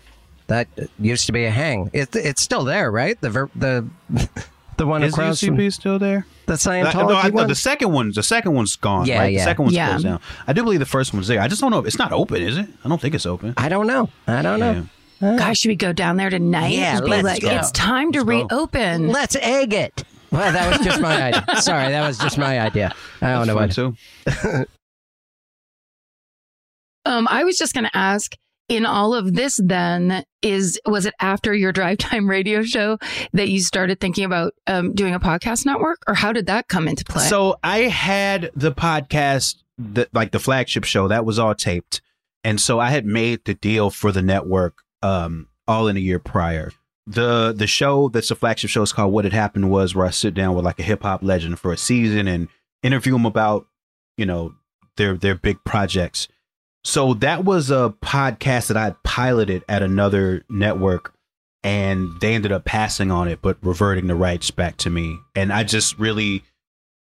that 0.49 0.69
used 0.99 1.27
to 1.27 1.33
be 1.33 1.45
a 1.45 1.51
hang. 1.51 1.91
It, 1.93 2.15
it's 2.15 2.43
still 2.43 2.65
there, 2.65 2.91
right? 2.91 3.21
The 3.21 3.31
ver- 3.31 3.51
the 3.55 3.87
the 4.77 4.87
one 4.87 5.03
Is 5.03 5.13
across 5.13 5.41
from 5.41 5.71
still 5.71 5.99
there? 5.99 6.27
the 6.47 6.53
Uh, 6.53 6.57
Scientology 6.57 7.09
no, 7.09 7.15
I, 7.15 7.29
one. 7.31 7.49
the 7.49 7.55
second 7.55 7.93
one. 7.93 8.13
The 8.15 8.23
second 8.23 8.53
one's 8.55 8.77
gone. 8.77 9.07
Yeah, 9.07 9.21
right? 9.21 9.33
yeah. 9.33 9.39
The 9.41 9.45
second 9.45 9.65
one's 9.65 9.75
Yeah. 9.77 9.89
closed 9.91 10.05
down. 10.05 10.21
I 10.47 10.53
do 10.53 10.63
believe 10.63 10.81
the 10.81 10.87
first 10.87 11.15
one's 11.15 11.29
there. 11.29 11.41
I 11.41 11.49
just 11.49 11.61
don't 11.61 11.71
know 11.71 11.79
if 11.79 11.87
it's 11.87 11.99
not 11.99 12.13
open. 12.13 12.43
Is 12.43 12.59
it? 12.59 12.69
I 12.85 12.89
don't 12.89 13.01
think 13.01 13.15
it's 13.15 13.27
open. 13.27 13.55
I 13.57 13.69
don't 13.69 13.87
know. 13.87 14.11
I 14.27 14.43
don't 14.43 14.61
know. 14.61 14.87
Yeah. 15.21 15.37
Gosh, 15.37 15.61
should 15.61 15.69
we 15.71 15.77
go 15.77 15.93
down 15.93 16.17
there 16.17 16.29
tonight? 16.29 16.75
Yeah, 16.75 17.01
be 17.01 17.07
let's 17.07 17.25
like, 17.25 17.43
go. 17.43 17.51
it's 17.51 17.71
time 17.71 18.13
to 18.13 18.23
Let's 18.25 18.49
go. 18.51 18.57
reopen. 18.59 19.09
Let's 19.09 19.37
egg 19.37 19.73
it. 19.73 20.03
Well, 20.31 20.53
that 20.53 20.69
was 20.77 20.85
just 20.85 21.01
my 21.01 21.23
idea. 21.33 21.45
Sorry, 21.63 21.89
that 21.93 22.07
was 22.07 22.19
just 22.19 22.37
my 22.37 22.59
idea. 22.61 22.93
I 23.23 23.33
don't 23.33 23.47
know 23.47 23.55
That's 23.59 23.79
what. 23.79 23.95
too. 24.27 24.67
Um, 27.07 27.29
I 27.31 27.45
was 27.45 27.59
just 27.59 27.75
going 27.75 27.85
to 27.85 27.95
ask. 27.97 28.35
In 28.69 28.87
all 28.87 29.15
of 29.15 29.35
this, 29.35 29.61
then 29.63 30.25
is 30.41 30.81
was 30.87 31.05
it 31.05 31.13
after 31.21 31.55
your 31.55 31.71
drive 31.71 31.99
time 31.99 32.29
radio 32.29 32.63
show 32.63 32.99
that 33.35 33.49
you 33.49 33.61
started 33.61 34.01
thinking 34.01 34.25
about 34.25 34.55
um, 34.67 34.95
doing 34.95 35.15
a 35.15 35.21
podcast 35.21 35.67
network, 35.67 36.03
or 36.07 36.15
how 36.15 36.33
did 36.33 36.47
that 36.47 36.69
come 36.69 36.89
into 36.89 37.05
play? 37.05 37.27
So 37.29 37.59
I 37.63 37.81
had 37.81 38.51
the 38.57 38.73
podcast, 38.73 39.57
the, 39.77 40.09
like 40.15 40.33
the 40.33 40.39
flagship 40.39 40.85
show, 40.85 41.09
that 41.09 41.27
was 41.27 41.39
all 41.39 41.55
taped, 41.55 42.01
and 42.43 42.59
so 42.59 42.81
I 42.81 42.89
had 42.91 43.05
made 43.05 43.45
the 43.45 43.55
deal 43.55 43.91
for 43.91 44.13
the 44.13 44.23
network, 44.23 44.79
um, 45.03 45.49
all 45.69 45.87
in 45.89 45.99
a 45.99 46.01
year 46.01 46.19
prior. 46.19 46.73
the 47.07 47.53
The 47.55 47.67
show 47.67 48.09
that's 48.09 48.31
the 48.31 48.35
flagship 48.35 48.71
show 48.71 48.83
is 48.83 48.95
called 48.95 49.13
"What 49.13 49.25
Had 49.25 49.35
Happened" 49.35 49.71
was 49.71 49.95
where 49.95 50.07
I 50.07 50.11
sit 50.11 50.33
down 50.33 50.55
with 50.55 50.65
like 50.65 50.79
a 50.79 50.85
hip 50.85 51.03
hop 51.03 51.23
legend 51.23 51.59
for 51.59 51.71
a 51.71 51.77
season 51.77 52.27
and 52.27 52.49
interview 52.83 53.13
them 53.13 53.27
about, 53.27 53.67
you 54.17 54.25
know, 54.25 54.55
their 54.97 55.19
their 55.19 55.35
big 55.35 55.63
projects. 55.65 56.29
So 56.85 57.15
that 57.15 57.45
was 57.45 57.71
a 57.71 57.95
podcast 58.03 58.69
that 58.69 58.77
I 58.77 58.95
piloted 59.05 59.65
at 59.69 59.83
another 59.83 60.45
network 60.51 61.15
and 61.63 62.21
they 62.21 62.35
ended 62.35 62.53
up 62.53 62.67
passing 62.67 63.11
on 63.11 63.27
it, 63.27 63.41
but 63.41 63.57
reverting 63.63 64.07
the 64.07 64.15
rights 64.15 64.51
back 64.51 64.77
to 64.79 64.91
me. 64.91 65.19
And 65.35 65.51
I 65.51 65.65
just 65.65 65.99
really, 65.99 66.45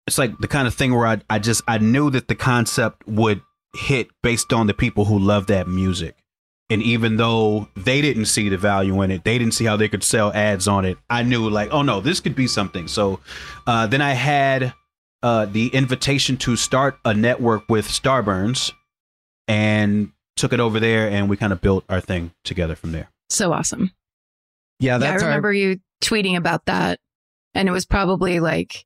it's 0.07 0.17
like 0.17 0.37
the 0.39 0.47
kind 0.47 0.67
of 0.67 0.73
thing 0.73 0.95
where 0.95 1.05
I, 1.05 1.21
I 1.29 1.39
just, 1.39 1.63
I 1.67 1.79
knew 1.79 2.09
that 2.11 2.29
the 2.29 2.35
concept 2.35 3.05
would 3.07 3.41
hit 3.75 4.07
based 4.23 4.53
on 4.53 4.67
the 4.67 4.73
people 4.73 5.03
who 5.05 5.19
love 5.19 5.47
that 5.47 5.67
music. 5.67 6.15
And 6.69 6.81
even 6.81 7.17
though 7.17 7.67
they 7.75 8.01
didn't 8.01 8.25
see 8.25 8.47
the 8.47 8.57
value 8.57 9.01
in 9.01 9.11
it, 9.11 9.25
they 9.25 9.37
didn't 9.37 9.53
see 9.53 9.65
how 9.65 9.75
they 9.75 9.89
could 9.89 10.03
sell 10.03 10.31
ads 10.33 10.67
on 10.67 10.85
it. 10.85 10.97
I 11.09 11.23
knew 11.23 11.49
like, 11.49 11.69
oh 11.71 11.81
no, 11.81 11.99
this 11.99 12.21
could 12.21 12.35
be 12.35 12.47
something. 12.47 12.87
So 12.87 13.19
uh, 13.65 13.87
then 13.87 14.01
I 14.01 14.13
had 14.13 14.73
uh, 15.23 15.45
the 15.45 15.67
invitation 15.67 16.37
to 16.37 16.55
start 16.55 16.97
a 17.03 17.13
network 17.13 17.63
with 17.67 17.87
Starburns 17.87 18.71
and 19.47 20.11
took 20.35 20.53
it 20.53 20.59
over 20.59 20.79
there 20.79 21.09
and 21.09 21.29
we 21.29 21.37
kind 21.37 21.51
of 21.53 21.61
built 21.61 21.83
our 21.89 21.99
thing 22.01 22.31
together 22.43 22.75
from 22.75 22.91
there. 22.91 23.09
so 23.29 23.51
awesome. 23.53 23.91
Yeah, 24.79 24.93
Yeah, 24.93 24.97
that's 24.99 25.23
I 25.23 25.25
our- 25.25 25.29
remember 25.31 25.53
you 25.53 25.79
tweeting 26.03 26.37
about 26.37 26.65
that, 26.65 26.99
and 27.55 27.67
it 27.67 27.71
was 27.71 27.85
probably 27.85 28.39
like 28.39 28.85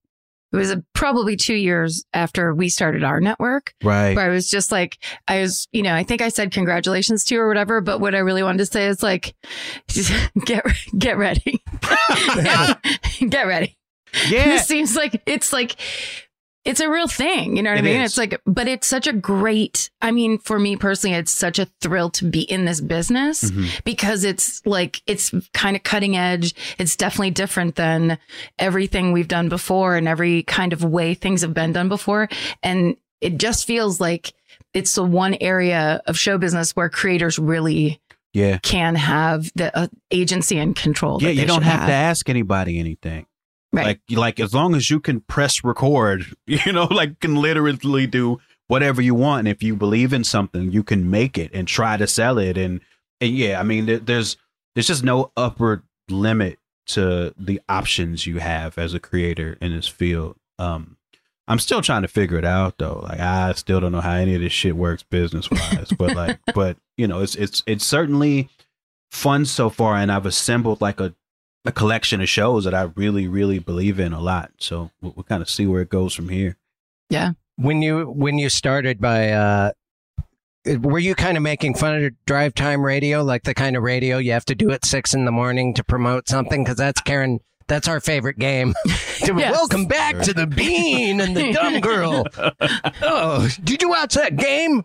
it 0.53 0.57
was 0.57 0.70
a, 0.72 0.84
probably 0.93 1.38
two 1.38 1.53
years 1.55 2.03
after 2.14 2.53
we 2.53 2.68
started 2.68 3.03
our 3.05 3.22
network. 3.22 3.74
Right. 3.84 4.14
Where 4.16 4.26
I 4.26 4.34
was 4.34 4.49
just 4.49 4.70
like, 4.70 4.97
I 5.26 5.39
was, 5.39 5.68
you 5.72 5.82
know, 5.82 5.95
I 5.95 6.03
think 6.03 6.22
I 6.22 6.28
said 6.28 6.51
congratulations 6.51 7.24
to 7.26 7.36
you 7.36 7.41
or 7.41 7.47
whatever, 7.47 7.80
but 7.80 7.99
what 8.01 8.16
I 8.16 8.18
really 8.20 8.43
wanted 8.43 8.57
to 8.57 8.66
say 8.66 8.88
is 8.88 9.01
like, 9.01 9.34
get 10.45 10.66
get 10.97 11.18
ready, 11.18 11.64
get 13.30 13.47
ready. 13.47 13.78
Yeah. 14.28 14.45
This 14.45 14.68
seems 14.68 14.95
like 14.95 15.22
it's 15.26 15.53
like 15.53 15.76
it's 16.64 16.80
a 16.80 16.89
real 16.89 17.07
thing. 17.07 17.57
You 17.57 17.64
know 17.64 17.72
what 17.72 17.80
It 17.80 17.82
I 17.82 17.86
mean? 17.93 18.01
is. 18.01 18.12
It's 18.12 18.18
like, 18.18 18.39
but 18.45 18.68
it's 18.68 18.86
such 18.88 19.07
a 19.07 19.14
great, 19.14 19.89
I 20.01 20.12
mean, 20.12 20.38
for 20.38 20.59
me 20.59 20.76
personally, 20.76 21.16
it's 21.16 21.32
such 21.32 21.57
a 21.59 21.66
thrill 21.82 22.09
to 22.12 22.26
be 22.26 22.41
in 22.41 22.66
this 22.66 22.80
business 22.82 23.43
Mhm. 23.49 23.84
because 23.84 24.24
it's 24.24 24.62
like, 24.66 25.01
it's 25.07 25.32
kind 25.53 25.76
of 25.76 25.82
cutting 25.84 26.16
edge. 26.16 26.53
It's 26.78 26.95
definitely 26.95 27.32
different 27.32 27.76
than 27.76 28.18
everything 28.59 29.12
we've 29.12 29.28
done 29.28 29.49
before 29.49 29.95
and 29.95 30.07
every 30.07 30.43
kind 30.43 30.72
of 30.74 30.84
way 30.84 31.14
things 31.16 31.41
have 31.41 31.53
been 31.53 31.74
done 31.74 31.89
before. 31.89 32.30
And 32.62 32.95
it 33.22 33.38
just 33.39 33.66
feels 33.66 33.99
like 33.99 34.34
it's 34.74 34.93
the 34.95 35.03
one 35.03 35.36
area 35.41 36.01
of 36.05 36.18
show 36.18 36.38
business 36.38 36.76
where 36.76 36.89
creators 36.89 37.38
really 37.39 37.99
Yeah. 38.34 38.59
can 38.64 38.95
have 38.95 39.51
the 39.55 39.76
uh, 39.78 39.88
agency 40.12 40.57
and 40.57 40.76
control. 40.76 41.22
Yeah, 41.22 41.30
that 41.30 41.36
you 41.36 41.45
don't 41.47 41.55
should 41.57 41.64
have, 41.64 41.88
to 41.88 41.93
ask 41.93 42.30
anybody 42.30 42.80
anything. 42.80 43.26
Right. 43.74 43.86
Like 43.86 44.01
like 44.09 44.39
as 44.39 44.53
long 44.53 44.76
as 44.76 44.89
you 44.89 44.99
can 44.99 45.22
press 45.22 45.63
record, 45.63 46.26
you 46.45 46.74
know, 46.74 46.86
like 46.86 47.19
can 47.19 47.36
literally 47.36 48.07
do 48.07 48.39
whatever 48.67 49.01
you 49.01 49.15
want. 49.15 49.39
And 49.39 49.47
if 49.47 49.63
you 49.63 49.76
believe 49.76 50.13
in 50.13 50.24
something, 50.24 50.72
you 50.72 50.84
can 50.84 51.09
make 51.09 51.38
it 51.38 51.51
and 51.53 51.67
try 51.67 51.97
to 51.97 52.07
sell 52.07 52.38
it. 52.38 52.57
And 52.57 52.82
and 53.19 53.36
yeah, 53.36 53.59
I 53.59 53.63
mean 53.63 53.86
there, 53.86 53.99
there's 53.99 54.38
there's 54.76 54.88
just 54.88 55.03
no 55.03 55.32
upper 55.38 55.84
limit 56.09 56.59
to 56.88 57.34
the 57.38 57.61
options 57.69 58.26
you 58.26 58.39
have 58.39 58.78
as 58.78 58.93
a 58.93 58.99
creator 58.99 59.57
in 59.61 59.76
this 59.76 59.88
field. 59.88 60.36
Um 60.59 60.97
I'm 61.47 61.59
still 61.59 61.82
trying 61.82 62.01
to 62.03 62.07
figure 62.07 62.38
it 62.38 62.45
out 62.45 62.78
though. 62.78 63.01
Like 63.03 63.19
I 63.19 63.53
still 63.53 63.80
don't 63.80 63.91
know 63.91 64.01
how 64.01 64.15
any 64.15 64.36
of 64.36 64.41
this 64.41 64.53
shit 64.53 64.76
works 64.76 65.03
business 65.03 65.49
wise. 65.49 65.91
but 65.97 66.15
like 66.15 66.39
but 66.53 66.78
you 66.97 67.07
know, 67.07 67.22
it's 67.22 67.36
it's 67.36 67.63
it's 67.67 67.86
certainly 67.86 68.49
fun 69.11 69.45
so 69.45 69.69
far 69.69 69.95
and 69.95 70.11
I've 70.11 70.26
assembled 70.26 70.82
like 70.82 70.99
a 70.99 71.13
a 71.66 71.72
collection 71.72 72.22
of 72.22 72.30
shows 72.30 72.64
that 72.66 72.74
I 72.74 72.84
really, 72.95 73.28
really 73.28 73.59
believe 73.59 73.99
in 73.99 74.14
a 74.14 74.20
lot. 74.20 74.51
So 74.57 74.91
we'll, 75.01 75.14
we'll 75.16 75.24
kind 75.24 75.41
of 75.41 75.49
see 75.49 75.68
where 75.68 75.82
it 75.82 75.89
goes 75.89 76.14
from 76.14 76.30
here. 76.30 76.57
Yeah. 77.09 77.32
When 77.57 77.82
you 77.82 78.05
when 78.05 78.38
you 78.39 78.49
started 78.49 78.99
by 78.99 79.30
uh 79.32 79.72
were 80.80 80.99
you 80.99 81.16
kind 81.16 81.38
of 81.38 81.43
making 81.43 81.76
fun 81.76 82.03
of 82.03 82.14
drive 82.26 82.53
time 82.55 82.84
radio 82.84 83.24
like 83.24 83.43
the 83.43 83.53
kind 83.53 83.76
of 83.76 83.84
radio 83.84 84.18
you 84.18 84.32
have 84.32 84.45
to 84.45 84.55
do 84.55 84.72
at 84.72 84.86
six 84.86 85.14
in 85.14 85.26
the 85.26 85.32
morning 85.32 85.74
to 85.74 85.84
promote 85.84 86.30
something 86.30 86.64
because 86.64 86.78
that's 86.78 87.01
karen 87.01 87.39
that's 87.68 87.88
our 87.88 87.99
favorite 87.99 88.38
game 88.38 88.74
Yes. 88.86 89.51
welcome 89.55 89.86
back 89.88 90.20
to 90.22 90.34
the 90.34 90.45
bean 90.45 91.20
and 91.20 91.36
the 91.36 91.51
dumb 91.51 91.80
girl 91.80 92.26
oh 93.01 93.47
did 93.64 93.82
you 93.82 93.89
watch 93.89 94.14
that 94.14 94.36
game 94.36 94.84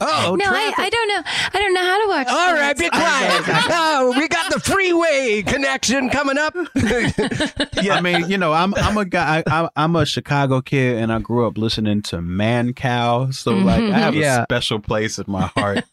oh 0.00 0.36
no, 0.38 0.44
I. 0.46 0.72
I 0.76 0.90
don't 0.90 1.08
know. 1.08 1.22
I 1.24 1.58
don't 1.60 1.74
know 1.74 1.82
how 1.82 2.02
to 2.02 2.08
watch. 2.08 2.28
all 2.28 2.54
right, 2.54 2.76
be 2.78 2.88
quiet. 2.88 3.42
Oh, 3.78 4.14
we 4.16 4.28
got 4.28 4.52
the 4.52 4.60
freeway 4.60 5.42
connection 5.42 6.10
coming 6.10 6.38
up. 6.38 6.54
Yeah, 7.82 7.94
I 7.94 8.00
mean, 8.00 8.28
you 8.28 8.38
know, 8.38 8.52
I'm 8.52 8.74
I'm 8.74 8.96
a 8.96 9.04
guy. 9.04 9.42
I, 9.46 9.50
I'm- 9.60 9.68
I'm 9.76 9.96
a 9.96 10.06
Chicago 10.06 10.60
kid, 10.60 10.98
and 10.98 11.12
I 11.12 11.18
grew 11.20 11.46
up 11.46 11.56
listening 11.58 12.02
to 12.02 12.16
Mancow. 12.16 13.32
So 13.34 13.52
like, 13.54 13.82
I 13.82 13.98
have 13.98 14.14
Yeah. 14.14 14.40
a 14.40 14.44
special 14.44 14.78
place 14.80 15.18
in 15.18 15.24
my 15.28 15.46
heart 15.56 15.84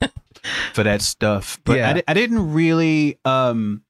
for 0.73 0.83
that 0.83 1.01
stuff. 1.01 1.59
But 1.65 1.77
Yeah. 1.77 1.93
I, 1.97 2.03
I 2.07 2.13
didn't 2.13 2.53
really, 2.53 3.19
um, 3.25 3.83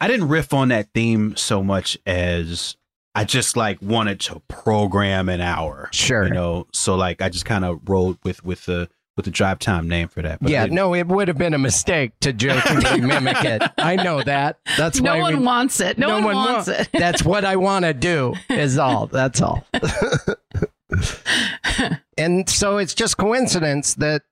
I 0.00 0.08
didn't 0.08 0.28
riff 0.28 0.52
on 0.52 0.68
that 0.68 0.88
theme 0.94 1.36
so 1.36 1.62
much 1.62 1.96
as 2.06 2.76
I 3.14 3.24
just 3.24 3.56
like 3.56 3.80
wanted 3.80 4.20
to 4.20 4.40
program 4.48 5.28
an 5.28 5.40
hour. 5.40 5.88
Sure. 5.92 6.24
you 6.26 6.34
know. 6.34 6.66
So 6.72 6.96
like, 6.96 7.22
I 7.22 7.28
just 7.28 7.44
kind 7.44 7.64
of 7.64 7.80
rolled 7.88 8.18
with 8.24 8.44
with 8.44 8.64
the 8.66 8.88
with 9.16 9.24
the 9.24 9.30
drive 9.30 9.58
time 9.58 9.88
name 9.88 10.08
for 10.08 10.22
that. 10.22 10.40
But 10.40 10.50
yeah, 10.50 10.64
didn't- 10.64 10.74
no, 10.76 10.94
it 10.94 11.06
would 11.08 11.28
have 11.28 11.38
been 11.38 11.54
a 11.54 11.58
mistake 11.58 12.12
to 12.20 12.32
jokingly 12.32 13.00
mimic 13.00 13.42
it. 13.44 13.62
I 13.78 13.96
know 13.96 14.22
that. 14.22 14.58
That's 14.76 15.00
No 15.00 15.14
why 15.14 15.20
one 15.22 15.38
we, 15.38 15.44
wants 15.44 15.80
it. 15.80 15.98
No, 15.98 16.20
one, 16.20 16.34
wants 16.34 16.68
wa- 16.68 16.74
it. 16.74 16.88
That's 16.92 17.24
what 17.24 17.44
I 17.44 17.56
want 17.56 17.84
to 17.86 17.94
do. 17.94 18.34
Is 18.50 18.78
all. 18.78 19.06
That's 19.06 19.40
all. 19.40 19.66
and 22.18 22.48
so 22.48 22.78
it's 22.78 22.94
just 22.94 23.16
coincidence 23.16 23.94
that 23.94 24.22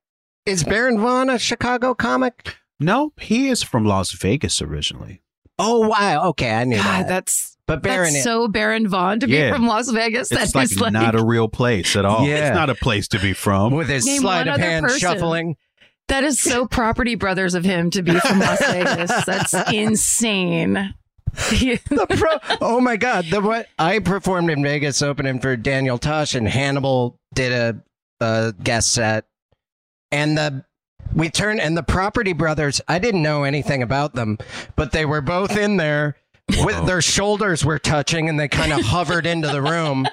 is 0.46 0.64
Baron 0.64 0.98
Vaughn 1.00 1.30
a 1.30 1.38
Chicago 1.38 1.94
comic? 1.94 2.56
No, 2.80 3.12
he 3.18 3.48
is 3.48 3.62
from 3.62 3.84
Las 3.84 4.12
Vegas 4.12 4.60
originally. 4.60 5.22
Oh 5.58 5.88
wow. 5.88 6.28
Okay, 6.30 6.52
I 6.52 6.64
knew 6.64 6.76
God, 6.76 6.84
that. 7.04 7.08
that's 7.08 7.53
But 7.66 7.80
Baron, 7.82 8.12
that's 8.12 8.24
so 8.24 8.46
Baron 8.46 8.86
Vaughn 8.88 9.20
to 9.20 9.26
be 9.26 9.48
from 9.50 9.66
Las 9.66 9.88
Vegas. 9.90 10.30
It's 10.30 10.52
That 10.52 10.54
like, 10.58 10.70
is 10.70 10.78
like 10.80 10.92
not 10.92 11.14
a 11.14 11.24
real 11.24 11.48
place 11.48 11.96
at 11.96 12.04
all. 12.04 12.26
Yeah. 12.26 12.48
It's 12.48 12.54
not 12.54 12.68
a 12.68 12.74
place 12.74 13.08
to 13.08 13.18
be 13.18 13.32
from. 13.32 13.72
with 13.72 13.88
his 13.88 14.04
Name 14.04 14.20
sleight 14.20 14.48
of 14.48 14.58
hand 14.60 14.84
person. 14.84 14.98
shuffling. 15.00 15.56
that 16.08 16.24
is 16.24 16.38
so 16.38 16.66
Property 16.70 17.14
Brothers 17.14 17.54
of 17.54 17.64
him 17.64 17.88
to 17.90 18.02
be 18.02 18.18
from 18.20 18.38
Las 18.38 18.58
Vegas. 18.66 19.24
That's 19.24 19.54
insane. 19.72 20.94
The 21.32 22.06
pro- 22.48 22.56
oh 22.60 22.80
my 22.80 22.96
god! 22.96 23.24
The 23.30 23.40
what 23.40 23.66
I 23.78 23.98
performed 23.98 24.50
in 24.50 24.62
Vegas 24.62 25.02
opening 25.02 25.40
for 25.40 25.56
Daniel 25.56 25.98
Tosh 25.98 26.34
and 26.36 26.46
Hannibal 26.46 27.18
did 27.34 27.50
a, 27.52 27.82
a 28.24 28.54
guest 28.62 28.92
set, 28.92 29.24
and 30.12 30.38
the 30.38 30.64
we 31.12 31.30
turned 31.30 31.60
and 31.60 31.76
the 31.76 31.82
Property 31.82 32.34
Brothers. 32.34 32.80
I 32.86 32.98
didn't 33.00 33.22
know 33.22 33.42
anything 33.42 33.82
about 33.82 34.14
them, 34.14 34.38
but 34.76 34.92
they 34.92 35.04
were 35.04 35.20
both 35.22 35.56
in 35.56 35.76
there. 35.76 36.16
With 36.48 36.86
their 36.86 37.00
shoulders 37.02 37.64
were 37.64 37.78
touching, 37.78 38.28
and 38.28 38.38
they 38.38 38.48
kind 38.48 38.72
of 38.72 38.80
hovered 38.82 39.26
into 39.26 39.48
the 39.48 39.62
room. 39.62 40.06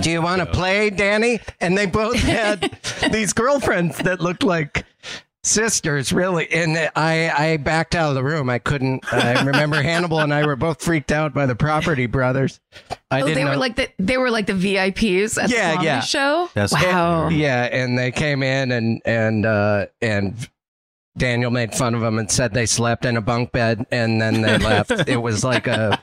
Do 0.00 0.10
you 0.10 0.20
want 0.22 0.40
to 0.40 0.46
play, 0.46 0.90
Danny? 0.90 1.40
And 1.60 1.76
they 1.78 1.86
both 1.86 2.16
had 2.16 2.78
these 3.12 3.32
girlfriends 3.32 3.98
that 3.98 4.20
looked 4.20 4.42
like 4.42 4.84
sisters, 5.44 6.12
really. 6.12 6.50
And 6.52 6.76
I, 6.96 7.30
I 7.30 7.56
backed 7.58 7.94
out 7.94 8.08
of 8.10 8.14
the 8.16 8.24
room. 8.24 8.50
I 8.50 8.58
couldn't. 8.58 9.10
I 9.12 9.42
remember 9.44 9.80
Hannibal 9.80 10.20
and 10.20 10.34
I 10.34 10.44
were 10.44 10.56
both 10.56 10.82
freaked 10.82 11.12
out 11.12 11.32
by 11.32 11.46
the 11.46 11.54
Property 11.54 12.06
Brothers. 12.06 12.60
I 13.10 13.20
Oh, 13.22 13.26
didn't 13.26 13.34
they 13.36 13.44
know. 13.44 13.50
were 13.50 13.56
like 13.56 13.76
the 13.76 13.88
they 13.98 14.18
were 14.18 14.30
like 14.30 14.46
the 14.46 14.52
VIPs 14.54 15.42
at 15.42 15.48
Yeah, 15.50 15.68
the 15.70 15.74
comedy 15.76 15.86
yeah. 15.86 16.00
show. 16.00 16.50
That's- 16.54 16.72
wow. 16.72 17.28
yeah, 17.28 17.64
and 17.64 17.96
they 17.98 18.10
came 18.10 18.42
in 18.42 18.72
and 18.72 19.00
and 19.04 19.46
uh, 19.46 19.86
and 20.02 20.34
Daniel 21.18 21.50
made 21.50 21.74
fun 21.74 21.94
of 21.94 22.00
them 22.00 22.18
and 22.18 22.30
said 22.30 22.54
they 22.54 22.66
slept 22.66 23.04
in 23.04 23.16
a 23.16 23.20
bunk 23.20 23.52
bed, 23.52 23.84
and 23.90 24.20
then 24.20 24.40
they 24.40 24.58
left. 24.58 24.90
it 25.08 25.20
was 25.20 25.44
like 25.44 25.66
a. 25.66 26.00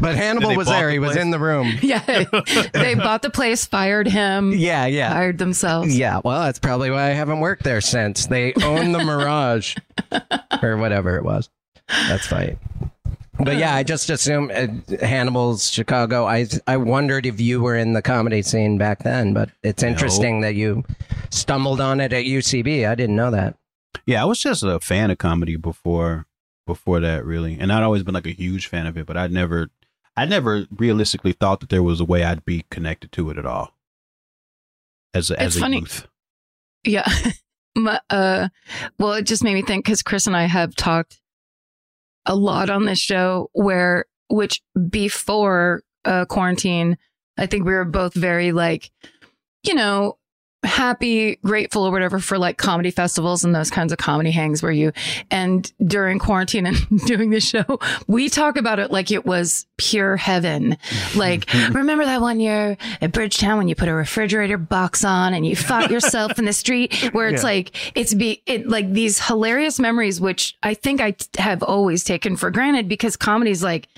But 0.00 0.16
Hannibal 0.16 0.56
was 0.56 0.68
there. 0.68 0.86
the 0.86 0.92
He 0.92 0.98
was 0.98 1.16
in 1.16 1.30
the 1.30 1.38
room. 1.38 1.72
Yeah, 1.82 2.24
they 2.72 2.94
bought 2.94 3.22
the 3.22 3.30
place, 3.30 3.64
fired 3.66 4.08
him, 4.08 4.52
Yeah, 4.52 4.86
yeah. 4.86 5.12
fired 5.12 5.38
themselves. 5.38 5.96
Yeah, 5.96 6.20
well, 6.24 6.42
that's 6.42 6.58
probably 6.58 6.90
why 6.90 7.04
I 7.04 7.10
haven't 7.10 7.40
worked 7.40 7.62
there 7.62 7.80
since. 7.80 8.26
They 8.26 8.52
own 8.54 8.92
the 8.92 8.98
Mirage 9.04 9.76
or 10.62 10.76
whatever 10.76 11.16
it 11.16 11.24
was. 11.24 11.50
That's 11.88 12.26
fine. 12.26 12.58
But 13.38 13.56
yeah, 13.56 13.74
I 13.74 13.82
just 13.82 14.08
assume 14.10 14.50
uh, 14.54 14.66
Hannibal's 15.04 15.70
Chicago. 15.70 16.26
I 16.26 16.46
I 16.66 16.76
wondered 16.76 17.26
if 17.26 17.40
you 17.40 17.60
were 17.60 17.76
in 17.76 17.92
the 17.92 18.02
comedy 18.02 18.42
scene 18.42 18.78
back 18.78 19.02
then, 19.02 19.32
but 19.34 19.50
it's 19.62 19.82
interesting 19.82 20.40
that 20.42 20.54
you 20.54 20.84
stumbled 21.30 21.80
on 21.80 22.00
it 22.00 22.12
at 22.12 22.24
UCB. 22.24 22.88
I 22.88 22.94
didn't 22.94 23.16
know 23.16 23.30
that. 23.32 23.56
Yeah, 24.06 24.22
I 24.22 24.24
was 24.24 24.38
just 24.40 24.62
a 24.62 24.80
fan 24.80 25.10
of 25.10 25.18
comedy 25.18 25.56
before 25.56 26.26
before 26.66 27.00
that, 27.00 27.24
really, 27.24 27.58
and 27.58 27.72
I'd 27.72 27.82
always 27.82 28.02
been 28.02 28.14
like 28.14 28.26
a 28.26 28.30
huge 28.32 28.66
fan 28.68 28.86
of 28.86 28.96
it, 28.96 29.04
but 29.06 29.16
I'd 29.16 29.32
never, 29.32 29.68
I 30.16 30.24
never 30.26 30.66
realistically 30.76 31.32
thought 31.32 31.60
that 31.60 31.70
there 31.70 31.82
was 31.82 32.00
a 32.00 32.04
way 32.04 32.22
I'd 32.24 32.44
be 32.44 32.64
connected 32.70 33.10
to 33.12 33.30
it 33.30 33.38
at 33.38 33.44
all. 33.46 33.74
As 35.14 35.30
a, 35.30 35.38
as 35.40 35.48
It's 35.48 35.56
a 35.56 35.60
funny. 35.60 35.78
youth, 35.80 36.06
Yeah. 36.84 37.08
My- 37.76 38.00
uh, 38.10 38.48
well, 38.98 39.14
it 39.14 39.22
just 39.26 39.42
made 39.42 39.54
me 39.54 39.62
think 39.62 39.84
because 39.84 40.02
Chris 40.02 40.26
and 40.26 40.36
I 40.36 40.44
have 40.44 40.74
talked 40.76 41.20
a 42.26 42.34
lot 42.36 42.70
on 42.70 42.84
this 42.84 42.98
show 43.00 43.50
where, 43.54 44.04
which 44.28 44.62
before 44.90 45.82
uh, 46.04 46.24
quarantine, 46.26 46.96
I 47.38 47.46
think 47.46 47.64
we 47.64 47.72
were 47.72 47.84
both 47.84 48.14
very 48.14 48.52
like, 48.52 48.90
you 49.64 49.74
know, 49.74 50.18
happy, 50.64 51.36
grateful 51.36 51.86
or 51.86 51.90
whatever 51.90 52.18
for 52.18 52.38
like 52.38 52.56
comedy 52.56 52.90
festivals 52.90 53.44
and 53.44 53.54
those 53.54 53.70
kinds 53.70 53.92
of 53.92 53.98
comedy 53.98 54.30
hangs 54.30 54.62
where 54.62 54.72
you, 54.72 54.92
and 55.30 55.72
during 55.86 56.18
quarantine 56.18 56.66
and 56.66 56.76
doing 57.06 57.30
the 57.30 57.40
show, 57.40 57.80
we 58.06 58.28
talk 58.28 58.56
about 58.56 58.78
it 58.78 58.90
like 58.90 59.10
it 59.10 59.26
was 59.26 59.66
pure 59.76 60.16
heaven. 60.16 60.76
Like, 61.14 61.52
remember 61.72 62.04
that 62.06 62.20
one 62.22 62.40
year 62.40 62.76
at 63.00 63.12
Bridgetown 63.12 63.58
when 63.58 63.68
you 63.68 63.74
put 63.74 63.88
a 63.88 63.92
refrigerator 63.92 64.56
box 64.56 65.04
on 65.04 65.34
and 65.34 65.44
you 65.44 65.54
fought 65.54 65.90
yourself 65.90 66.38
in 66.38 66.46
the 66.46 66.52
street 66.52 66.94
where 67.12 67.28
it's 67.28 67.44
like, 67.44 67.92
it's 67.94 68.14
be, 68.14 68.42
it 68.46 68.66
like 68.66 68.92
these 68.92 69.20
hilarious 69.20 69.78
memories, 69.78 70.20
which 70.20 70.56
I 70.62 70.74
think 70.74 71.00
I 71.00 71.12
t- 71.12 71.26
have 71.36 71.62
always 71.62 72.02
taken 72.02 72.36
for 72.36 72.50
granted 72.50 72.88
because 72.88 73.16
comedy's 73.16 73.62
like, 73.62 73.88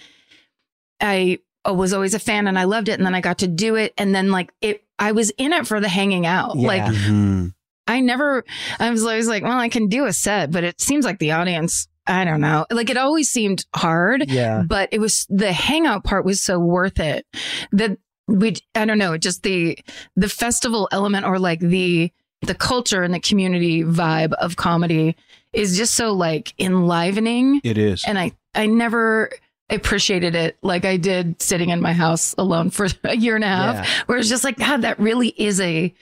I 1.00 1.38
was 1.64 1.92
always 1.92 2.14
a 2.14 2.18
fan 2.18 2.46
and 2.46 2.58
I 2.58 2.64
loved 2.64 2.88
it. 2.88 2.98
And 2.98 3.06
then 3.06 3.14
I 3.14 3.20
got 3.20 3.38
to 3.38 3.48
do 3.48 3.76
it. 3.76 3.94
And 3.96 4.14
then 4.14 4.30
like 4.30 4.52
it, 4.60 4.83
I 4.98 5.12
was 5.12 5.30
in 5.38 5.52
it 5.52 5.66
for 5.66 5.80
the 5.80 5.88
hanging 5.88 6.26
out. 6.26 6.56
Yeah. 6.56 6.66
Like 6.68 6.82
Mhm. 6.82 7.52
I 7.86 8.00
never, 8.00 8.44
I 8.78 8.90
was 8.90 9.02
always 9.04 9.28
like, 9.28 9.42
well, 9.42 9.58
I 9.58 9.68
can 9.68 9.88
do 9.88 10.06
a 10.06 10.12
set, 10.12 10.50
but 10.50 10.64
it 10.64 10.80
seems 10.80 11.04
like 11.04 11.18
the 11.18 11.32
audience, 11.32 11.86
I 12.06 12.24
don't 12.24 12.40
know. 12.40 12.64
Like 12.70 12.88
it 12.90 12.96
always 12.96 13.28
seemed 13.28 13.66
hard, 13.74 14.30
Yeah. 14.30 14.62
but 14.66 14.88
it 14.92 15.00
was 15.00 15.26
the 15.28 15.52
hangout 15.52 16.02
part 16.04 16.24
was 16.24 16.40
so 16.40 16.58
worth 16.58 16.98
it 16.98 17.26
that 17.72 17.98
we, 18.26 18.54
I 18.74 18.86
don't 18.86 18.96
know, 18.98 19.18
just 19.18 19.42
the, 19.42 19.78
the 20.16 20.30
festival 20.30 20.88
element 20.92 21.26
or 21.26 21.38
like 21.38 21.60
the, 21.60 22.10
the 22.42 22.54
culture 22.54 23.02
and 23.02 23.12
the 23.12 23.20
community 23.20 23.82
vibe 23.82 24.32
of 24.34 24.56
comedy 24.56 25.14
is 25.52 25.76
just 25.76 25.94
so 25.94 26.12
like 26.12 26.54
enlivening. 26.58 27.60
it 27.64 27.76
is. 27.78 28.02
And 28.06 28.18
I, 28.18 28.32
I 28.54 28.66
never 28.66 29.30
appreciated 29.70 30.34
it 30.34 30.56
like 30.62 30.84
I 30.84 30.96
did 30.98 31.40
sitting 31.40 31.70
in 31.70 31.80
my 31.80 31.92
house 31.94 32.34
alone 32.36 32.70
for 32.70 32.86
a 33.04 33.16
year 33.16 33.34
and 33.34 33.44
a 33.44 33.48
half 33.48 33.74
Yeah. 33.76 34.02
where 34.06 34.18
it's 34.18 34.28
just 34.28 34.44
like 34.44 34.58
God, 34.58 34.82
that 34.82 34.98
really 35.00 35.28
is 35.28 35.60
a 35.60 35.92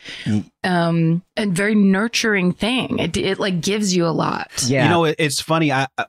um 0.64 1.22
a 1.36 1.46
very 1.46 1.74
nurturing 1.74 2.52
thing. 2.52 2.98
It 2.98 3.16
it 3.16 3.38
like 3.38 3.60
gives 3.60 3.94
you 3.94 4.06
a 4.06 4.10
lot. 4.10 4.50
Yeah. 4.66 4.84
You 4.84 4.90
know, 4.90 5.04
it, 5.04 5.16
it's 5.18 5.40
funny. 5.40 5.70
I, 5.72 5.86
I 5.96 6.06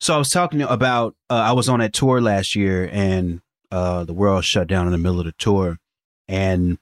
so 0.00 0.14
I 0.14 0.18
was 0.18 0.30
talking 0.30 0.62
about. 0.62 1.16
Uh, 1.28 1.34
I 1.34 1.52
was 1.52 1.68
on 1.68 1.80
a 1.80 1.88
tour 1.88 2.20
last 2.20 2.54
year, 2.54 2.88
and 2.92 3.40
uh, 3.72 4.04
the 4.04 4.12
world 4.12 4.44
shut 4.44 4.68
down 4.68 4.86
in 4.86 4.92
the 4.92 4.98
middle 4.98 5.18
of 5.18 5.26
the 5.26 5.32
tour, 5.38 5.78
and 6.28 6.78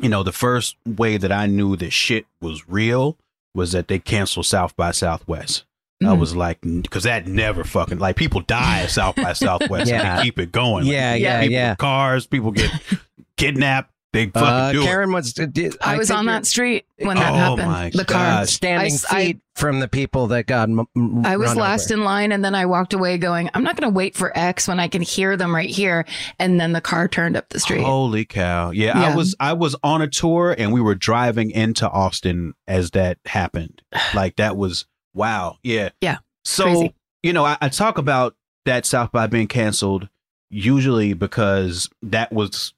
you 0.00 0.08
know, 0.08 0.22
the 0.22 0.30
first 0.32 0.76
way 0.86 1.16
that 1.16 1.32
I 1.32 1.46
knew 1.46 1.74
that 1.76 1.90
shit 1.92 2.26
was 2.40 2.68
real 2.68 3.16
was 3.56 3.72
that 3.72 3.88
they 3.88 3.98
canceled 3.98 4.46
South 4.46 4.76
by 4.76 4.92
Southwest. 4.92 5.64
I 6.00 6.06
Mm. 6.06 6.18
was 6.20 6.36
like, 6.36 6.60
because 6.62 7.02
that 7.04 7.26
never 7.26 7.64
fucking 7.64 7.98
like 7.98 8.14
people 8.16 8.40
die 8.42 8.82
at 8.82 8.90
South 8.90 9.16
by 9.16 9.32
Southwest. 9.34 9.90
Yeah. 9.90 10.00
and 10.12 10.18
they 10.18 10.22
keep 10.24 10.38
it 10.38 10.52
going. 10.52 10.84
Like, 10.84 10.92
yeah, 10.92 11.14
yeah, 11.14 11.40
people 11.40 11.52
yeah. 11.54 11.74
cars, 11.74 12.26
people 12.26 12.52
get 12.52 12.70
kidnapped. 13.36 13.92
They 14.14 14.24
fucking 14.26 14.42
Uh, 14.48 14.72
do 14.72 14.82
Karen 14.84 15.12
was. 15.12 15.34
Did, 15.34 15.76
I, 15.82 15.98
was 15.98 16.10
on 16.10 16.24
that 16.26 16.46
street 16.46 16.86
when 16.98 17.18
that 17.18 17.30
Oh 17.30 17.34
happened. 17.56 17.68
my 17.68 17.90
the 17.92 18.06
car. 18.06 18.46
Standing 18.46 18.92
I 18.92 18.94
s- 18.94 19.04
I- 19.12 19.24
feet 19.26 19.40
from 19.54 19.80
the 19.80 19.88
people 19.88 20.28
that 20.28 20.46
got. 20.46 20.70
m- 20.70 20.86
m- 20.96 21.26
I 21.26 21.36
was 21.36 21.48
run 21.48 21.58
last 21.58 21.90
over. 21.92 22.00
in 22.00 22.04
line 22.06 22.32
and 22.32 22.42
then 22.42 22.54
I 22.54 22.64
walked 22.64 22.94
away 22.94 23.18
going, 23.18 23.50
I'm 23.52 23.62
not 23.62 23.76
going 23.76 23.90
to 23.92 23.94
wait 23.94 24.16
for 24.16 24.32
X 24.36 24.66
when 24.66 24.80
I 24.80 24.88
can 24.88 25.02
hear 25.02 25.36
them 25.36 25.54
right 25.54 25.68
here. 25.68 26.06
And 26.38 26.58
then 26.58 26.72
the 26.72 26.80
car 26.80 27.06
turned 27.06 27.36
up 27.36 27.50
the 27.50 27.60
street. 27.60 27.82
Holy 27.82 28.24
cow! 28.24 28.70
Yeah, 28.70 28.98
I 28.98 29.14
was 29.14 29.34
I 29.38 29.52
was 29.52 29.76
on 29.82 30.00
a 30.00 30.08
tour 30.08 30.54
and 30.56 30.72
we 30.72 30.80
were 30.80 30.94
driving 30.94 31.50
into 31.50 31.86
Austin 31.90 32.54
as 32.66 32.92
that 32.92 33.18
happened. 33.26 33.82
Like 34.14 34.36
that 34.36 34.56
was 34.56 34.86
wow. 35.18 35.58
Yeah, 35.62 35.90
Yeah. 36.00 36.18
So 36.44 36.64
Crazy. 36.64 36.94
you 37.22 37.32
know, 37.32 37.44
I, 37.44 37.58
I 37.60 37.68
talk 37.68 37.98
about 37.98 38.34
that 38.64 38.86
South 38.86 39.12
by 39.12 39.26
being 39.26 39.48
canceled 39.48 40.08
usually 40.50 41.12
because 41.12 41.90
that 42.02 42.32
was 42.32 42.72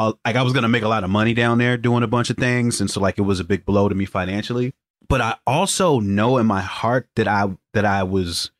uh, 0.00 0.12
like 0.24 0.36
I 0.36 0.42
was 0.42 0.52
gonna 0.52 0.68
make 0.68 0.82
a 0.82 0.88
lot 0.88 1.04
of 1.04 1.10
money 1.10 1.34
down 1.34 1.58
there 1.58 1.76
doing 1.76 2.02
a 2.02 2.08
bunch 2.08 2.30
of 2.30 2.36
things, 2.36 2.80
and 2.80 2.90
so 2.90 3.00
like 3.00 3.18
it 3.18 3.22
was 3.22 3.40
a 3.40 3.44
big 3.44 3.64
blow 3.64 3.88
to 3.88 3.94
me 3.94 4.04
financially. 4.04 4.72
But 5.08 5.20
I 5.20 5.36
also 5.46 6.00
know 6.00 6.38
in 6.38 6.46
my 6.46 6.60
heart 6.60 7.08
that 7.16 7.28
I 7.28 7.48
that 7.74 7.84
I 7.84 8.02
was 8.02 8.50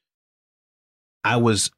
I 1.25 1.37
was 1.37 1.71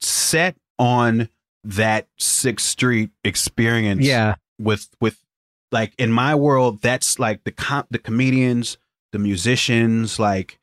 set 0.00 0.56
on 0.78 1.28
that 1.64 2.08
Sixth 2.18 2.66
Street 2.66 3.10
experience 3.24 4.04
Yeah, 4.04 4.34
with 4.58 4.88
with 5.00 5.22
like 5.70 5.94
in 5.98 6.12
my 6.12 6.34
world 6.34 6.82
that's 6.82 7.18
like 7.18 7.44
the 7.44 7.52
com- 7.52 7.86
the 7.90 7.98
comedians 7.98 8.78
the 9.12 9.18
musicians 9.18 10.18
like 10.18 10.58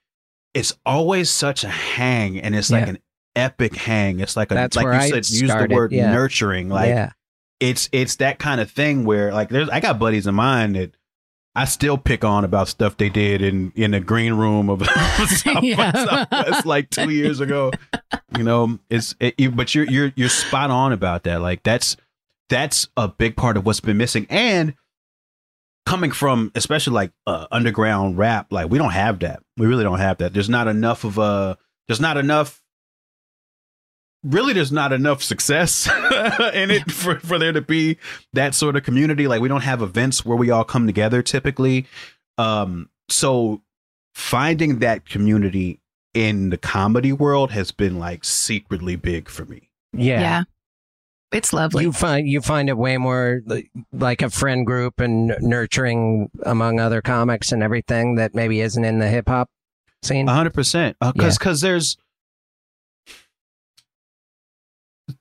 it's 0.53 0.73
always 0.85 1.29
such 1.29 1.63
a 1.63 1.69
hang 1.69 2.39
and 2.39 2.55
it's 2.55 2.69
like 2.71 2.83
Yeah. 2.85 2.89
an 2.91 2.99
epic 3.35 3.75
hang 3.75 4.19
it's 4.19 4.35
like 4.35 4.51
a 4.51 4.55
That's 4.55 4.75
like 4.75 4.85
where 4.85 4.93
you 4.95 4.99
I 4.99 5.09
said 5.09 5.29
use 5.29 5.41
the 5.53 5.67
word 5.71 5.91
yeah. 5.91 6.11
nurturing 6.11 6.67
like 6.69 6.89
yeah, 6.89 7.11
it's 7.59 7.87
it's 7.91 8.15
that 8.17 8.39
kind 8.39 8.59
of 8.59 8.69
thing 8.71 9.05
where 9.05 9.31
like 9.31 9.49
there's 9.49 9.69
I 9.69 9.79
got 9.79 9.99
buddies 9.99 10.25
of 10.27 10.33
mine 10.33 10.73
that 10.73 10.91
I 11.55 11.65
still 11.65 11.97
pick 11.97 12.23
on 12.23 12.43
about 12.45 12.67
stuff 12.67 12.97
they 12.97 13.09
did 13.09 13.41
in 13.41 13.71
in 13.75 13.91
the 13.91 13.99
green 13.99 14.33
room 14.33 14.69
of 14.69 14.85
South 15.27 15.55
by 15.55 15.59
Yeah. 15.61 15.91
Southwest 15.91 16.65
like 16.65 16.89
two 16.89 17.09
years 17.11 17.39
ago. 17.39 17.71
You 18.37 18.43
know, 18.43 18.79
it's 18.89 19.15
it, 19.19 19.35
you- 19.37 19.51
but 19.51 19.73
you're 19.75 19.85
you're 19.85 20.11
you're 20.15 20.29
spot 20.29 20.69
on 20.71 20.91
about 20.93 21.23
that. 21.23 21.41
Like 21.41 21.63
that's 21.63 21.97
that's 22.49 22.87
a 22.97 23.07
big 23.07 23.35
part 23.35 23.57
of 23.57 23.65
what's 23.65 23.79
been 23.79 23.97
missing, 23.97 24.25
and 24.29 24.73
coming 25.89 26.11
from 26.11 26.51
especially 26.53 26.93
like 26.93 27.11
uh, 27.25 27.47
underground 27.51 28.15
rap, 28.15 28.51
like 28.51 28.69
we 28.69 28.77
don't 28.77 28.91
have 28.91 29.19
that. 29.19 29.41
We 29.57 29.65
really 29.65 29.83
don't 29.83 29.97
have 29.97 30.19
that. 30.19 30.33
There's 30.33 30.49
not 30.49 30.67
enough 30.67 31.03
of 31.03 31.17
a. 31.17 31.57
There's 31.87 31.99
not 31.99 32.15
enough. 32.15 32.61
Really, 34.23 34.53
there's 34.53 34.71
not 34.71 34.93
enough 34.93 35.23
success 35.23 35.87
in 36.53 36.69
it 36.69 36.91
for, 36.91 37.19
for 37.21 37.39
there 37.39 37.53
to 37.53 37.61
be 37.61 37.97
that 38.33 38.53
sort 38.53 38.75
of 38.75 38.83
community. 38.83 39.27
Like 39.27 39.41
we 39.41 39.47
don't 39.47 39.63
have 39.63 39.81
events 39.81 40.23
where 40.23 40.37
we 40.37 40.51
all 40.51 40.63
come 40.63 40.85
together 40.85 41.23
typically. 41.23 41.87
Um, 42.37 42.89
so 43.09 43.63
finding 44.13 44.79
that 44.79 45.09
community 45.09 45.81
in 46.13 46.51
the 46.51 46.57
comedy 46.57 47.13
world 47.13 47.49
has 47.51 47.71
been 47.71 47.97
like 47.97 48.23
secretly 48.23 48.95
big 48.95 49.27
for 49.27 49.45
me. 49.45 49.71
Yeah. 49.93 50.19
Yeah. 50.19 50.43
It's 51.31 51.53
lovely. 51.53 51.83
You 51.83 51.91
find 51.91 52.27
you 52.27 52.41
find 52.41 52.69
it 52.69 52.77
way 52.77 52.97
more 52.97 53.41
like 53.91 54.21
a 54.21 54.29
friend 54.29 54.65
group 54.65 54.99
and 54.99 55.35
nurturing 55.41 56.31
among 56.43 56.79
other 56.79 57.01
comics 57.01 57.51
and 57.51 57.61
everything 57.61 58.15
that 58.15 58.33
maybe 58.33 58.61
isn't 58.61 58.83
in 58.83 58.97
the 58.97 59.07
hip 59.07 59.27
hop 59.27 59.49
scene. 60.01 60.27
A 60.27 60.33
hundred 60.33 60.55
percent. 60.55 60.97
Because 60.99 61.37
because 61.37 61.61
there's 61.61 61.97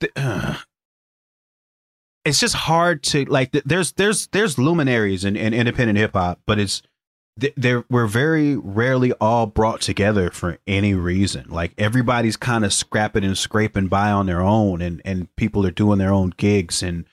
th- 0.00 0.12
uh, 0.16 0.54
it's 2.24 2.40
just 2.40 2.54
hard 2.54 3.02
to 3.04 3.24
like. 3.26 3.52
There's 3.52 3.92
there's 3.92 4.28
there's 4.28 4.58
luminaries 4.58 5.24
in, 5.24 5.36
in 5.36 5.52
independent 5.52 5.98
hip 5.98 6.12
hop, 6.14 6.40
but 6.46 6.58
it's 6.58 6.82
th- 7.38 7.54
they're 7.56 7.84
we're 7.90 8.06
very 8.06 8.56
rarely 8.56 9.12
all 9.14 9.46
brought 9.46 9.80
together 9.80 10.30
for 10.30 10.58
any 10.66 10.94
reason. 10.94 11.46
Like 11.48 11.72
everybody's 11.78 12.36
kind 12.36 12.64
of 12.64 12.72
scrapping 12.72 13.24
and 13.24 13.36
scraping 13.36 13.88
by 13.88 14.10
on 14.10 14.26
their 14.26 14.40
own, 14.40 14.82
and 14.82 15.00
and 15.04 15.34
people 15.36 15.66
are 15.66 15.70
doing 15.70 15.98
their 15.98 16.12
own 16.12 16.32
gigs, 16.36 16.82
and 16.82 17.04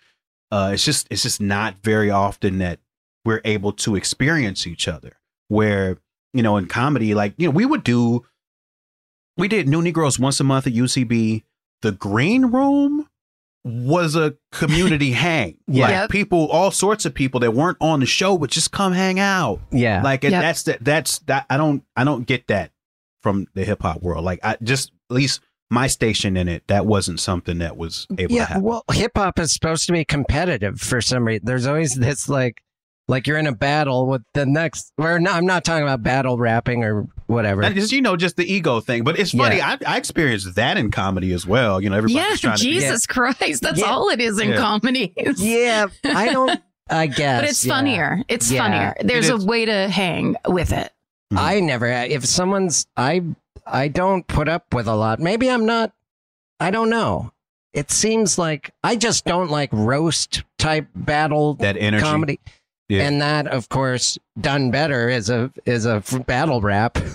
uh, 0.52 0.72
it's 0.74 0.86
just 0.86 1.08
it's 1.10 1.24
just 1.24 1.42
not 1.42 1.76
very 1.84 2.10
often 2.10 2.58
that 2.60 2.80
we're 3.24 3.42
able 3.46 3.72
to 3.74 3.96
experience 3.96 4.68
each 4.68 4.88
other. 4.88 5.18
Where 5.48 5.98
you 6.34 6.44
know 6.44 6.58
in 6.58 6.68
comedy, 6.68 7.14
like 7.14 7.34
you 7.38 7.48
know 7.48 7.52
we 7.52 7.66
would 7.66 7.84
do, 7.84 8.26
we 9.38 9.48
did 9.48 9.68
New 9.68 9.82
Negroes 9.82 10.20
once 10.20 10.40
a 10.40 10.44
month 10.44 10.68
at 10.68 10.74
UCB. 10.74 11.44
The 11.82 11.92
Green 11.92 12.48
Room 12.48 13.08
was 13.66 14.16
a 14.16 14.36
community 14.52 15.12
hang. 15.26 15.58
Yeah. 15.68 15.84
Like 15.86 15.92
Yep. 15.92 16.10
people, 16.12 16.48
all 16.48 16.72
sorts 16.72 17.06
of 17.06 17.14
people 17.14 17.40
that 17.42 17.52
weren't 17.52 17.78
on 17.82 18.00
the 18.00 18.06
show 18.06 18.34
would 18.36 18.52
just 18.52 18.72
come 18.72 18.94
hang 18.94 19.20
out. 19.20 19.60
yeah. 19.72 20.02
Like 20.04 20.24
Yep. 20.24 20.32
that's 20.32 20.64
that 20.64 20.84
that's 20.84 21.20
that 21.20 21.46
I 21.50 21.58
don't 21.58 21.84
I 21.96 22.04
don't 22.04 22.26
get 22.28 22.48
that 22.48 22.72
from 23.22 23.48
the 23.56 23.66
hip 23.66 23.82
hop 23.82 24.02
world. 24.04 24.24
Like 24.24 24.40
I 24.44 24.56
just 24.62 24.92
at 25.10 25.16
least 25.16 25.42
my 25.72 25.88
station 25.88 26.38
in 26.38 26.48
it, 26.48 26.64
that 26.68 26.86
wasn't 26.86 27.20
something 27.20 27.58
that 27.58 27.76
was 27.76 28.06
able 28.20 28.30
to 28.30 28.36
yeah. 28.36 28.46
happen. 28.46 28.64
Well, 28.64 28.84
hip 28.92 29.14
hop 29.16 29.40
is 29.40 29.52
supposed 29.52 29.88
to 29.88 29.94
be 29.94 30.06
competitive 30.06 30.80
for 30.80 31.02
some 31.02 31.26
reason. 31.26 31.44
There's 31.44 31.66
always 31.66 31.96
this 31.96 32.30
like 32.30 32.62
like 33.08 33.28
you're 33.28 33.38
in 33.38 33.48
a 33.48 33.52
battle 33.52 34.08
with 34.08 34.24
the 34.34 34.46
next 34.46 34.92
or 34.98 35.20
no, 35.20 35.32
I'm 35.32 35.46
not 35.46 35.64
talking 35.64 35.84
about 35.84 36.02
battle 36.04 36.38
rapping 36.38 36.84
or 36.84 37.08
whatever. 37.28 37.62
That 37.62 37.78
is, 37.78 37.92
you 37.92 38.02
know, 38.02 38.16
just 38.16 38.36
the 38.36 38.52
ego 38.52 38.80
thing. 38.80 39.04
But 39.04 39.20
it's 39.20 39.32
funny. 39.32 39.62
I, 39.62 39.78
I 39.86 39.98
experienced 39.98 40.56
that 40.56 40.78
in 40.78 40.92
comedy 40.92 41.32
as 41.34 41.46
well. 41.46 41.82
You 41.82 41.90
know, 41.90 41.98
everybody's 41.98 42.16
yeah, 42.30 42.36
trying 42.36 42.58
to 42.58 42.64
be 42.64 42.72
Jesus 42.74 43.06
Christ. 43.06 43.62
That's 43.62 43.80
Yeah. 43.80 43.86
all 43.86 44.10
it 44.10 44.20
is 44.20 44.40
in 44.40 44.50
Yeah. 44.50 44.58
comedies. 44.58 45.12
yeah, 45.38 45.88
I 46.04 46.32
don't 46.32 46.60
I 46.90 47.08
guess. 47.08 47.42
But 47.42 47.50
it's 47.50 47.66
yeah. 47.66 47.74
funnier. 47.74 48.22
It's 48.28 48.52
Yeah. 48.52 48.62
funnier. 48.64 48.96
There's 49.02 49.30
a 49.30 49.38
way 49.38 49.66
to 49.66 49.88
hang 49.90 50.36
with 50.48 50.72
it. 50.72 50.92
Mm-hmm. 51.34 51.38
I 51.40 51.60
never 51.60 51.88
if 51.88 52.26
someone's 52.26 52.88
I 52.98 53.24
I 53.68 53.88
don't 53.88 54.26
put 54.28 54.48
up 54.48 54.74
with 54.74 54.88
a 54.88 54.96
lot. 54.96 55.20
Maybe 55.20 55.50
I'm 55.50 55.66
not 55.66 55.92
I 56.60 56.72
don't 56.72 56.90
know. 56.90 57.32
It 57.74 57.92
seems 57.92 58.38
like 58.38 58.72
I 58.84 58.96
just 58.96 59.26
don't 59.26 59.52
like 59.52 59.70
roast 59.74 60.44
type 60.58 60.88
battle 60.96 61.56
that 61.56 61.76
energy. 61.78 62.04
comedy. 62.04 62.40
Yeah. 62.90 63.08
And 63.08 63.22
that 63.22 63.48
of 63.48 63.70
course 63.70 64.18
done 64.40 64.72
better 64.72 65.10
is 65.10 65.30
a 65.30 65.52
is 65.66 65.86
a 65.86 66.04
battle 66.28 66.62
rap. 66.62 66.98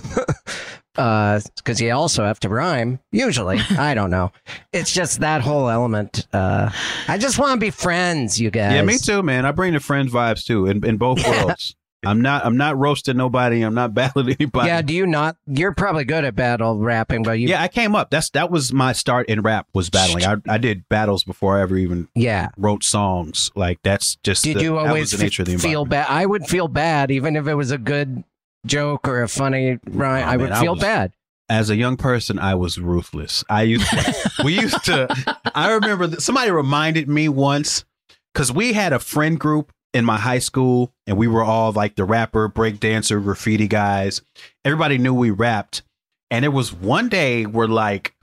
uh 0.97 1.41
cuz 1.65 1.81
you 1.81 1.93
also 1.93 2.25
have 2.25 2.41
to 2.41 2.49
rhyme 2.49 2.99
usually. 3.13 3.61
I 3.79 3.95
don't 3.95 4.11
know. 4.11 4.33
It's 4.73 4.93
just 4.93 5.21
that 5.21 5.43
whole 5.43 5.69
element 5.69 6.27
uh 6.33 6.71
I 7.07 7.19
just 7.19 7.39
want 7.39 7.61
to 7.61 7.65
be 7.65 7.71
friends, 7.71 8.41
you 8.41 8.51
guys. 8.51 8.75
Yeah, 8.75 8.83
me 8.83 8.99
too, 8.99 9.23
man. 9.23 9.47
I 9.47 9.53
bring 9.53 9.73
the 9.75 9.81
friends 9.81 10.13
vibes 10.13 10.45
too 10.45 10.67
in, 10.67 10.85
in 10.85 10.97
both 10.97 11.25
worlds. 11.27 11.77
I'm 12.05 12.23
not 12.23 12.45
I'm 12.47 12.57
not 12.57 12.79
roasting 12.79 13.17
nobody. 13.17 13.63
I'm 13.63 13.75
not 13.75 13.95
battling 13.95 14.37
anybody. 14.39 14.69
Yeah, 14.69 14.83
do 14.83 14.95
you 14.95 15.07
not 15.07 15.37
you're 15.47 15.75
probably 15.75 16.05
good 16.05 16.25
at 16.25 16.35
battle 16.35 16.79
rapping, 16.79 17.23
but 17.23 17.39
you 17.39 17.49
yeah, 17.49 17.63
I 17.63 17.69
came 17.69 17.95
up. 17.95 18.11
That's 18.11 18.31
that 18.31 18.51
was 18.51 18.73
my 18.73 18.93
start 18.93 19.29
in 19.29 19.43
rap 19.43 19.67
was 19.75 19.91
battling. 19.91 20.25
I, 20.25 20.37
I 20.49 20.59
did 20.59 20.89
battles 20.89 21.25
before 21.25 21.59
I 21.59 21.63
ever 21.63 21.77
even 21.77 22.09
yeah. 22.15 22.49
wrote 22.57 22.85
songs. 22.85 23.51
Like 23.55 23.81
that's 23.83 24.17
just 24.17 24.45
Did 24.45 24.59
the, 24.59 24.63
you 24.63 24.79
always 24.79 25.11
the 25.11 25.23
nature 25.23 25.43
of 25.43 25.49
the 25.49 25.55
f- 25.55 25.61
feel 25.61 25.85
bad? 25.85 26.07
I 26.09 26.25
would 26.27 26.47
feel 26.47 26.69
bad 26.69 27.11
even 27.11 27.37
if 27.37 27.47
it 27.47 27.55
was 27.55 27.71
a 27.71 27.79
good 27.79 28.25
joke 28.67 29.07
or 29.07 29.23
a 29.23 29.29
funny 29.29 29.79
rhyme. 29.87 30.25
Oh, 30.25 30.27
I 30.27 30.37
man, 30.37 30.41
would 30.41 30.53
I 30.53 30.61
feel 30.61 30.75
was- 30.75 30.83
bad. 30.83 31.13
As 31.49 31.69
a 31.69 31.75
young 31.75 31.97
person, 31.97 32.39
I 32.39 32.55
was 32.55 32.79
ruthless. 32.79 33.43
I 33.51 33.63
used 33.63 33.91
to, 33.91 34.31
we 34.45 34.61
used 34.61 34.85
to. 34.85 35.09
I 35.53 35.73
remember 35.73 36.21
somebody 36.21 36.53
reminded 36.53 37.09
me 37.09 37.29
once 37.29 37.85
because 38.33 38.53
we 38.53 38.73
had 38.73 38.93
a 38.93 39.01
friend 39.01 39.37
group 39.37 39.73
in 39.93 40.05
my 40.05 40.19
high 40.19 40.39
school, 40.39 40.93
and 41.07 41.17
we 41.17 41.27
were 41.27 41.43
all 41.43 41.73
like 41.73 41.97
the 41.97 42.05
rapper, 42.05 42.49
break 42.49 42.81
dancer, 42.81 43.21
graffiti 43.21 43.69
guys. 43.69 44.23
Everybody 44.65 44.99
knew 44.99 45.15
we 45.15 45.31
rapped, 45.31 45.83
and 46.31 46.45
it 46.45 46.49
was 46.49 46.73
one 46.73 47.09
day 47.09 47.47
where 47.47 47.69
like 47.69 48.15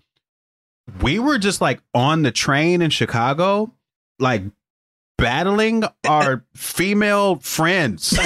we 1.01 1.19
were 1.19 1.37
just 1.37 1.61
like 1.61 1.81
on 1.93 2.23
the 2.23 2.31
train 2.31 2.81
in 2.81 2.89
Chicago, 2.89 3.73
like 4.19 4.43
battling 5.17 5.83
our 6.07 6.45
female 6.55 7.37
friends. 7.37 8.11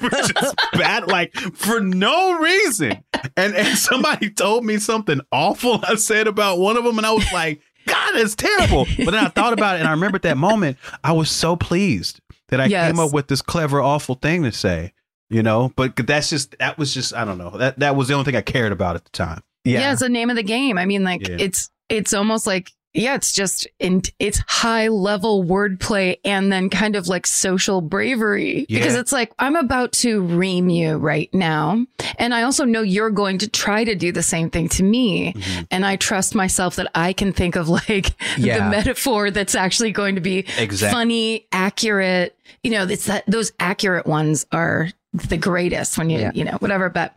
just 0.00 0.56
bat 0.74 1.08
like 1.08 1.34
for 1.34 1.80
no 1.80 2.38
reason. 2.38 3.02
And 3.36 3.54
and 3.54 3.76
somebody 3.76 4.30
told 4.30 4.64
me 4.64 4.78
something 4.78 5.20
awful 5.32 5.80
I 5.82 5.96
said 5.96 6.28
about 6.28 6.58
one 6.58 6.76
of 6.76 6.84
them, 6.84 6.98
and 6.98 7.06
I 7.06 7.12
was 7.12 7.30
like, 7.32 7.60
God, 7.86 8.16
it's 8.16 8.36
terrible. 8.36 8.86
But 8.98 9.10
then 9.12 9.24
I 9.24 9.28
thought 9.28 9.52
about 9.52 9.76
it, 9.76 9.80
and 9.80 9.88
I 9.88 9.92
remembered 9.92 10.22
that 10.22 10.36
moment. 10.36 10.76
I 11.02 11.12
was 11.12 11.30
so 11.30 11.56
pleased 11.56 12.20
that 12.48 12.60
I 12.60 12.66
Yes. 12.66 12.90
came 12.90 13.00
up 13.00 13.12
with 13.12 13.28
this 13.28 13.42
clever, 13.42 13.80
awful 13.80 14.14
thing 14.16 14.42
to 14.44 14.52
say. 14.52 14.92
You 15.30 15.42
know, 15.42 15.72
but 15.76 15.94
that's 15.94 16.30
just 16.30 16.56
that 16.58 16.78
was 16.78 16.94
just 16.94 17.12
I 17.14 17.24
don't 17.26 17.36
know 17.36 17.50
that 17.58 17.78
that 17.80 17.94
was 17.96 18.08
the 18.08 18.14
only 18.14 18.24
thing 18.24 18.36
I 18.36 18.40
cared 18.40 18.72
about 18.72 18.96
at 18.96 19.04
the 19.04 19.10
time. 19.10 19.42
Yeah. 19.64 19.92
it's 19.92 20.00
the 20.00 20.08
name 20.08 20.30
of 20.30 20.36
the 20.36 20.42
game. 20.42 20.78
I 20.78 20.86
mean, 20.86 21.04
like 21.04 21.28
Yeah. 21.28 21.36
it's 21.38 21.68
it's 21.90 22.14
almost 22.14 22.46
like 22.46 22.72
yeah, 22.94 23.14
it's 23.14 23.32
just 23.32 23.66
in, 23.78 24.02
it's 24.18 24.40
high 24.48 24.88
level 24.88 25.44
wordplay 25.44 26.18
and 26.24 26.50
then 26.50 26.70
kind 26.70 26.96
of 26.96 27.06
like 27.06 27.26
social 27.26 27.80
bravery 27.80 28.66
because 28.68 28.94
it's 28.94 29.12
like 29.12 29.32
I'm 29.38 29.56
about 29.56 29.92
to 29.94 30.20
ream 30.22 30.68
you 30.68 30.96
right 30.96 31.32
now, 31.34 31.84
and 32.18 32.34
I 32.34 32.42
also 32.42 32.64
know 32.64 32.82
you're 32.82 33.10
going 33.10 33.38
to 33.38 33.48
try 33.48 33.84
to 33.84 33.94
do 33.94 34.10
the 34.12 34.22
same 34.22 34.50
thing 34.50 34.68
to 34.70 34.82
me, 34.82 35.32
Mm-hmm. 35.34 35.64
and 35.70 35.84
I 35.86 35.96
trust 35.96 36.34
myself 36.34 36.76
that 36.76 36.90
I 36.94 37.12
can 37.12 37.32
think 37.32 37.56
of 37.56 37.68
like 37.88 38.14
Yeah. 38.38 38.58
the 38.64 38.70
metaphor 38.70 39.30
that's 39.30 39.54
actually 39.54 39.92
going 39.92 40.14
to 40.14 40.20
be 40.20 40.44
Exactly. 40.58 40.88
funny, 40.96 41.46
accurate. 41.52 42.34
You 42.62 42.70
know, 42.72 42.84
it's 42.86 43.06
that 43.06 43.24
those 43.26 43.52
accurate 43.60 44.06
ones 44.06 44.46
are 44.52 44.88
the 45.12 45.36
greatest 45.36 45.96
when 45.98 46.10
you 46.10 46.18
Yeah. 46.20 46.30
you 46.34 46.44
know 46.44 46.56
whatever. 46.60 46.88
But 46.90 47.14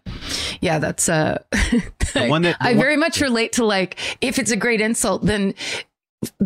yeah, 0.61 0.79
that's 0.79 1.09
uh. 1.09 1.39
The 2.13 2.27
one 2.27 2.41
that- 2.41 2.57
the 2.59 2.65
I 2.67 2.71
one- 2.71 2.79
very 2.79 2.97
much 2.97 3.21
relate 3.21 3.53
to 3.53 3.65
like 3.65 3.97
if 4.21 4.37
it's 4.37 4.51
a 4.51 4.57
great 4.57 4.81
insult, 4.81 5.23
then 5.25 5.53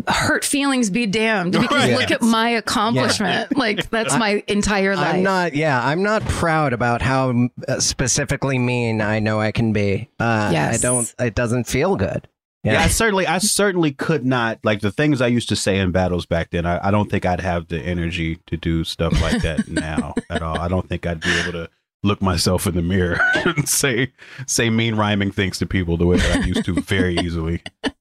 hurt 0.08 0.44
feelings 0.44 0.88
be 0.90 1.06
damned 1.06 1.52
because 1.60 1.70
Right. 1.88 1.92
look 1.98 2.10
at 2.10 2.22
my 2.22 2.48
accomplishment. 2.50 3.56
Like 3.56 3.90
that's 3.90 4.16
my 4.16 4.42
entire 4.48 4.96
life. 4.96 5.14
I'm 5.16 5.22
not. 5.22 5.54
Yeah, 5.54 5.82
I'm 5.84 6.02
not 6.02 6.22
proud 6.22 6.72
about 6.72 7.02
how 7.02 7.48
uh, 7.68 7.80
specifically 7.80 8.58
mean 8.58 9.00
I 9.00 9.18
know 9.18 9.40
I 9.40 9.52
can 9.52 9.72
be. 9.72 10.08
Uh, 10.18 10.50
Yes. 10.52 10.74
I 10.78 10.78
don't. 10.82 11.14
It 11.18 11.34
doesn't 11.34 11.64
feel 11.64 11.96
good. 11.96 12.28
Yeah. 12.72 12.82
I 12.82 12.88
certainly, 12.88 13.26
I 13.26 13.38
certainly 13.38 13.92
could 13.92 14.24
not 14.24 14.58
like 14.64 14.80
the 14.80 14.90
things 14.90 15.20
I 15.20 15.26
used 15.28 15.48
to 15.50 15.56
say 15.56 15.78
in 15.78 15.92
battles 15.92 16.26
back 16.26 16.50
then. 16.50 16.66
I, 16.66 16.88
I 16.88 16.90
don't 16.90 17.10
think 17.10 17.24
I'd 17.26 17.40
have 17.40 17.68
the 17.68 17.80
energy 17.80 18.36
to 18.46 18.56
do 18.56 18.84
stuff 18.84 19.20
like 19.20 19.42
that 19.42 19.68
now 19.68 20.14
at 20.30 20.42
all. 20.42 20.58
I 20.58 20.68
don't 20.68 20.88
think 20.88 21.06
I'd 21.06 21.20
be 21.20 21.38
able 21.40 21.52
to 21.52 21.70
look 22.02 22.20
myself 22.22 22.66
in 22.66 22.74
the 22.74 22.82
mirror 22.82 23.18
and 23.34 23.68
say 23.68 24.12
say 24.46 24.70
mean 24.70 24.94
rhyming 24.94 25.32
things 25.32 25.58
to 25.58 25.66
people 25.66 25.96
the 25.96 26.06
way 26.06 26.18
that 26.18 26.36
I 26.42 26.44
used 26.46 26.64
to 26.66 26.74
very 26.80 27.16
easily. 27.18 27.62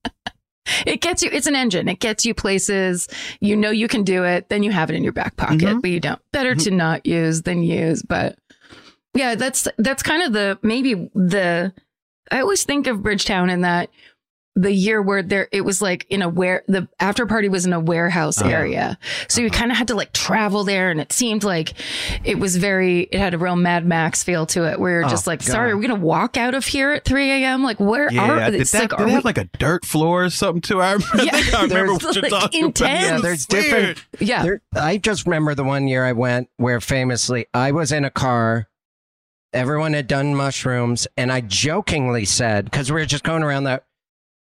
It 0.86 1.00
gets 1.00 1.22
you. 1.22 1.30
It's 1.32 1.46
an 1.46 1.56
engine. 1.56 1.88
It 1.88 2.00
gets 2.00 2.26
you 2.26 2.34
places. 2.34 3.08
You 3.40 3.56
know 3.56 3.70
you 3.70 3.88
can 3.88 4.04
do 4.04 4.24
it. 4.24 4.50
Then 4.50 4.64
you 4.64 4.72
have 4.72 4.90
it 4.90 4.96
in 4.96 5.04
your 5.04 5.14
back 5.14 5.38
pocket, 5.38 5.60
Mhm. 5.62 5.82
but 5.82 5.92
you 5.92 6.00
don't. 6.00 6.20
Better 6.32 6.56
to 6.56 6.72
not 6.72 7.06
use 7.06 7.44
than 7.44 7.62
use. 7.62 8.02
But 8.02 8.38
yeah, 9.14 9.36
that's 9.36 9.68
that's 9.78 10.02
kind 10.02 10.24
of 10.24 10.34
the 10.34 10.58
maybe 10.64 10.96
the. 11.14 11.72
I 12.32 12.40
always 12.42 12.64
think 12.64 12.88
of 12.88 13.04
Bridgetown 13.04 13.52
in 13.52 13.62
that 13.62 13.92
the 14.58 14.72
year 14.72 15.02
where 15.02 15.22
there 15.22 15.50
it 15.52 15.62
was 15.62 15.82
like 15.82 16.06
in 16.10 16.22
a 16.22 16.30
where 16.30 16.64
the 16.68 16.88
after 17.00 17.26
party 17.26 17.50
was 17.50 17.66
in 17.66 17.74
a 17.74 17.80
warehouse 17.80 18.40
Uh-huh. 18.42 18.50
area 18.50 18.98
so 19.28 19.42
you 19.42 19.50
kind 19.50 19.70
of 19.70 19.78
had 19.78 19.90
to 19.90 19.96
like 19.96 20.14
travel 20.14 20.64
there 20.64 20.90
and 20.92 21.02
it 21.02 21.12
seemed 21.12 21.44
like 21.44 21.74
it 22.24 22.40
was 22.40 22.56
very 22.56 23.02
it 23.12 23.20
had 23.20 23.34
a 23.34 23.38
real 23.38 23.58
mad 23.58 23.86
max 23.86 24.24
feel 24.24 24.46
to 24.48 24.64
it 24.64 24.80
where 24.80 24.94
you're 24.94 25.06
Oh, 25.06 25.10
just 25.10 25.28
like 25.28 25.40
God. 25.42 25.52
sorry 25.52 25.72
are 25.72 25.78
we 25.78 25.86
gonna 25.86 26.00
walk 26.00 26.38
out 26.38 26.54
of 26.54 26.66
here 26.66 26.92
at 26.94 27.04
3 27.04 27.32
a.m 27.44 27.64
like 27.64 27.82
where 27.82 28.10
Yeah, 28.12 28.22
are 28.46 28.52
did 28.52 28.62
it's 28.62 28.72
that, 28.72 28.80
like 28.80 28.90
did 28.92 28.96
are 28.96 29.00
they 29.00 29.06
we 29.08 29.12
have 29.12 29.26
like 29.26 29.38
a 29.38 29.50
dirt 29.58 29.84
floor 29.86 30.24
or 30.26 30.30
something 30.30 30.62
too? 30.62 30.82
I, 30.82 30.92
remember, 30.94 31.08
I 31.16 31.24
Yeah, 31.24 31.32
think 31.32 31.54
I 31.54 31.62
remember 31.64 31.92
there's, 31.92 32.04
what 32.04 32.16
you're 32.16 32.22
like, 32.24 32.32
talking 32.32 32.66
intense. 32.68 32.80
about. 32.80 33.02
Yeah, 33.16 33.20
there's 33.20 33.32
was 33.40 33.46
different- 33.48 34.06
yeah 34.22 34.44
There, 34.44 34.62
I 34.74 34.98
just 34.98 35.26
remember 35.26 35.54
the 35.54 35.66
one 35.66 35.88
year 35.90 36.06
I 36.06 36.14
went 36.14 36.50
where 36.56 36.80
famously 36.80 37.46
I 37.54 37.72
was 37.74 37.92
in 37.92 38.06
a 38.06 38.10
car. 38.10 38.70
Everyone 39.54 39.94
had 39.94 40.08
done 40.08 40.36
mushrooms, 40.36 41.08
and 41.16 41.32
I 41.32 41.40
jokingly 41.42 42.26
said, 42.26 42.66
because 42.66 42.92
we 42.92 43.00
were 43.00 43.06
just 43.06 43.24
going 43.24 43.42
around 43.42 43.64
that, 43.66 43.86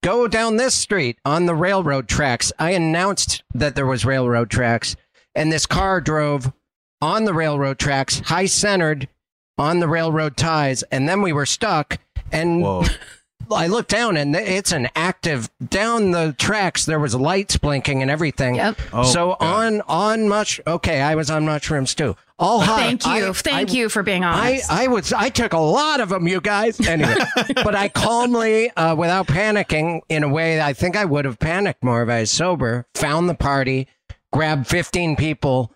go 0.04 0.28
down 0.28 0.56
this 0.56 0.74
street 0.74 1.18
on 1.24 1.46
the 1.46 1.54
railroad 1.54 2.06
tracks. 2.08 2.52
I 2.58 2.72
announced 2.72 3.42
that 3.54 3.74
there 3.74 3.86
was 3.86 4.04
railroad 4.04 4.50
tracks, 4.50 4.96
and 5.34 5.50
this 5.50 5.64
car 5.64 6.00
drove 6.02 6.52
on 7.00 7.24
the 7.24 7.32
railroad 7.32 7.78
tracks, 7.78 8.20
high 8.20 8.44
centered, 8.46 9.08
on 9.56 9.80
the 9.80 9.88
railroad 9.88 10.36
ties, 10.36 10.82
and 10.84 11.08
then 11.08 11.22
we 11.22 11.32
were 11.32 11.46
stuck. 11.46 11.98
And 12.30 12.62
Whoa. 12.62 12.84
I 13.50 13.66
looked 13.66 13.90
down, 13.90 14.18
and 14.18 14.36
it's 14.36 14.72
an 14.72 14.88
active 14.94 15.50
down 15.66 16.10
the 16.10 16.34
tracks. 16.38 16.84
There 16.84 17.00
was 17.00 17.14
lights 17.14 17.56
blinking 17.56 18.02
and 18.02 18.10
everything. 18.10 18.56
Yep. 18.56 18.80
Oh, 18.92 19.04
so 19.04 19.36
God. 19.40 19.40
on 19.40 19.80
on 19.82 20.28
mush. 20.28 20.60
Okay, 20.66 21.00
I 21.00 21.14
was 21.14 21.30
on 21.30 21.46
mushrooms 21.46 21.94
too. 21.94 22.16
All 22.38 22.60
high. 22.60 22.82
Thank 22.96 23.06
you. 23.06 23.28
I- 23.28 23.32
Thank 23.32 23.70
I- 23.70 23.72
you 23.72 23.88
for 23.88 24.02
being 24.02 24.24
honest. 24.24 24.70
I 24.70 24.84
I 24.84 24.86
was 24.88 25.12
I 25.12 25.28
took 25.28 25.52
a 25.52 25.58
lot 25.58 26.00
of 26.00 26.08
them, 26.08 26.26
you 26.26 26.40
guys. 26.40 26.80
Anyway, 26.86 27.14
but 27.54 27.74
I 27.76 27.88
calmly, 27.88 28.70
uh, 28.70 28.94
without 28.96 29.26
panicking, 29.28 30.00
in 30.08 30.24
a 30.24 30.28
way 30.28 30.60
I 30.60 30.72
think 30.72 30.96
I 30.96 31.04
would 31.04 31.24
have 31.24 31.38
panicked 31.38 31.84
more 31.84 32.02
if 32.02 32.08
I 32.08 32.20
was 32.20 32.30
sober. 32.32 32.86
Found 32.96 33.28
the 33.28 33.34
party, 33.34 33.86
grabbed 34.32 34.66
fifteen 34.66 35.14
people, 35.14 35.72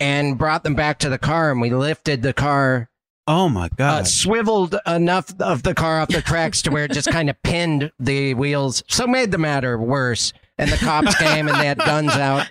and 0.00 0.36
brought 0.36 0.64
them 0.64 0.74
back 0.74 0.98
to 0.98 1.08
the 1.08 1.18
car, 1.18 1.50
and 1.50 1.60
we 1.62 1.70
lifted 1.70 2.20
the 2.22 2.34
car, 2.34 2.90
Oh 3.26 3.48
my 3.48 3.66
uh, 3.66 3.68
God. 3.76 4.06
swiveled 4.06 4.76
enough 4.86 5.32
of 5.40 5.62
the 5.62 5.74
car 5.74 6.00
off 6.00 6.08
the 6.08 6.20
tracks 6.20 6.60
to 6.62 6.70
where 6.70 6.84
it 6.84 6.92
just 6.92 7.08
kind 7.12 7.30
of 7.30 7.42
pinned 7.42 7.90
the 7.98 8.34
wheels, 8.34 8.82
so 8.86 9.06
made 9.06 9.30
the 9.30 9.38
matter 9.38 9.78
worse. 9.78 10.32
And 10.62 10.70
the 10.70 10.76
cops 10.76 11.14
came 11.16 11.48
and 11.48 11.58
they 11.60 11.66
had 11.66 11.78
guns 11.78 12.12
out, 12.12 12.46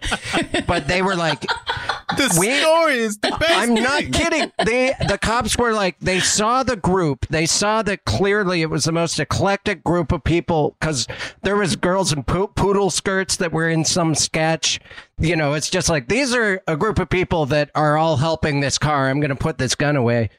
but 0.67 0.87
they 0.87 1.01
were 1.01 1.15
like, 1.15 1.41
the 1.41 2.37
we- 2.39 2.59
story 2.59 2.97
is 2.99 3.17
the 3.19 3.29
best. 3.39 3.43
I'm 3.49 3.73
not 3.73 4.03
kidding. 4.11 4.51
They 4.65 4.93
the 5.07 5.17
cops 5.17 5.57
were 5.57 5.71
like 5.73 5.97
they 5.99 6.19
saw 6.19 6.63
the 6.63 6.75
group. 6.75 7.25
They 7.27 7.45
saw 7.45 7.81
that 7.83 8.03
clearly 8.05 8.61
it 8.61 8.69
was 8.69 8.83
the 8.83 8.91
most 8.91 9.19
eclectic 9.19 9.83
group 9.83 10.11
of 10.11 10.23
people 10.23 10.75
because 10.79 11.07
there 11.43 11.55
was 11.55 11.75
girls 11.75 12.11
in 12.11 12.23
po- 12.23 12.47
poodle 12.47 12.89
skirts 12.89 13.37
that 13.37 13.53
were 13.53 13.69
in 13.69 13.85
some 13.85 14.13
sketch. 14.13 14.79
You 15.17 15.35
know, 15.37 15.53
it's 15.53 15.69
just 15.69 15.87
like 15.87 16.09
these 16.09 16.35
are 16.35 16.61
a 16.67 16.75
group 16.75 16.99
of 16.99 17.09
people 17.09 17.45
that 17.47 17.71
are 17.75 17.97
all 17.97 18.17
helping 18.17 18.59
this 18.59 18.77
car. 18.77 19.09
I'm 19.09 19.19
going 19.19 19.29
to 19.29 19.35
put 19.35 19.57
this 19.57 19.75
gun 19.75 19.95
away, 19.95 20.29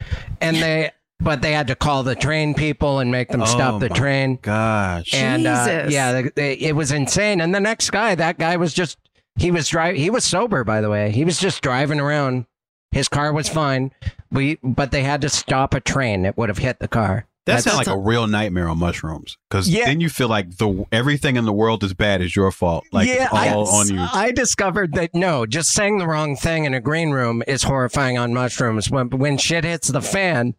and 0.40 0.56
they. 0.56 0.90
But 1.22 1.40
they 1.40 1.52
had 1.52 1.68
to 1.68 1.76
call 1.76 2.02
the 2.02 2.14
train 2.16 2.52
people 2.54 2.98
and 2.98 3.10
make 3.10 3.28
them 3.28 3.42
Oh 3.42 3.46
stop 3.46 3.80
the 3.80 3.88
my 3.88 3.94
train. 3.96 4.38
Gosh. 4.42 5.14
And 5.14 5.46
uh, 5.46 5.66
Jesus. 5.66 5.92
yeah, 5.92 6.12
they, 6.12 6.22
they, 6.34 6.52
it 6.54 6.74
was 6.74 6.90
insane. 6.90 7.40
And 7.40 7.54
the 7.54 7.60
next 7.60 7.90
guy, 7.90 8.14
that 8.16 8.38
guy 8.38 8.56
was 8.56 8.74
just 8.74 8.98
he 9.36 9.50
was 9.50 9.68
driving. 9.68 10.00
He 10.00 10.10
was 10.10 10.24
sober, 10.24 10.64
by 10.64 10.80
the 10.80 10.90
way. 10.90 11.10
He 11.12 11.24
was 11.24 11.38
just 11.38 11.62
driving 11.62 12.00
around. 12.00 12.46
His 12.90 13.08
car 13.08 13.32
was 13.32 13.48
fine. 13.48 13.92
We 14.30 14.58
but 14.62 14.90
they 14.90 15.02
had 15.04 15.20
to 15.22 15.28
stop 15.28 15.74
a 15.74 15.80
train. 15.80 16.24
It 16.26 16.36
would 16.36 16.48
have 16.48 16.58
hit 16.58 16.80
the 16.80 16.88
car. 16.88 17.26
That 17.46 17.62
sounds 17.64 17.76
like 17.78 17.86
a 17.88 17.98
real 17.98 18.26
nightmare 18.28 18.68
on 18.68 18.78
mushrooms. 18.78 19.36
Because 19.50 19.68
Yeah. 19.68 19.86
then 19.86 20.00
you 20.00 20.08
feel 20.08 20.28
like 20.28 20.58
the 20.58 20.84
everything 20.92 21.36
in 21.36 21.44
the 21.44 21.52
world 21.52 21.82
is 21.82 21.92
bad 21.94 22.20
is 22.20 22.36
your 22.36 22.52
fault. 22.52 22.84
Like 22.92 23.08
it's 23.08 23.32
all 23.32 23.38
I, 23.38 23.80
on 23.80 23.88
you. 23.88 24.00
I 24.00 24.30
discovered 24.32 24.92
that 24.94 25.14
no, 25.14 25.46
just 25.46 25.70
saying 25.70 25.98
the 25.98 26.06
wrong 26.06 26.36
thing 26.36 26.64
in 26.66 26.74
a 26.74 26.80
green 26.80 27.10
room 27.10 27.42
is 27.48 27.62
horrifying 27.64 28.18
on 28.18 28.34
mushrooms. 28.34 28.90
When 28.90 29.08
when 29.10 29.38
shit 29.38 29.64
hits 29.64 29.88
the 29.88 30.02
fan, 30.02 30.54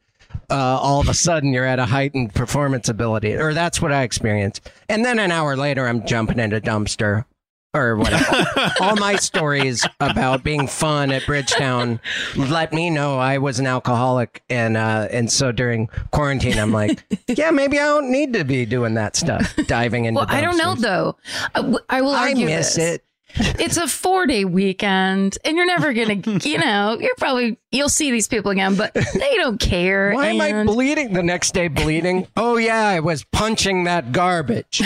uh, 0.50 0.56
all 0.56 1.00
of 1.00 1.10
a 1.10 1.14
sudden 1.14 1.54
you're 1.54 1.66
at 1.66 1.80
a 1.80 1.86
heightened 1.86 2.34
performance 2.34 2.90
ability, 2.90 3.36
or 3.36 3.54
that's 3.54 3.82
what 3.82 3.92
I 3.92 4.04
experienced. 4.04 4.70
And 4.90 5.04
then 5.04 5.20
an 5.20 5.32
hour 5.32 5.56
later, 5.56 5.88
I'm 5.88 6.06
jumping 6.06 6.40
into 6.40 6.60
dumpster 6.62 7.26
or 7.76 7.96
whatever. 7.98 8.46
all 8.82 8.96
my 8.98 9.16
stories 9.16 9.84
about 10.00 10.44
being 10.44 10.68
fun 10.68 11.12
at 11.12 11.26
Bridgetown 11.26 12.00
let 12.36 12.72
me 12.72 12.90
know 12.92 13.18
I 13.18 13.40
was 13.40 13.60
an 13.60 13.66
alcoholic, 13.66 14.44
and 14.50 14.78
uh, 14.78 15.08
and 15.10 15.32
so 15.32 15.52
during 15.52 15.88
quarantine, 16.12 16.60
I'm 16.60 16.72
like, 16.72 17.04
yeah, 17.28 17.50
maybe 17.52 17.80
I 17.80 17.86
don't 17.86 18.12
need 18.12 18.34
to 18.34 18.44
be 18.44 18.66
doing 18.66 18.94
that 18.94 19.16
stuff, 19.16 19.56
diving 19.68 20.06
into. 20.06 20.20
well, 20.20 20.28
I 20.30 20.42
don't 20.42 20.58
know 20.58 20.76
though. 20.76 21.16
I, 21.56 21.60
w- 21.62 21.80
I 21.90 22.02
will 22.02 22.12
I 22.12 22.30
argue 22.30 22.46
miss 22.46 22.76
this. 22.76 22.96
it. 22.96 23.06
It's 23.36 23.78
a 23.78 23.88
four 23.88 24.26
day 24.28 24.46
weekend, 24.46 25.38
and 25.44 25.58
you're 25.58 25.66
never 25.66 25.94
gonna, 25.94 26.16
you 26.44 26.58
know, 26.58 26.98
you're 27.00 27.16
probably 27.16 27.58
you'll 27.72 27.90
see 27.90 28.12
these 28.12 28.28
people 28.28 28.52
again, 28.52 28.76
but 28.76 28.94
they 28.94 29.36
don't 29.38 29.60
care. 29.60 30.14
Why 30.14 30.28
am 30.28 30.42
I 30.42 30.64
bleeding 30.64 31.14
the 31.14 31.24
next 31.24 31.54
day? 31.54 31.68
Bleeding? 31.68 32.28
Oh 32.38 32.58
yeah, 32.58 32.88
I 32.88 33.00
was 33.00 33.24
punching 33.26 33.86
that 33.86 34.12
garbage 34.12 34.82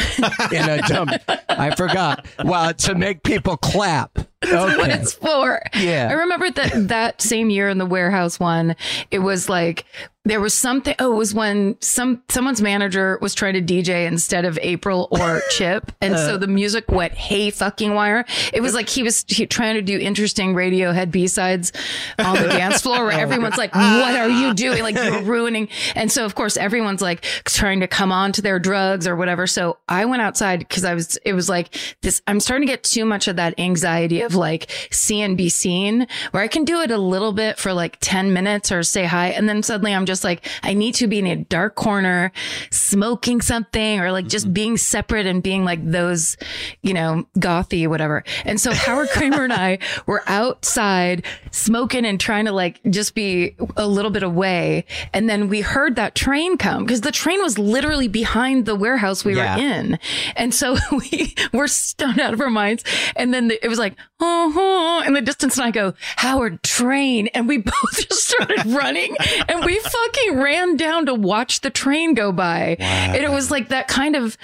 in 0.51 0.69
a 0.69 0.81
dump. 0.87 1.11
I 1.49 1.75
forgot. 1.75 2.25
Well, 2.43 2.73
to 2.73 2.95
make 2.95 3.23
people 3.23 3.57
clap. 3.57 4.17
What 4.43 4.79
Okay. 4.79 4.93
it's 4.93 5.13
for. 5.13 5.61
Yeah. 5.75 6.07
I 6.09 6.13
remember 6.13 6.49
that 6.51 6.87
that 6.89 7.21
same 7.21 7.49
year 7.49 7.69
in 7.69 7.77
the 7.77 7.85
warehouse 7.85 8.39
one, 8.39 8.75
it 9.11 9.19
was 9.19 9.49
like 9.49 9.85
there 10.25 10.41
was 10.41 10.53
something 10.53 10.93
oh, 10.99 11.13
it 11.13 11.15
was 11.15 11.33
when 11.33 11.77
some 11.79 12.21
someone's 12.27 12.61
manager 12.61 13.17
was 13.21 13.33
trying 13.33 13.53
to 13.53 13.61
DJ 13.61 14.05
instead 14.05 14.43
of 14.43 14.59
April 14.61 15.07
or 15.11 15.41
Chip. 15.51 15.91
And 16.01 16.15
Uh. 16.15 16.17
so 16.17 16.37
the 16.37 16.47
music 16.47 16.89
went 16.91 17.13
hey 17.13 17.49
fucking 17.49 17.93
wire. 17.93 18.25
It 18.51 18.59
was 18.61 18.73
like 18.73 18.89
he 18.89 19.03
was 19.03 19.23
he, 19.29 19.45
trying 19.45 19.75
to 19.75 19.81
do 19.81 19.97
interesting 19.97 20.53
Radiohead 20.53 21.11
B-sides 21.11 21.71
on 22.19 22.35
the 22.35 22.49
dance 22.49 22.81
floor 22.81 23.05
where 23.05 23.11
everyone's 23.19 23.57
like, 23.57 23.73
What 23.73 24.15
are 24.17 24.27
you 24.29 24.53
doing? 24.53 24.83
Like 24.83 24.95
you're 24.95 25.21
ruining 25.23 25.69
and 25.95 26.11
so 26.11 26.25
of 26.25 26.35
course 26.35 26.57
everyone's 26.57 27.01
like 27.01 27.21
trying 27.45 27.79
to 27.79 27.87
come 27.87 28.11
on 28.11 28.33
to 28.33 28.41
their 28.41 28.59
drugs 28.59 29.07
or 29.07 29.15
whatever. 29.15 29.47
So 29.47 29.77
I 29.87 30.03
went 30.05 30.21
outside 30.21 30.59
because 30.59 30.83
I 30.83 30.93
was 30.93 31.17
it 31.23 31.33
was 31.33 31.47
like 31.47 31.73
this 32.01 32.21
I'm 32.27 32.41
starting 32.41 32.67
to 32.67 32.71
get 32.73 32.83
too 32.83 33.05
much 33.05 33.29
of 33.29 33.37
that 33.37 33.57
anxiety 33.57 34.21
of 34.27 34.35
like 34.35 34.69
see 34.91 35.21
and 35.21 35.35
be 35.35 35.49
seen 35.49 36.07
where 36.31 36.43
I 36.43 36.47
can 36.47 36.63
do 36.63 36.81
it 36.81 36.91
a 36.91 36.97
little 36.97 37.33
bit 37.33 37.57
for 37.57 37.73
like 37.73 37.97
10 37.99 38.33
minutes 38.33 38.71
or 38.71 38.83
say 38.83 39.05
hi. 39.05 39.29
And 39.29 39.49
then 39.49 39.63
suddenly 39.63 39.93
I'm 39.93 40.05
just 40.05 40.23
like, 40.23 40.47
I 40.63 40.73
need 40.73 40.95
to 40.95 41.07
be 41.07 41.19
in 41.19 41.27
a 41.27 41.37
dark 41.37 41.75
corner 41.75 42.31
smoking 42.69 43.41
something 43.41 43.99
or 43.99 44.11
like 44.11 44.27
just 44.27 44.45
mm-hmm. 44.45 44.53
being 44.53 44.77
separate 44.77 45.25
and 45.25 45.41
being 45.41 45.65
like 45.65 45.83
those, 45.83 46.37
you 46.81 46.93
know, 46.93 47.25
gothy, 47.37 47.87
whatever. 47.87 48.23
And 48.45 48.59
so 48.59 48.73
Howard 48.73 49.09
Kremer 49.13 49.43
and 49.43 49.53
I 49.53 49.79
were 50.05 50.23
outside 50.27 51.25
smoking 51.51 52.05
and 52.05 52.19
trying 52.19 52.45
to 52.45 52.51
like 52.51 52.79
just 52.89 53.15
be 53.15 53.55
a 53.75 53.87
little 53.87 54.11
bit 54.11 54.23
away. 54.23 54.85
And 55.13 55.29
then 55.29 55.49
we 55.49 55.61
heard 55.61 55.95
that 55.95 56.15
train 56.15 56.57
come 56.57 56.83
because 56.83 57.01
the 57.01 57.11
train 57.11 57.41
was 57.41 57.57
literally 57.57 58.07
behind 58.07 58.65
the 58.65 58.75
warehouse 58.75 59.23
we 59.23 59.35
Yeah. 59.35 59.55
were 59.55 59.61
in. 59.61 59.99
And 60.35 60.53
so 60.53 60.77
we 60.91 61.35
were 61.53 61.67
stoned 61.67 62.19
out 62.19 62.33
of 62.33 62.41
our 62.41 62.49
minds. 62.49 62.83
And 63.15 63.33
then 63.33 63.47
the, 63.47 63.63
it 63.63 63.69
was 63.69 63.79
like, 63.79 63.95
oh, 64.19 64.53
oh, 64.55 65.03
in 65.05 65.13
the 65.13 65.21
distance. 65.21 65.57
And 65.57 65.65
I 65.65 65.71
go, 65.71 65.93
Howard, 66.17 66.63
train. 66.63 67.27
And 67.27 67.47
we 67.47 67.57
both 67.57 67.93
just 67.93 68.27
started 68.27 68.65
running 68.67 69.15
and 69.47 69.65
we 69.65 69.79
fucking 69.79 70.39
ran 70.39 70.75
down 70.75 71.05
to 71.07 71.13
watch 71.13 71.61
the 71.61 71.69
train 71.69 72.13
go 72.13 72.31
by. 72.31 72.77
And 72.79 73.23
it 73.23 73.31
was 73.31 73.51
like 73.51 73.69
that 73.69 73.87
kind 73.87 74.15
of, 74.15 74.37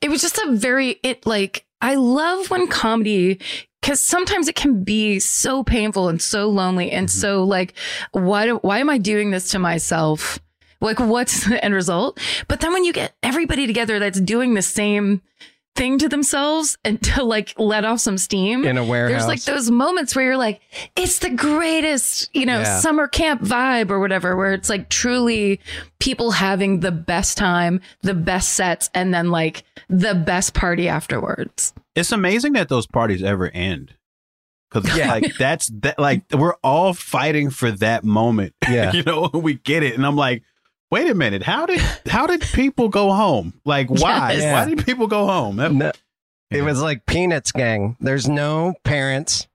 it 0.00 0.10
was 0.10 0.20
just 0.20 0.38
a 0.38 0.52
very, 0.52 1.00
it 1.02 1.26
like, 1.26 1.64
I 1.80 1.96
love 1.96 2.50
when 2.50 2.68
comedy 2.68 3.40
because 3.80 4.00
sometimes 4.00 4.48
it 4.48 4.54
can 4.54 4.82
be 4.82 5.18
so 5.20 5.62
painful 5.62 6.08
and 6.08 6.20
so 6.22 6.48
lonely 6.48 6.90
and 6.90 7.08
mm-hmm. 7.08 7.20
so 7.20 7.44
like 7.44 7.74
why 8.12 8.46
do, 8.46 8.56
why 8.56 8.78
am 8.78 8.88
I 8.88 8.96
doing 8.96 9.30
this 9.30 9.50
to 9.50 9.58
myself? 9.58 10.38
Like 10.80 10.98
what's 10.98 11.44
the 11.48 11.62
end 11.62 11.74
result? 11.74 12.18
But 12.48 12.60
then 12.60 12.72
when 12.72 12.84
you 12.84 12.94
get 12.94 13.14
everybody 13.22 13.66
together 13.66 13.98
that's 13.98 14.18
doing 14.18 14.54
the 14.54 14.62
same 14.62 15.20
thing 15.76 15.98
to 15.98 16.08
themselves 16.08 16.78
and 16.84 17.02
to 17.14 17.24
like 17.24 17.52
let 17.58 17.84
off 17.84 18.00
some 18.00 18.16
steam 18.18 18.64
In 18.64 18.78
a 18.78 18.84
warehouse. 18.84 19.10
There's 19.10 19.26
like 19.26 19.42
those 19.42 19.70
moments 19.70 20.14
where 20.14 20.24
you're 20.24 20.36
like, 20.36 20.60
it's 20.96 21.18
the 21.18 21.30
greatest, 21.30 22.30
you 22.34 22.46
know, 22.46 22.60
Yeah. 22.60 22.78
summer 22.78 23.08
camp 23.08 23.42
vibe 23.42 23.90
or 23.90 23.98
whatever, 24.00 24.36
where 24.36 24.52
it's 24.52 24.68
like 24.68 24.88
truly 24.88 25.60
people 25.98 26.30
having 26.32 26.80
the 26.80 26.92
best 26.92 27.36
time, 27.36 27.80
the 28.02 28.14
best 28.14 28.54
sets, 28.54 28.88
and 28.94 29.12
then 29.12 29.30
like 29.30 29.64
the 29.88 30.14
best 30.14 30.54
party 30.54 30.88
afterwards. 30.88 31.72
It's 31.94 32.12
amazing 32.12 32.52
that 32.54 32.68
those 32.68 32.86
parties 32.86 33.22
ever 33.22 33.48
end. 33.50 33.94
Cause 34.70 34.96
yeah. 34.96 35.08
like 35.12 35.36
that's 35.38 35.68
that 35.82 35.98
like 35.98 36.22
we're 36.32 36.54
all 36.62 36.94
fighting 36.94 37.50
for 37.50 37.70
that 37.72 38.04
moment. 38.04 38.54
Yeah. 38.68 38.92
you 38.92 39.02
know, 39.02 39.30
we 39.32 39.54
get 39.54 39.82
it. 39.82 39.94
And 39.94 40.04
I'm 40.06 40.16
like, 40.16 40.42
wait 40.94 41.10
a 41.10 41.14
minute, 41.14 41.42
how 41.42 41.66
did 41.66 41.80
how 42.06 42.24
did 42.24 42.40
people 42.40 42.88
go 42.88 43.12
home? 43.12 43.52
Like 43.64 43.90
why? 43.90 44.34
Yes. 44.34 44.52
Why 44.52 44.72
did 44.72 44.86
people 44.86 45.08
go 45.08 45.26
home? 45.26 45.56
That- 45.56 45.72
No, 45.72 45.90
it 46.52 46.62
was 46.62 46.80
like 46.80 47.04
Peanuts 47.04 47.50
gang. 47.50 47.96
There's 47.98 48.28
no 48.28 48.74
parents. 48.84 49.48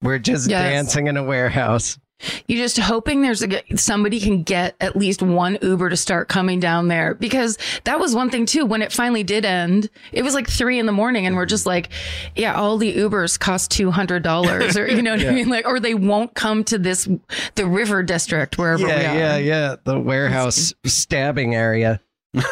We're 0.00 0.18
just 0.18 0.48
Yes. 0.48 0.62
dancing 0.72 1.06
in 1.06 1.18
a 1.18 1.22
warehouse. 1.22 1.98
You're 2.46 2.62
just 2.62 2.78
hoping 2.78 3.20
there's 3.22 3.42
a 3.42 3.62
somebody 3.76 4.20
can 4.20 4.42
get 4.42 4.74
at 4.80 4.96
least 4.96 5.22
one 5.22 5.58
Uber 5.60 5.90
to 5.90 5.96
start 5.96 6.28
coming 6.28 6.60
down 6.60 6.88
there 6.88 7.14
because 7.14 7.58
that 7.84 8.00
was 8.00 8.14
one 8.14 8.30
thing 8.30 8.46
too. 8.46 8.64
When 8.64 8.82
it 8.82 8.92
finally 8.92 9.22
did 9.22 9.44
end, 9.44 9.90
it 10.12 10.22
was 10.22 10.34
like 10.34 10.48
three 10.48 10.78
in 10.78 10.86
the 10.86 10.92
morning, 10.92 11.26
and 11.26 11.36
we're 11.36 11.46
just 11.46 11.66
like, 11.66 11.90
yeah, 12.34 12.54
all 12.54 12.78
the 12.78 12.94
Ubers 12.96 13.38
cost 13.38 13.70
two 13.70 13.90
hundred 13.90 14.22
dollars, 14.22 14.76
or 14.76 14.88
you 14.88 15.02
know 15.02 15.12
what 15.12 15.26
I 15.26 15.30
mean, 15.32 15.48
like, 15.48 15.66
or 15.66 15.78
they 15.78 15.94
won't 15.94 16.34
come 16.34 16.64
to 16.64 16.78
this 16.78 17.08
the 17.54 17.66
River 17.66 18.02
District 18.02 18.56
wherever 18.56 18.82
we 18.84 18.90
are. 18.90 18.96
Yeah, 18.96 19.14
yeah, 19.14 19.36
yeah. 19.36 19.76
The 19.84 20.00
warehouse 20.00 20.72
stabbing 20.84 21.54
area. 21.54 22.00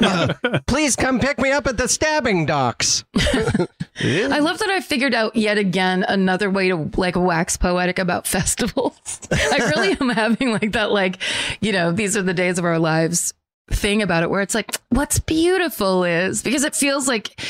Uh, 0.02 0.34
please 0.66 0.96
come 0.96 1.20
pick 1.20 1.38
me 1.38 1.50
up 1.50 1.66
at 1.66 1.76
the 1.76 1.88
stabbing 1.88 2.46
docks. 2.46 3.04
I 3.16 4.38
love 4.40 4.58
that 4.58 4.70
I 4.70 4.80
figured 4.80 5.14
out 5.14 5.36
yet 5.36 5.58
again 5.58 6.04
another 6.08 6.50
way 6.50 6.68
to 6.68 6.90
like 6.96 7.16
wax 7.16 7.56
poetic 7.56 7.98
about 7.98 8.26
festivals. 8.26 9.20
I 9.30 9.72
really 9.74 9.96
am 10.00 10.08
having 10.10 10.52
like 10.52 10.72
that, 10.72 10.90
like, 10.90 11.18
you 11.60 11.72
know, 11.72 11.92
these 11.92 12.16
are 12.16 12.22
the 12.22 12.34
days 12.34 12.58
of 12.58 12.64
our 12.64 12.78
lives 12.78 13.34
thing 13.70 14.02
about 14.02 14.22
it 14.22 14.30
where 14.30 14.42
it's 14.42 14.54
like, 14.54 14.76
what's 14.90 15.18
beautiful 15.18 16.04
is 16.04 16.42
because 16.42 16.64
it 16.64 16.74
feels 16.74 17.08
like 17.08 17.40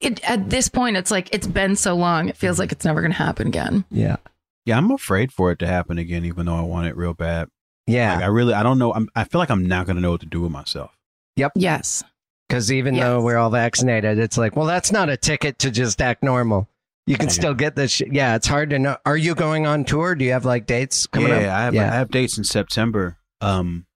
it 0.00 0.22
at 0.28 0.50
this 0.50 0.68
point, 0.68 0.96
it's 0.96 1.10
like 1.10 1.32
it's 1.32 1.46
been 1.46 1.76
so 1.76 1.94
long, 1.94 2.28
it 2.28 2.36
feels 2.36 2.58
like 2.58 2.72
it's 2.72 2.84
never 2.84 3.00
going 3.00 3.12
to 3.12 3.18
happen 3.18 3.46
again. 3.46 3.84
Yeah. 3.90 4.16
yeah, 4.64 4.76
I'm 4.76 4.90
afraid 4.90 5.32
for 5.32 5.52
it 5.52 5.58
to 5.60 5.66
happen 5.66 5.98
again, 5.98 6.24
even 6.24 6.46
though 6.46 6.56
I 6.56 6.62
want 6.62 6.88
it 6.88 6.96
real 6.96 7.14
bad. 7.14 7.48
Yeah. 7.86 8.14
Like 8.16 8.24
I 8.24 8.26
really, 8.26 8.54
I 8.54 8.62
don't 8.62 8.78
know. 8.78 8.92
I'm, 8.92 9.08
I 9.14 9.24
feel 9.24 9.38
like 9.38 9.50
I'm 9.50 9.66
not 9.66 9.86
gonna 9.86 10.00
know 10.00 10.12
what 10.12 10.20
to 10.20 10.26
do 10.26 10.40
with 10.42 10.52
myself. 10.52 10.96
Yes. 11.36 12.02
Because 12.48 12.70
even 12.70 12.94
though 12.96 13.22
we're 13.22 13.38
all 13.38 13.48
vaccinated, 13.50 14.18
it's 14.18 14.36
like, 14.36 14.56
well, 14.56 14.66
that's 14.66 14.92
not 14.92 15.08
a 15.08 15.16
ticket 15.16 15.58
to 15.60 15.70
just 15.70 16.02
act 16.02 16.22
normal. 16.22 16.68
You 17.06 17.16
can 17.16 17.28
Yeah. 17.28 17.32
still 17.32 17.54
get 17.54 17.74
this. 17.76 17.90
Sh- 17.92 18.02
yeah, 18.10 18.36
it's 18.36 18.46
hard 18.46 18.70
to 18.70 18.78
know. 18.78 18.96
Are 19.06 19.16
you 19.16 19.34
going 19.34 19.66
on 19.66 19.84
tour? 19.84 20.14
Do 20.14 20.24
you 20.24 20.32
have 20.32 20.44
like 20.44 20.66
dates 20.66 21.06
coming 21.06 21.30
yeah, 21.30 21.36
up? 21.36 21.42
I 21.58 21.62
have, 21.64 21.74
yeah. 21.74 21.90
I 21.92 21.94
have 21.96 22.10
dates 22.10 22.36
in 22.38 22.44
September. 22.44 23.16
Um, 23.40 23.86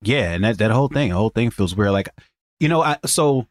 yeah, 0.00 0.32
and 0.32 0.44
that 0.44 0.58
that 0.58 0.70
whole 0.70 0.88
thing, 0.88 1.08
the 1.10 1.16
whole 1.16 1.30
thing 1.30 1.50
feels 1.50 1.74
weird. 1.74 1.90
Like, 1.90 2.08
you 2.60 2.68
know, 2.68 2.82
I 2.82 2.98
so 3.04 3.48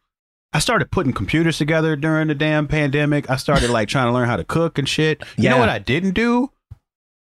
I 0.52 0.58
started 0.60 0.90
putting 0.90 1.12
computers 1.12 1.58
together 1.58 1.94
during 1.94 2.28
the 2.28 2.34
damn 2.34 2.66
pandemic. 2.66 3.28
I 3.28 3.36
started 3.36 3.68
like 3.70 3.88
trying 3.88 4.06
to 4.06 4.12
learn 4.12 4.26
how 4.28 4.36
to 4.36 4.44
cook 4.44 4.78
and 4.78 4.88
shit. 4.88 5.20
You 5.36 5.44
Yeah. 5.44 5.50
know 5.50 5.58
what 5.58 5.68
I 5.68 5.78
didn't 5.78 6.12
do? 6.14 6.50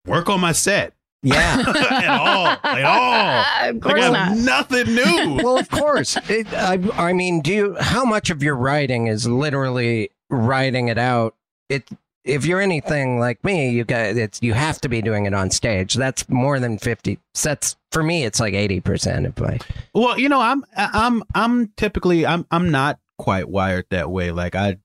Work 0.05 0.29
on 0.29 0.39
my 0.39 0.51
set 0.51 0.93
yeah. 1.23 1.63
at 1.67 2.07
all, 2.07 2.47
at 2.63 2.83
all. 2.83 3.69
of 3.69 3.81
course 3.81 4.03
I 4.03 4.09
not. 4.09 4.37
nothing 4.37 4.95
new. 4.95 5.35
well, 5.43 5.57
of 5.57 5.69
course. 5.69 6.17
It, 6.29 6.51
I, 6.53 6.79
I 6.93 7.13
mean, 7.13 7.41
do 7.41 7.53
you? 7.53 7.75
How 7.79 8.05
much 8.05 8.29
of 8.29 8.43
your 8.43 8.55
writing 8.55 9.07
is 9.07 9.27
literally 9.27 10.09
writing 10.29 10.87
it 10.89 10.97
out? 10.97 11.35
It. 11.69 11.89
If 12.23 12.45
you're 12.45 12.59
anything 12.59 13.19
like 13.19 13.41
me, 13.45 13.69
you 13.69 13.85
got 13.85 14.17
it's. 14.17 14.41
You 14.41 14.53
have 14.53 14.81
to 14.81 14.89
be 14.89 15.01
doing 15.01 15.25
it 15.25 15.33
on 15.33 15.49
stage. 15.49 15.93
That's 15.93 16.27
more 16.27 16.59
than 16.59 16.77
fifty. 16.77 17.19
That's 17.41 17.77
for 17.93 18.03
me. 18.03 18.25
It's 18.25 18.41
like 18.41 18.53
eighty 18.53 18.81
percent 18.81 19.25
of 19.25 19.39
my. 19.39 19.59
Well, 19.93 20.19
you 20.19 20.27
know, 20.27 20.41
I'm 20.41 20.65
I'm 20.75 21.23
I'm 21.33 21.69
typically 21.77 22.25
I'm 22.25 22.45
I'm 22.51 22.69
not 22.69 22.99
quite 23.17 23.47
wired 23.47 23.85
that 23.91 24.11
way. 24.11 24.31
Like 24.31 24.55
I, 24.55 24.77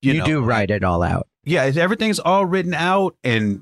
You, 0.00 0.14
know, 0.14 0.24
do 0.24 0.40
write 0.42 0.70
it 0.70 0.82
all 0.82 1.02
out. 1.02 1.28
yeah, 1.44 1.70
everything's 1.76 2.18
all 2.18 2.46
written 2.46 2.72
out, 2.72 3.16
and 3.22 3.60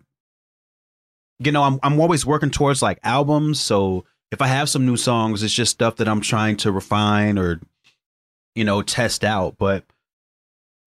you 1.46 1.52
know, 1.52 1.62
I'm 1.62 1.78
I'm 1.82 2.00
always 2.00 2.24
working 2.26 2.50
towards 2.50 2.82
like 2.82 2.98
albums. 3.02 3.60
So 3.60 4.04
if 4.30 4.40
I 4.42 4.46
have 4.46 4.68
some 4.68 4.86
new 4.86 4.96
songs, 4.96 5.42
it's 5.42 5.52
just 5.54 5.72
stuff 5.72 5.96
that 5.96 6.08
I'm 6.08 6.20
trying 6.20 6.56
to 6.58 6.72
refine 6.72 7.38
or 7.38 7.60
you 8.54 8.64
know 8.64 8.82
test 8.82 9.24
out. 9.24 9.56
But 9.58 9.84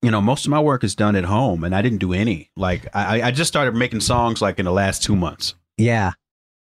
you 0.02 0.12
know, 0.12 0.22
most 0.22 0.46
of 0.46 0.52
my 0.52 0.60
work 0.60 0.84
is 0.84 0.96
done 0.96 1.16
at 1.16 1.26
home, 1.26 1.64
and 1.64 1.76
I 1.76 1.82
didn't 1.82 2.00
do 2.00 2.14
any. 2.14 2.50
Like 2.56 2.88
I 2.94 3.22
I 3.24 3.32
just 3.32 3.48
started 3.48 3.76
making 3.76 4.02
songs 4.02 4.42
like 4.42 4.60
in 4.60 4.66
the 4.66 4.72
last 4.72 5.04
two 5.04 5.16
months. 5.16 5.56
Yeah. 5.78 6.14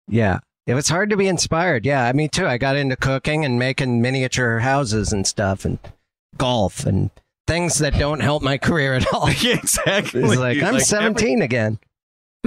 Yeah. 0.08 0.40
It 0.66 0.74
was 0.74 0.90
hard 0.90 1.10
to 1.12 1.18
be 1.18 1.30
inspired. 1.30 1.86
Yeah, 1.86 2.12
me 2.12 2.28
too. 2.28 2.46
I 2.46 2.58
got 2.58 2.76
into 2.76 2.98
cooking 2.98 3.46
and 3.46 3.58
making 3.58 4.02
miniature 4.02 4.60
houses 4.60 5.14
and 5.14 5.26
stuff 5.26 5.64
and 5.64 5.80
golf 6.38 6.86
and 6.86 7.10
things 7.48 7.80
that 7.80 7.98
don't 7.98 8.20
help 8.20 8.44
my 8.44 8.58
career 8.58 8.94
at 8.94 9.14
all. 9.14 9.30
yeah, 9.40 9.56
exactly. 9.56 10.24
It's 10.24 10.36
like 10.36 10.58
I'm 10.58 10.64
every- 10.66 10.80
17 10.82 11.42
again. 11.42 11.80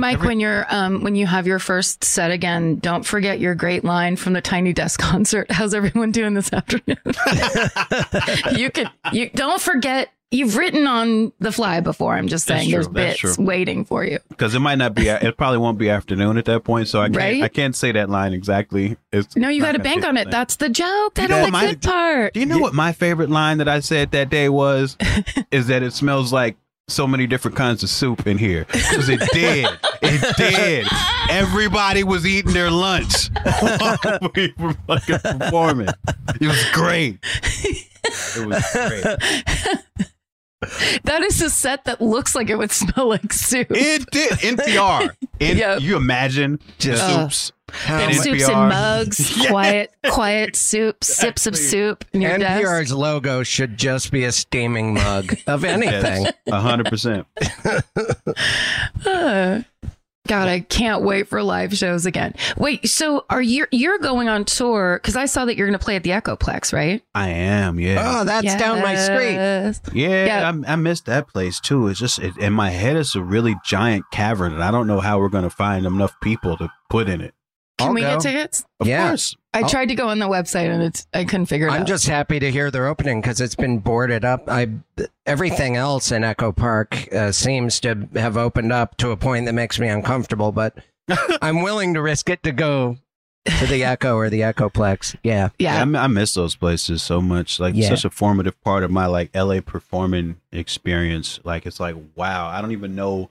Mike, 0.00 0.14
Every- 0.14 0.28
when 0.28 0.40
you're 0.40 0.66
um 0.70 1.02
when 1.02 1.14
you 1.14 1.26
have 1.26 1.46
your 1.46 1.58
first 1.58 2.02
set 2.04 2.30
again, 2.30 2.76
don't 2.76 3.04
forget 3.04 3.38
your 3.40 3.54
great 3.54 3.84
line 3.84 4.16
from 4.16 4.32
the 4.32 4.40
Tiny 4.40 4.72
Desk 4.72 4.98
concert. 5.00 5.50
How's 5.50 5.74
everyone 5.74 6.10
doing 6.10 6.34
this 6.34 6.52
afternoon? 6.52 6.98
you 8.56 8.70
could 8.70 8.90
you 9.12 9.30
don't 9.30 9.60
forget 9.60 10.10
you've 10.32 10.56
written 10.56 10.86
on 10.86 11.32
the 11.40 11.50
fly 11.50 11.80
before. 11.80 12.14
I'm 12.14 12.28
just 12.28 12.46
saying 12.46 12.70
there's 12.70 12.86
bits 12.86 13.36
waiting 13.36 13.84
for 13.84 14.04
you. 14.04 14.18
because 14.28 14.54
it 14.54 14.60
might 14.60 14.76
not 14.76 14.94
be. 14.94 15.08
It 15.08 15.36
probably 15.36 15.58
won't 15.58 15.76
be 15.76 15.90
afternoon 15.90 16.38
at 16.38 16.44
that 16.44 16.62
point, 16.62 16.86
so 16.88 17.00
I 17.00 17.06
can't. 17.06 17.16
Right? 17.16 17.42
I 17.42 17.48
can't 17.48 17.74
say 17.74 17.90
that 17.92 18.08
line 18.08 18.32
exactly. 18.32 18.96
It's 19.12 19.34
No, 19.36 19.48
you 19.48 19.60
got 19.60 19.72
to 19.72 19.80
bank 19.80 20.04
on 20.04 20.16
it. 20.16 20.24
thing. 20.24 20.30
That's 20.30 20.56
the 20.56 20.68
joke. 20.68 21.14
That's 21.14 21.30
know 21.30 21.44
the 21.46 21.50
my- 21.50 21.66
good 21.66 21.82
part. 21.82 22.34
Do 22.34 22.40
you 22.40 22.46
know 22.46 22.58
what 22.58 22.74
my 22.74 22.92
favorite 22.92 23.28
line 23.30 23.58
that 23.58 23.68
I 23.68 23.80
said 23.80 24.12
that 24.12 24.30
day 24.30 24.48
was? 24.48 24.96
is 25.50 25.66
that 25.66 25.82
it 25.82 25.92
smells 25.92 26.32
like 26.32 26.56
so 26.90 27.06
many 27.06 27.26
different 27.26 27.56
kinds 27.56 27.82
of 27.82 27.88
soup 27.88 28.26
in 28.26 28.36
here 28.38 28.66
because 28.72 29.08
it 29.08 29.20
did. 29.32 29.66
It 30.02 30.36
did. 30.36 30.86
Everybody 31.30 32.04
was 32.04 32.26
eating 32.26 32.52
their 32.52 32.70
lunch 32.70 33.28
while 33.60 33.98
we 34.34 34.52
were 34.58 34.74
fucking 34.86 35.18
performing. 35.18 35.88
It 36.40 36.46
was 36.46 36.64
great. 36.72 37.18
It 38.02 38.46
was 38.46 38.64
great. 38.72 39.04
That 41.04 41.22
is 41.22 41.40
a 41.40 41.48
set 41.48 41.84
that 41.84 42.02
looks 42.02 42.34
like 42.34 42.50
it 42.50 42.56
would 42.56 42.70
smell 42.70 43.08
like 43.08 43.32
soup. 43.32 43.68
It 43.70 44.04
did. 44.10 44.32
NPR. 44.32 45.10
In, 45.38 45.56
Yep. 45.56 45.80
You 45.80 45.96
imagine 45.96 46.56
the 46.56 46.72
Just- 46.78 47.14
soups. 47.40 47.52
How 47.72 47.98
And 47.98 48.16
Soups 48.16 48.44
NPR. 48.44 48.54
and 48.54 48.68
mugs, 48.68 49.36
Yes. 49.38 49.48
quiet, 49.48 49.94
quiet 50.10 50.56
soup, 50.56 51.02
sips 51.04 51.46
of 51.46 51.56
soup 51.56 52.04
in 52.12 52.20
your 52.22 52.38
desk. 52.38 52.64
NPR's 52.66 52.92
logo 52.92 53.42
should 53.42 53.76
just 53.76 54.10
be 54.10 54.24
a 54.24 54.32
steaming 54.32 54.94
mug 54.94 55.36
of 55.46 55.64
anything. 55.64 56.26
A 56.48 56.60
hundred 56.60 56.86
percent. 56.86 57.26
God, 60.28 60.46
I 60.48 60.60
can't 60.60 61.02
wait 61.02 61.26
for 61.28 61.42
live 61.42 61.74
shows 61.76 62.06
again. 62.06 62.34
Wait, 62.56 62.88
so 62.88 63.24
are 63.30 63.42
you 63.42 63.66
you're 63.72 63.98
going 63.98 64.28
on 64.28 64.44
tour? 64.44 65.00
Because 65.02 65.16
I 65.16 65.24
saw 65.26 65.44
that 65.46 65.56
you're 65.56 65.66
going 65.66 65.78
to 65.78 65.84
play 65.84 65.96
at 65.96 66.04
the 66.04 66.10
Echoplex, 66.10 66.72
right? 66.72 67.02
I 67.16 67.30
am. 67.30 67.80
Yeah. 67.80 68.20
Oh, 68.20 68.24
that's 68.24 68.54
down 68.56 68.80
my 68.80 68.94
street. 68.94 69.34
Yeah, 69.34 69.72
Yeah. 70.26 70.52
I, 70.68 70.72
I 70.74 70.76
missed 70.76 71.06
that 71.06 71.26
place 71.26 71.58
too. 71.58 71.88
It's 71.88 71.98
just 71.98 72.18
it, 72.20 72.36
in 72.36 72.52
my 72.52 72.70
head, 72.70 72.96
it's 72.96 73.16
a 73.16 73.22
really 73.24 73.56
giant 73.64 74.04
cavern, 74.12 74.52
and 74.52 74.62
I 74.62 74.70
don't 74.70 74.86
know 74.86 75.00
how 75.00 75.18
we're 75.18 75.30
going 75.30 75.44
to 75.44 75.50
find 75.50 75.84
enough 75.84 76.12
people 76.20 76.56
to 76.58 76.70
put 76.90 77.08
in 77.08 77.22
it. 77.22 77.34
Can 77.80 77.88
I'll 77.88 77.94
we 77.94 78.00
go. 78.02 78.12
get 78.12 78.20
tickets? 78.20 78.64
Of 78.78 78.86
Yeah. 78.86 79.08
course. 79.08 79.36
I 79.52 79.60
I'll- 79.62 79.68
tried 79.68 79.86
to 79.86 79.94
go 79.94 80.08
on 80.08 80.18
the 80.20 80.26
website 80.28 80.72
and 80.72 80.82
it's 80.82 81.06
I 81.12 81.24
couldn't 81.24 81.46
figure 81.46 81.66
it 81.66 81.70
out. 81.70 81.80
I'm 81.80 81.86
just 81.86 82.06
happy 82.06 82.38
to 82.38 82.50
hear 82.50 82.70
they're 82.70 82.86
opening 82.86 83.20
because 83.20 83.40
it's 83.40 83.54
been 83.56 83.78
boarded 83.78 84.24
up. 84.24 84.44
I 84.48 84.68
everything 85.26 85.76
else 85.76 86.12
in 86.12 86.22
Echo 86.24 86.52
Park 86.52 87.12
uh, 87.12 87.32
seems 87.32 87.80
to 87.80 88.08
have 88.14 88.36
opened 88.36 88.72
up 88.72 88.96
to 88.98 89.10
a 89.10 89.16
point 89.16 89.46
that 89.46 89.52
makes 89.54 89.78
me 89.78 89.88
uncomfortable, 89.88 90.52
but 90.52 90.74
I'm 91.42 91.62
willing 91.62 91.94
to 91.94 92.02
risk 92.02 92.30
it 92.30 92.42
to 92.44 92.52
go 92.52 92.98
to 93.46 93.66
the 93.66 93.82
Echo 93.84 94.16
or 94.16 94.28
the 94.30 94.40
Echoplex. 94.42 95.16
Yeah, 95.24 95.48
Yeah, 95.58 95.84
yeah. 95.84 96.02
I 96.02 96.06
miss 96.08 96.34
those 96.34 96.54
places 96.54 97.02
so 97.02 97.20
much. 97.22 97.58
Like, 97.58 97.74
it's 97.74 97.84
Yeah. 97.84 97.88
such 97.88 98.04
a 98.04 98.10
formative 98.10 98.60
part 98.62 98.84
of 98.84 98.90
my 98.90 99.06
like 99.06 99.30
LA 99.34 99.60
performing 99.60 100.36
experience. 100.52 101.40
Like, 101.42 101.64
it's 101.66 101.80
like, 101.80 101.96
wow, 102.14 102.48
I 102.48 102.60
don't 102.60 102.72
even 102.72 102.94
know. 102.94 103.30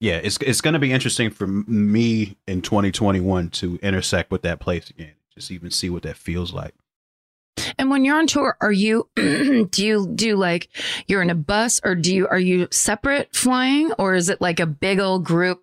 Yeah, 0.00 0.16
it's 0.16 0.38
it's 0.40 0.62
going 0.62 0.72
to 0.74 0.80
be 0.80 0.92
interesting 0.92 1.30
for 1.30 1.46
me 1.46 2.36
in 2.48 2.62
2021 2.62 3.50
to 3.50 3.78
intersect 3.82 4.30
with 4.30 4.42
that 4.42 4.58
place 4.58 4.88
again. 4.90 5.12
Just 5.34 5.50
even 5.50 5.70
see 5.70 5.90
what 5.90 6.02
that 6.02 6.16
feels 6.16 6.52
like. 6.52 6.74
And 7.78 7.90
when 7.90 8.04
you're 8.04 8.16
on 8.16 8.26
tour, 8.26 8.56
are 8.60 8.72
you 8.72 9.08
do 9.16 9.84
you 9.84 10.10
do 10.14 10.36
like 10.36 10.68
you're 11.06 11.22
in 11.22 11.28
a 11.30 11.34
bus 11.34 11.80
or 11.84 11.94
do 11.94 12.14
you 12.14 12.26
are 12.28 12.38
you 12.38 12.66
separate 12.70 13.34
flying 13.36 13.92
or 13.92 14.14
is 14.14 14.30
it 14.30 14.40
like 14.40 14.58
a 14.58 14.66
big 14.66 14.98
old 15.00 15.24
group 15.24 15.62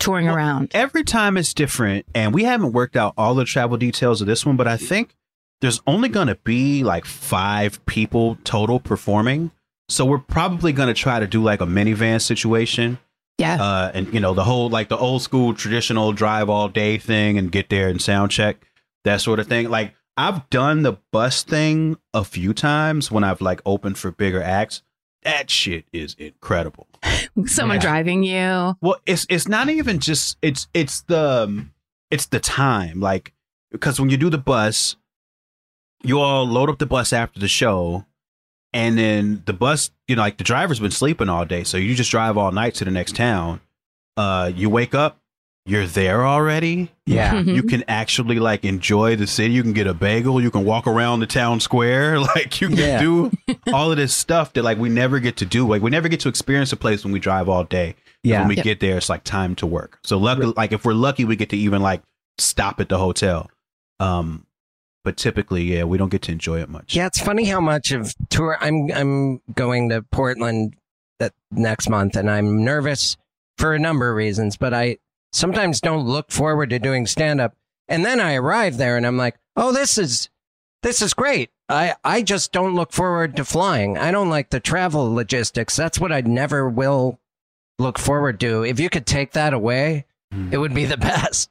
touring 0.00 0.26
Well, 0.26 0.34
around? 0.34 0.72
Every 0.74 1.04
time 1.04 1.36
it's 1.36 1.54
different, 1.54 2.06
and 2.14 2.34
we 2.34 2.44
haven't 2.44 2.72
worked 2.72 2.96
out 2.96 3.14
all 3.16 3.34
the 3.34 3.44
travel 3.44 3.76
details 3.76 4.20
of 4.20 4.26
this 4.26 4.44
one, 4.44 4.56
but 4.56 4.66
I 4.66 4.76
think 4.76 5.14
there's 5.60 5.80
only 5.86 6.08
going 6.08 6.28
to 6.28 6.36
be 6.36 6.82
like 6.82 7.04
five 7.04 7.84
people 7.86 8.38
total 8.44 8.80
performing. 8.80 9.52
So 9.88 10.04
we're 10.04 10.18
probably 10.18 10.72
going 10.72 10.88
to 10.88 10.94
try 10.94 11.18
to 11.20 11.26
do 11.26 11.42
like 11.42 11.60
a 11.60 11.66
minivan 11.66 12.20
situation. 12.20 12.98
Yeah. 13.38 13.62
Uh, 13.62 13.90
and 13.94 14.12
you 14.12 14.20
know, 14.20 14.34
the 14.34 14.44
whole 14.44 14.68
like 14.68 14.88
the 14.88 14.98
old 14.98 15.22
school 15.22 15.54
traditional 15.54 16.12
drive 16.12 16.50
all 16.50 16.68
day 16.68 16.98
thing 16.98 17.38
and 17.38 17.50
get 17.50 17.70
there 17.70 17.88
and 17.88 18.02
sound 18.02 18.32
check, 18.32 18.66
that 19.04 19.20
sort 19.20 19.38
of 19.38 19.46
thing. 19.46 19.70
Like 19.70 19.94
I've 20.16 20.50
done 20.50 20.82
the 20.82 20.98
bus 21.12 21.44
thing 21.44 21.96
a 22.12 22.24
few 22.24 22.52
times 22.52 23.10
when 23.10 23.22
I've 23.22 23.40
like 23.40 23.62
opened 23.64 23.98
for 23.98 24.10
bigger 24.10 24.42
acts. 24.42 24.82
That 25.22 25.50
shit 25.50 25.84
is 25.92 26.14
incredible. 26.18 26.88
Someone 27.46 27.76
yeah. 27.76 27.82
driving 27.82 28.24
you. 28.24 28.76
Well, 28.80 28.96
it's 29.06 29.26
it's 29.30 29.46
not 29.46 29.68
even 29.68 30.00
just 30.00 30.36
it's 30.42 30.66
it's 30.74 31.02
the 31.02 31.44
um, 31.44 31.72
it's 32.10 32.26
the 32.26 32.40
time 32.40 33.00
like 33.00 33.32
because 33.70 34.00
when 34.00 34.10
you 34.10 34.16
do 34.16 34.30
the 34.30 34.38
bus, 34.38 34.96
you 36.02 36.18
all 36.18 36.44
load 36.46 36.70
up 36.70 36.78
the 36.78 36.86
bus 36.86 37.12
after 37.12 37.38
the 37.38 37.48
show, 37.48 38.04
and 38.72 38.98
then 38.98 39.42
the 39.46 39.52
bus, 39.52 39.90
you 40.06 40.16
know, 40.16 40.22
like 40.22 40.36
the 40.38 40.44
driver's 40.44 40.80
been 40.80 40.90
sleeping 40.90 41.28
all 41.28 41.44
day, 41.44 41.64
so 41.64 41.76
you 41.76 41.94
just 41.94 42.10
drive 42.10 42.36
all 42.36 42.52
night 42.52 42.74
to 42.76 42.84
the 42.84 42.90
next 42.90 43.16
town. 43.16 43.60
Uh, 44.16 44.50
you 44.54 44.68
wake 44.68 44.94
up, 44.94 45.18
you're 45.64 45.86
there 45.86 46.26
already. 46.26 46.90
yeah. 47.06 47.40
You 47.40 47.62
can 47.62 47.84
actually 47.88 48.38
like 48.38 48.64
enjoy 48.64 49.16
the 49.16 49.26
city. 49.26 49.52
You 49.54 49.62
can 49.62 49.74
get 49.74 49.86
a 49.86 49.94
bagel. 49.94 50.40
You 50.40 50.50
can 50.50 50.64
walk 50.64 50.86
around 50.86 51.20
the 51.20 51.26
town 51.26 51.60
square. 51.60 52.18
Like 52.34 52.60
you 52.60 52.68
can 52.68 52.76
Yeah. 52.78 53.00
do 53.00 53.30
all 53.72 53.90
of 53.90 53.96
this 53.98 54.14
stuff 54.14 54.54
that 54.54 54.62
like 54.64 54.78
we 54.78 54.88
never 54.88 55.20
get 55.20 55.36
to 55.38 55.44
do. 55.46 55.68
Like 55.68 55.82
we 55.82 55.90
never 55.90 56.08
get 56.08 56.20
to 56.20 56.28
experience 56.28 56.72
a 56.72 56.76
place 56.76 57.04
when 57.04 57.12
we 57.12 57.20
drive 57.20 57.48
all 57.48 57.64
day. 57.64 57.94
Yeah. 58.24 58.40
When 58.40 58.48
we 58.48 58.56
Yep. 58.56 58.64
get 58.64 58.80
there, 58.80 58.96
it's 58.96 59.08
like 59.10 59.24
time 59.24 59.54
to 59.56 59.66
work. 59.66 59.98
So 60.04 60.18
luckily, 60.18 60.52
like 60.56 60.72
if 60.72 60.84
we're 60.84 60.94
lucky, 60.94 61.24
we 61.24 61.36
get 61.36 61.50
to 61.50 61.56
even 61.56 61.80
like 61.82 62.02
stop 62.38 62.80
at 62.80 62.88
the 62.88 62.98
hotel. 62.98 63.50
Um, 64.00 64.46
but 65.08 65.16
typically, 65.16 65.62
yeah, 65.62 65.84
we 65.84 65.96
don't 65.96 66.10
get 66.10 66.20
to 66.20 66.32
enjoy 66.32 66.60
it 66.60 66.68
much. 66.68 66.94
Yeah, 66.94 67.06
it's 67.06 67.18
funny 67.18 67.46
how 67.46 67.60
much 67.62 67.92
of 67.92 68.14
tour 68.28 68.58
I'm 68.60 68.92
I'm 68.92 69.40
going 69.54 69.88
to 69.88 70.02
Portland 70.02 70.74
that 71.18 71.32
next 71.50 71.88
month 71.88 72.14
and 72.14 72.30
I'm 72.30 72.62
nervous 72.62 73.16
for 73.56 73.72
a 73.72 73.78
number 73.78 74.10
of 74.10 74.16
reasons, 74.16 74.58
but 74.58 74.74
I 74.74 74.98
sometimes 75.32 75.80
don't 75.80 76.04
look 76.06 76.30
forward 76.30 76.68
to 76.68 76.78
doing 76.78 77.06
stand 77.06 77.40
up. 77.40 77.54
And 77.88 78.04
then 78.04 78.20
I 78.20 78.34
arrive 78.34 78.76
there 78.76 78.98
and 78.98 79.06
I'm 79.06 79.16
like, 79.16 79.36
"Oh, 79.56 79.72
this 79.72 79.96
is 79.96 80.28
this 80.82 81.00
is 81.00 81.14
great." 81.14 81.48
I 81.70 81.94
I 82.04 82.20
just 82.20 82.52
don't 82.52 82.74
look 82.74 82.92
forward 82.92 83.34
to 83.36 83.46
flying. 83.46 83.96
I 83.96 84.10
don't 84.10 84.28
like 84.28 84.50
the 84.50 84.60
travel 84.60 85.10
logistics. 85.14 85.74
That's 85.74 85.98
what 85.98 86.12
I 86.12 86.20
never 86.20 86.68
will 86.68 87.18
look 87.78 87.98
forward 87.98 88.38
to. 88.40 88.62
If 88.62 88.78
you 88.78 88.90
could 88.90 89.06
take 89.06 89.32
that 89.32 89.54
away, 89.54 90.04
Mm. 90.34 90.52
it 90.52 90.58
would 90.58 90.74
be 90.74 90.84
the 90.84 90.98
best. 91.10 91.48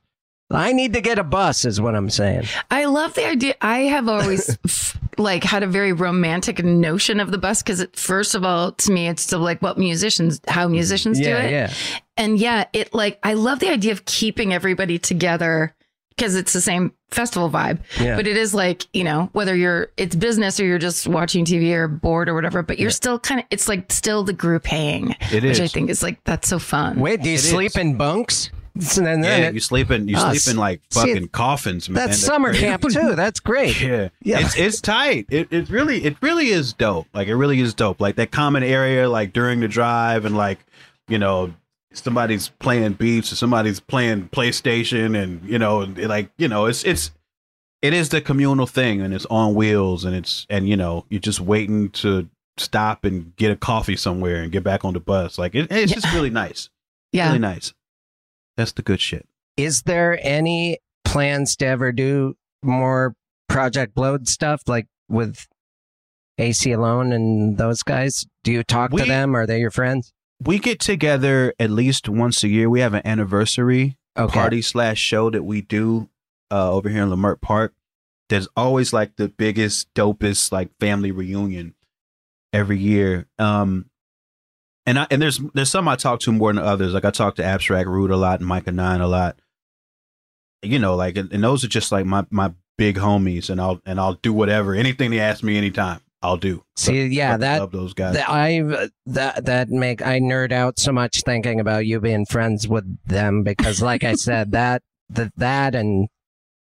I 0.49 0.71
need 0.71 0.93
to 0.93 1.01
get 1.01 1.19
a 1.19 1.23
bus, 1.23 1.65
is 1.65 1.81
what 1.81 1.93
I'm 1.95 2.09
saying. 2.09 2.45
I 2.71 2.85
love 2.85 3.13
the 3.15 3.27
idea. 3.27 3.55
I 3.61 3.79
have 3.79 4.07
always 4.07 4.57
like 5.17 5.43
had 5.43 5.61
a 5.63 5.67
very 5.67 5.91
romantic 5.91 6.63
notion 6.63 7.19
of 7.19 7.31
the 7.31 7.37
bus 7.37 7.61
because, 7.61 7.85
first 7.93 8.33
of 8.33 8.45
all, 8.45 8.71
to 8.71 8.91
me, 8.91 9.07
it's 9.09 9.21
still 9.23 9.39
like 9.39 9.61
what 9.61 9.77
musicians, 9.77 10.39
how 10.47 10.67
musicians 10.69 11.19
do 11.19 11.29
it. 11.35 11.51
yeah. 11.51 11.73
And 12.15 12.39
yeah, 12.39 12.65
it 12.71 12.93
like 12.93 13.19
I 13.23 13.33
love 13.33 13.59
the 13.59 13.69
idea 13.69 13.91
of 13.91 14.05
keeping 14.05 14.53
everybody 14.53 14.97
together 14.97 15.75
because 16.15 16.35
it's 16.35 16.53
the 16.53 16.61
same 16.61 16.93
festival 17.11 17.49
vibe. 17.49 17.79
Yeah. 17.99 18.15
But 18.15 18.25
it 18.25 18.37
is 18.37 18.53
like, 18.55 18.85
you 18.93 19.03
know, 19.03 19.29
whether 19.33 19.53
you're 19.55 19.91
it's 19.97 20.15
business 20.15 20.59
or 20.59 20.65
you're 20.65 20.79
just 20.79 21.07
watching 21.07 21.43
TV 21.45 21.73
or 21.73 21.87
bored 21.89 22.29
or 22.29 22.33
whatever, 22.33 22.63
but 22.63 22.79
you're 22.79 22.89
still 22.89 23.19
kind 23.19 23.41
of 23.41 23.45
it's 23.51 23.67
like 23.67 23.91
still 23.91 24.23
the 24.23 24.33
group 24.33 24.65
hang. 24.65 25.13
It 25.31 25.43
which 25.43 25.59
I 25.59 25.67
think 25.67 25.89
is 25.89 26.01
like 26.01 26.23
that's 26.23 26.47
so 26.47 26.57
fun. 26.57 26.99
Wait, 26.99 27.21
do 27.21 27.29
you 27.29 27.35
It 27.35 27.39
sleep 27.39 27.71
is. 27.71 27.75
in 27.77 27.97
bunks? 27.97 28.49
So 28.81 29.01
then, 29.01 29.23
Yeah, 29.23 29.37
it- 29.37 29.53
you 29.53 29.59
sleep 29.59 29.91
in 29.91 30.07
you 30.07 30.15
Ah, 30.17 30.31
sleep 30.33 30.53
in 30.53 30.59
like 30.59 30.81
see, 30.89 30.99
fucking 30.99 31.27
coffins, 31.29 31.89
man. 31.89 31.95
that's 32.07 32.17
summer 32.19 32.53
camp 32.53 32.83
too. 32.83 33.15
That's 33.15 33.39
great. 33.39 33.79
Yeah, 33.81 34.09
Yeah. 34.23 34.39
It's 34.39 34.57
it's 34.57 34.81
tight. 34.81 35.27
It 35.29 35.47
it 35.51 35.69
really 35.69 36.03
it 36.05 36.17
really 36.21 36.49
is 36.49 36.73
dope. 36.73 37.07
Like 37.13 37.27
it 37.27 37.35
really 37.35 37.59
is 37.59 37.73
dope. 37.73 37.99
Like 38.01 38.15
that 38.17 38.31
common 38.31 38.63
area, 38.63 39.09
like 39.09 39.33
during 39.33 39.59
the 39.59 39.67
drive, 39.67 40.25
and 40.25 40.35
like 40.37 40.59
you 41.07 41.17
know 41.17 41.53
somebody's 41.93 42.49
playing 42.59 42.93
beats 42.93 43.31
or 43.31 43.35
somebody's 43.35 43.79
playing 43.79 44.29
PlayStation, 44.29 45.21
and 45.21 45.47
you 45.47 45.57
know 45.59 45.79
like 45.79 46.29
you 46.37 46.47
know 46.47 46.65
it's 46.65 46.83
it's 46.83 47.11
it 47.81 47.93
is 47.93 48.09
the 48.09 48.21
communal 48.21 48.65
thing, 48.67 49.01
and 49.01 49.13
it's 49.13 49.25
on 49.27 49.53
wheels, 49.55 50.03
and 50.05 50.15
it's 50.15 50.45
and 50.49 50.67
you 50.67 50.75
know 50.77 51.05
you're 51.09 51.19
just 51.21 51.39
waiting 51.39 51.89
to 51.91 52.27
stop 52.57 53.05
and 53.05 53.35
get 53.35 53.51
a 53.51 53.55
coffee 53.55 53.95
somewhere 53.95 54.37
and 54.41 54.51
get 54.51 54.63
back 54.63 54.83
on 54.83 54.93
the 54.93 54.99
bus. 54.99 55.37
Like 55.37 55.53
it, 55.55 55.67
it's 55.71 55.91
just 55.93 56.11
really 56.13 56.31
nice. 56.31 56.69
yeah. 57.11 57.27
Really 57.27 57.39
nice. 57.39 57.73
That's 58.57 58.73
the 58.73 58.81
good 58.81 58.99
shit. 58.99 59.25
Is 59.55 59.83
there 59.83 60.19
any 60.21 60.79
plans 61.05 61.55
to 61.57 61.65
ever 61.67 61.91
do 61.93 62.35
more 62.63 63.13
Project 63.47 63.95
Blowed 63.95 64.27
stuff 64.27 64.61
like 64.67 64.87
with 65.07 65.47
Aceyalone 66.39 67.13
and 67.13 67.57
those 67.57 67.83
guys? 67.83 68.25
Do 68.43 68.51
you 68.51 68.63
talk 68.63 68.91
We- 68.91 69.01
to 69.01 69.07
them? 69.07 69.35
Are 69.35 69.45
they 69.45 69.59
your 69.59 69.71
friends? 69.71 70.11
We 70.43 70.59
get 70.59 70.79
together 70.79 71.53
at 71.59 71.71
least 71.71 72.07
once 72.07 72.43
a 72.43 72.47
year. 72.47 72.69
We 72.69 72.81
have 72.81 72.93
an 72.93 73.01
anniversary 73.05 73.97
Okay. 74.17 74.33
party 74.33 74.61
slash 74.61 74.99
show 74.99 75.29
that 75.31 75.43
we 75.43 75.61
do 75.61 76.09
uh, 76.51 76.71
over 76.71 76.89
here 76.89 77.03
in 77.03 77.09
Leimert 77.09 77.41
Park. 77.41 77.73
There's 78.29 78.47
always 78.55 78.93
like 78.93 79.15
the 79.15 79.29
biggest, 79.29 79.91
dopest 79.95 80.51
like 80.51 80.69
family 80.79 81.11
reunion 81.11 81.73
every 82.53 82.77
year. 82.77 83.25
Um, 83.39 83.89
and 84.87 84.97
I 84.97 85.05
and 85.11 85.21
there's 85.21 85.39
there's 85.53 85.69
some 85.69 85.87
I 85.87 85.95
talk 85.97 86.21
to 86.21 86.31
more 86.31 86.51
than 86.51 86.63
others. 86.63 86.93
Like 86.93 87.05
I 87.05 87.11
talk 87.11 87.35
to 87.35 87.43
Abstract 87.43 87.87
Rude 87.87 88.09
a 88.09 88.17
lot 88.17 88.39
and 88.39 88.49
Myka 88.49 88.73
9 88.73 89.01
a 89.01 89.07
lot. 89.07 89.39
You 90.63 90.79
know, 90.79 90.95
like 90.95 91.17
and, 91.17 91.31
and 91.31 91.43
those 91.43 91.63
are 91.63 91.67
just 91.67 91.91
like 91.91 92.05
my 92.05 92.25
my 92.31 92.53
big 92.77 92.95
homies, 92.95 93.49
and 93.49 93.61
I'll 93.61 93.79
and 93.85 93.99
I'll 93.99 94.15
do 94.15 94.33
whatever, 94.33 94.73
anything 94.73 95.11
they 95.11 95.19
ask 95.19 95.43
me, 95.43 95.57
anytime 95.57 95.99
I'll 96.23 96.37
do. 96.37 96.63
See, 96.75 97.05
yeah, 97.07 97.31
Fucking 97.31 97.41
that 97.41 97.59
love 97.59 97.71
those 97.71 97.93
guys. 97.93 98.15
that 98.15 98.29
I 98.29 98.89
that 99.05 99.45
that 99.45 99.69
make 99.69 100.01
I 100.01 100.19
nerd 100.19 100.51
out 100.51 100.79
so 100.79 100.91
much 100.91 101.21
thinking 101.23 101.59
about 101.59 101.85
you 101.85 101.99
being 101.99 102.25
friends 102.25 102.67
with 102.67 102.85
them 103.05 103.43
because, 103.43 103.81
like 103.81 104.03
I 104.03 104.15
said, 104.15 104.53
that 104.53 104.81
that 105.09 105.31
that 105.37 105.75
and 105.75 106.07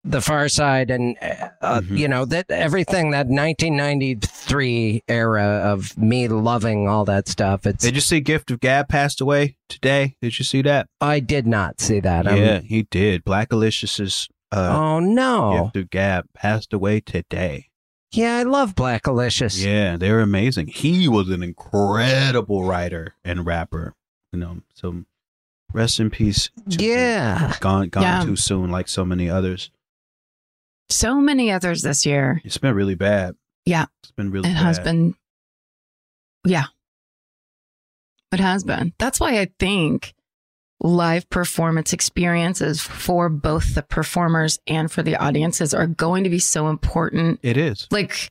the 0.04 0.20
Far 0.20 0.48
Side 0.48 0.90
and 0.90 1.16
uh, 1.60 1.80
Mhm. 1.80 1.98
you 1.98 2.08
know 2.08 2.24
that 2.24 2.46
everything 2.50 3.10
that 3.10 3.26
1993 3.28 5.02
era 5.08 5.44
of 5.64 5.96
me 5.98 6.28
loving 6.28 6.88
all 6.88 7.04
that 7.04 7.28
stuff. 7.28 7.66
It's 7.66 7.84
Did 7.84 7.94
you 7.94 8.00
see 8.00 8.20
Gift 8.20 8.50
of 8.50 8.60
Gab 8.60 8.88
passed 8.88 9.20
away 9.20 9.56
today? 9.68 10.16
Did 10.22 10.38
you 10.38 10.44
see 10.44 10.62
that? 10.62 10.86
I 11.00 11.20
did 11.20 11.46
not 11.46 11.80
see 11.80 12.00
that. 12.00 12.26
I'm- 12.26 12.36
yeah, 12.38 12.60
he 12.60 12.82
did. 12.84 13.24
Blackalicious's 13.24 14.28
uh, 14.50 14.70
oh 14.74 15.00
no. 15.00 15.64
Gift 15.72 15.76
of 15.84 15.90
Gab 15.90 16.26
passed 16.34 16.72
away 16.72 17.00
today. 17.00 17.66
Yeah, 18.12 18.36
I 18.38 18.42
love 18.44 18.74
Blackalicious. 18.74 19.62
Yeah, 19.62 19.98
they're 19.98 20.20
amazing. 20.20 20.68
He 20.68 21.06
was 21.08 21.28
an 21.28 21.42
incredible 21.42 22.64
writer 22.64 23.14
and 23.24 23.44
rapper. 23.44 23.94
You 24.32 24.38
know, 24.38 24.58
so 24.72 25.04
rest 25.74 26.00
in 26.00 26.08
peace. 26.08 26.48
to 26.70 26.82
him. 26.82 26.90
Yeah. 26.90 27.54
gone 27.60 27.88
gone 27.90 28.02
Yeah. 28.04 28.24
too 28.24 28.36
soon, 28.36 28.70
like 28.70 28.88
so 28.88 29.04
many 29.04 29.28
others. 29.28 29.70
So 30.90 31.20
many 31.20 31.50
others 31.50 31.82
this 31.82 32.06
year. 32.06 32.40
It's 32.44 32.58
been 32.58 32.74
really 32.74 32.94
bad. 32.94 33.34
Yeah. 33.64 33.86
it's 34.02 34.12
been 34.12 34.30
really. 34.30 34.48
It 34.48 34.54
has 34.54 34.78
been, 34.78 35.14
yeah, 36.44 36.64
it 38.32 38.40
has 38.40 38.64
been. 38.64 38.92
That's 38.98 39.20
why 39.20 39.38
I 39.40 39.48
think 39.58 40.14
live 40.80 41.28
performance 41.28 41.92
experiences 41.92 42.80
for 42.80 43.28
both 43.28 43.74
the 43.74 43.82
performers 43.82 44.58
and 44.66 44.90
for 44.90 45.02
the 45.02 45.16
audiences 45.16 45.74
are 45.74 45.86
going 45.86 46.24
to 46.24 46.30
be 46.30 46.38
so 46.38 46.68
important. 46.68 47.40
It 47.42 47.56
is. 47.56 47.86
Like, 47.90 48.30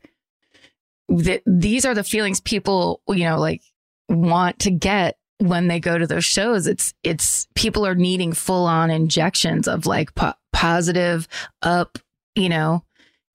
th- 1.09 1.43
these 1.45 1.85
are 1.85 1.93
the 1.93 2.03
feelings 2.03 2.39
people, 2.39 3.01
you 3.07 3.25
know, 3.25 3.37
like 3.37 3.61
want 4.09 4.59
to 4.59 4.71
get 4.71 5.17
when 5.39 5.67
they 5.67 5.79
go 5.79 5.97
to 5.97 6.07
those 6.07 6.25
shows. 6.25 6.67
It's, 6.67 6.93
it's 7.03 7.47
people 7.53 7.85
are 7.85 7.95
needing 7.95 8.33
full 8.33 8.65
on 8.65 8.89
injections 8.89 9.67
of 9.67 9.85
like 9.85 10.15
po- 10.15 10.33
positive, 10.53 11.27
up, 11.61 11.99
you 12.37 12.49
know, 12.49 12.83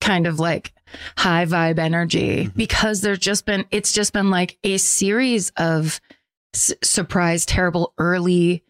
kind 0.00 0.26
of 0.26 0.38
like 0.40 0.72
high 1.18 1.44
vibe 1.46 1.78
energy 1.78 2.46
Mhm. 2.46 2.54
because 2.54 3.00
there's 3.00 3.18
just 3.18 3.46
been 3.46 3.64
it's 3.70 3.92
just 3.92 4.12
been 4.12 4.30
like 4.30 4.58
a 4.64 4.76
series 4.78 5.50
of 5.56 6.00
s- 6.54 6.74
surprise 6.82 7.46
terrible 7.46 7.94
early 7.98 8.62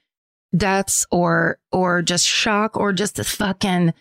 deaths 0.57 1.07
or 1.11 1.59
or 1.73 2.03
just 2.03 2.27
shock 2.27 2.77
or 2.77 2.93
just 2.93 3.17
the 3.17 3.25
fucking 3.25 3.93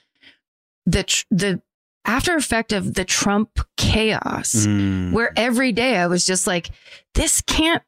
the 0.86 1.04
tr- 1.04 1.26
the 1.32 1.62
after 2.06 2.36
effect 2.36 2.74
of 2.74 2.94
the 2.96 3.06
Trump 3.06 3.60
chaos 3.78 4.54
Mm. 4.68 5.12
where 5.14 5.32
every 5.38 5.72
day 5.72 5.98
I 5.98 6.08
was 6.08 6.26
just 6.26 6.46
like 6.48 6.70
this 7.16 7.42
can't 7.42 7.84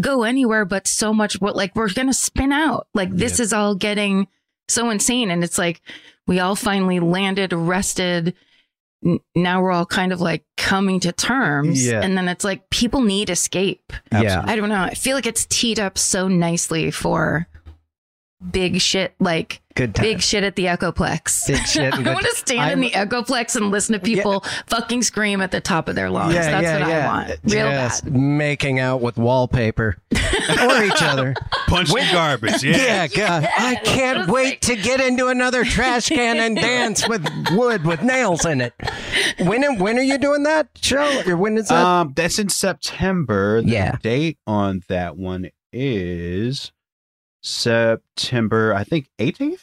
go 0.00 0.22
anywhere 0.22 0.64
but 0.64 0.86
so 0.86 1.12
much 1.12 1.40
what 1.40 1.56
like 1.56 1.74
we're 1.74 1.92
going 1.92 2.06
to 2.08 2.14
spin 2.14 2.52
out 2.52 2.86
like 2.94 3.10
this 3.10 3.38
is 3.40 3.52
all 3.52 3.74
getting 3.74 4.28
so 4.68 4.90
insane 4.90 5.30
and 5.30 5.42
it's 5.44 5.58
like 5.58 5.80
we 6.26 6.38
all 6.40 6.56
finally 6.56 7.00
landed 7.00 7.52
rested 7.52 8.34
N- 9.04 9.18
now 9.34 9.62
we're 9.62 9.70
all 9.72 9.86
kind 9.86 10.12
of 10.12 10.20
like 10.20 10.44
coming 10.56 11.00
to 11.00 11.12
terms 11.12 11.86
Yeah. 11.86 12.02
and 12.02 12.16
then 12.18 12.28
it's 12.28 12.44
like 12.44 12.68
people 12.70 13.00
need 13.00 13.30
escape 13.30 13.92
Yeah. 14.12 14.44
i 14.46 14.56
don't 14.56 14.68
know 14.68 14.82
i 14.82 14.94
feel 14.94 15.16
like 15.16 15.26
it's 15.26 15.46
teed 15.46 15.80
up 15.80 15.96
so 15.96 16.28
nicely 16.28 16.90
for 16.90 17.46
big 18.50 18.80
shit 18.80 19.14
like 19.20 19.60
Good 19.74 19.94
time. 19.94 20.02
big 20.04 20.20
shit 20.22 20.42
at 20.44 20.56
the 20.56 20.64
echoplex 20.64 21.46
Big 21.46 21.64
shit 21.66 21.82
and 21.94 21.94
i 21.94 22.02
good- 22.02 22.14
want 22.14 22.26
to 22.26 22.34
stand 22.36 22.72
in 22.72 22.80
the 22.80 22.90
echoplex 22.90 23.54
and 23.54 23.70
listen 23.70 23.92
to 23.92 23.98
people 24.00 24.42
fucking 24.66 25.02
scream 25.02 25.40
at 25.40 25.50
the 25.50 25.60
top 25.60 25.88
of 25.88 25.94
their 25.94 26.10
lungs 26.10 26.34
yeah, 26.34 26.60
that's 26.60 26.80
what 26.82 26.90
i 26.90 27.06
want 27.06 27.28
real 27.44 27.70
Just 27.70 28.04
bad 28.04 28.14
making 28.16 28.78
out 28.80 29.00
with 29.02 29.16
wallpaper 29.18 29.96
or 30.12 30.82
each 30.84 31.02
other. 31.02 31.34
punching 31.68 31.96
garbage. 32.12 32.62
Yeah. 32.62 32.76
Yeah, 32.76 33.06
God. 33.08 33.48
I 33.58 33.76
can't 33.76 34.28
wait 34.28 34.60
to 34.62 34.74
get 34.76 35.00
into 35.00 35.28
another 35.28 35.64
trash 35.64 36.08
can 36.08 36.38
and 36.38 36.56
dance 36.60 37.06
with 37.08 37.26
wood 37.52 37.84
with 37.84 38.02
nails 38.02 38.44
in 38.44 38.60
it. 38.60 38.72
When 39.38 39.78
when 39.78 39.98
are 39.98 40.02
you 40.02 40.18
doing 40.18 40.42
that 40.44 40.68
show? 40.80 41.22
Or 41.26 41.36
when 41.36 41.56
is 41.58 41.68
that? 41.68 41.84
Um, 41.84 42.12
that's 42.16 42.38
in 42.38 42.48
September. 42.48 43.62
The 43.62 43.68
Yeah. 43.70 43.96
date 44.02 44.38
on 44.46 44.82
that 44.88 45.16
one 45.16 45.50
is 45.72 46.72
September, 47.42 48.74
I 48.74 48.84
think, 48.84 49.08
18th. 49.18 49.62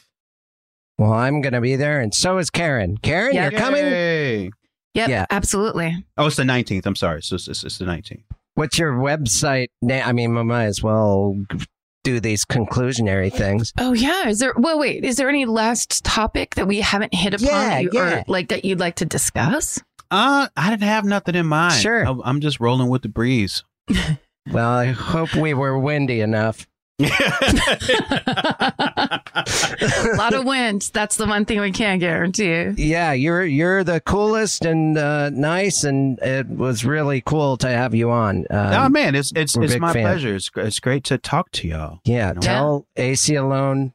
well, 0.98 1.12
I'm 1.12 1.40
gonna 1.40 1.60
be 1.60 1.76
there, 1.76 2.00
and 2.00 2.14
so 2.14 2.38
is 2.38 2.50
Karen. 2.50 2.96
Karen, 2.98 3.34
Yeah. 3.34 3.50
you're 3.50 3.60
coming. 3.60 3.84
Yay. 3.84 4.50
yep 4.94 5.08
Yeah. 5.08 5.26
absolutely 5.30 6.04
Oh, 6.16 6.26
it's 6.26 6.36
the 6.36 6.42
19th. 6.44 6.86
I'm 6.86 6.96
sorry. 6.96 7.22
So 7.22 7.36
it's, 7.36 7.46
it's, 7.48 7.62
it's 7.64 7.78
the 7.78 7.84
19th. 7.84 8.24
What's 8.54 8.78
your 8.78 8.92
website? 8.94 9.68
na- 9.80 10.02
I 10.04 10.12
mean, 10.12 10.34
we 10.34 10.42
might 10.42 10.64
as 10.64 10.82
well 10.82 11.36
do 12.04 12.18
these 12.20 12.44
conclusionary 12.44 13.32
things. 13.32 13.72
Oh 13.78 13.92
yeah, 13.92 14.28
is 14.28 14.40
there? 14.40 14.54
Well, 14.56 14.78
wait, 14.78 15.04
is 15.04 15.16
there 15.16 15.28
any 15.28 15.44
last 15.44 16.04
topic 16.04 16.54
that 16.56 16.66
we 16.66 16.80
haven't 16.80 17.14
hit 17.14 17.34
upon, 17.34 17.46
Yeah, 17.48 17.78
you, 17.78 17.90
yeah. 17.92 18.20
or 18.20 18.24
like 18.26 18.48
that 18.48 18.64
you'd 18.64 18.80
like 18.80 18.96
to 18.96 19.04
discuss? 19.04 19.80
Uh, 20.10 20.48
I 20.56 20.70
didn't 20.70 20.82
have 20.84 21.04
nothing 21.04 21.34
in 21.34 21.46
mind. 21.46 21.74
Sure. 21.74 22.06
I, 22.08 22.14
I'm 22.24 22.40
just 22.40 22.58
rolling 22.60 22.88
with 22.88 23.02
the 23.02 23.08
breeze. 23.08 23.62
Well, 24.50 24.70
I 24.70 24.86
hope 24.86 25.34
we 25.34 25.52
were 25.52 25.78
windy 25.78 26.22
enough. 26.22 26.66
A 27.00 27.14
lot 30.16 30.34
of 30.34 30.44
wind. 30.44 30.90
That's 30.92 31.16
the 31.16 31.26
one 31.26 31.44
thing 31.44 31.60
we 31.60 31.70
can't 31.70 32.00
guarantee. 32.00 32.70
Yeah, 32.76 33.12
you're 33.12 33.44
you're 33.44 33.84
the 33.84 34.00
coolest 34.00 34.64
and 34.64 34.98
uh, 34.98 35.30
nice, 35.30 35.84
and 35.84 36.18
it 36.18 36.48
was 36.48 36.84
really 36.84 37.20
cool 37.20 37.56
to 37.58 37.68
have 37.68 37.94
you 37.94 38.10
on. 38.10 38.46
Um, 38.50 38.72
oh 38.74 38.88
man, 38.88 39.14
it's 39.14 39.32
it's 39.36 39.56
it's 39.56 39.78
my 39.78 39.92
fans. 39.92 40.04
pleasure. 40.04 40.34
It's 40.34 40.50
it's 40.56 40.80
great 40.80 41.04
to 41.04 41.18
talk 41.18 41.52
to 41.52 41.68
y'all. 41.68 42.00
yeah, 42.04 42.32
tell 42.32 42.86
Aceyalone 42.96 43.92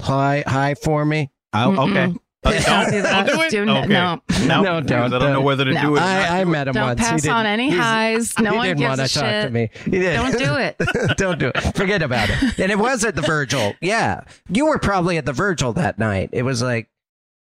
hi 0.00 0.44
hi 0.46 0.74
for 0.74 1.04
me. 1.04 1.30
Oh, 1.54 1.88
okay. 1.88 2.14
Uh, 2.44 2.50
Don't 2.52 2.90
do 2.92 3.02
that. 3.02 3.26
Don't 3.26 3.36
do 3.36 3.42
it? 3.42 3.50
Do 3.50 3.62
n- 3.62 3.68
Okay. 3.70 3.86
no. 3.88 4.20
No, 4.46 4.62
No, 4.62 4.80
don't, 4.80 4.92
I 4.92 5.08
don't 5.08 5.10
know 5.12 5.18
don't. 5.34 5.44
whether 5.44 5.64
to 5.64 5.72
No. 5.72 5.80
do 5.82 5.96
it. 5.96 6.00
I, 6.02 6.40
I 6.40 6.44
met 6.44 6.68
him 6.68 6.74
Don't 6.74 6.84
once. 6.88 7.00
He 7.00 7.06
pass 7.06 7.26
on 7.28 7.46
any 7.46 7.70
highs. 7.70 8.38
No 8.38 8.50
he 8.50 8.56
one 8.56 8.66
didn't 8.66 8.78
gives 8.80 8.88
want 8.88 9.00
a 9.00 9.08
to 9.08 9.14
talk 9.14 9.24
shit. 9.24 9.44
to 9.44 9.50
me. 9.50 9.70
He 9.84 9.90
didn't. 9.92 10.32
Don't 10.32 10.38
do 10.38 10.54
it. 10.56 11.16
Don't 11.16 11.38
do 11.38 11.50
it. 11.54 11.60
Forget 11.76 12.02
about 12.02 12.28
it. 12.30 12.58
And 12.58 12.70
it 12.70 12.78
was 12.78 13.04
at 13.04 13.14
the 13.16 13.22
Virgil. 13.22 13.74
Yeah. 13.80 14.24
You 14.50 14.66
were 14.66 14.78
probably 14.78 15.16
at 15.16 15.24
the 15.24 15.32
Virgil 15.32 15.72
that 15.74 15.98
night. 15.98 16.30
It 16.32 16.42
was 16.42 16.60
like, 16.62 16.90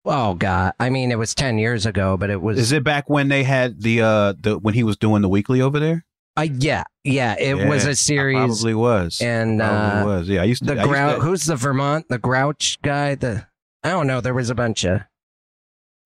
oh, 0.06 0.34
God. 0.34 0.72
I 0.80 0.88
mean, 0.90 1.10
it 1.12 1.18
was 1.18 1.34
10 1.34 1.58
years 1.58 1.84
ago, 1.84 2.16
but 2.16 2.30
it 2.30 2.40
was. 2.40 2.58
Is 2.58 2.72
it 2.72 2.82
back 2.84 3.10
when 3.10 3.28
they 3.28 3.44
had 3.44 3.82
the 3.82 4.00
uh 4.02 4.34
the 4.40 4.58
when 4.58 4.72
he 4.74 4.82
was 4.84 4.96
doing 4.96 5.20
the 5.22 5.28
weekly 5.28 5.60
over 5.60 5.78
there? 5.78 6.04
Uh, 6.36 6.42
yeah. 6.58 6.84
Yeah. 7.04 7.34
It 7.38 7.68
was 7.68 7.84
a 7.84 7.94
series. 7.96 8.36
Probably 8.38 8.74
was. 8.74 9.20
And 9.20 9.58
probably 9.60 10.00
uh, 10.00 10.06
was. 10.06 10.28
Yeah, 10.28 10.40
I 10.42 10.44
used 10.44 10.60
to. 10.66 10.72
the 10.74 10.80
I 10.80 10.84
used 10.84 10.88
Grouch. 10.88 11.16
to- 11.16 11.20
Who's 11.22 11.44
the 11.44 11.56
Vermont? 11.56 12.06
The 12.08 12.18
Grouch 12.18 12.78
guy? 12.82 13.16
The. 13.16 13.46
I 13.84 13.90
don't 13.90 14.06
know. 14.06 14.20
There 14.20 14.34
was 14.34 14.50
a 14.50 14.54
bunch 14.54 14.84
of. 14.84 15.00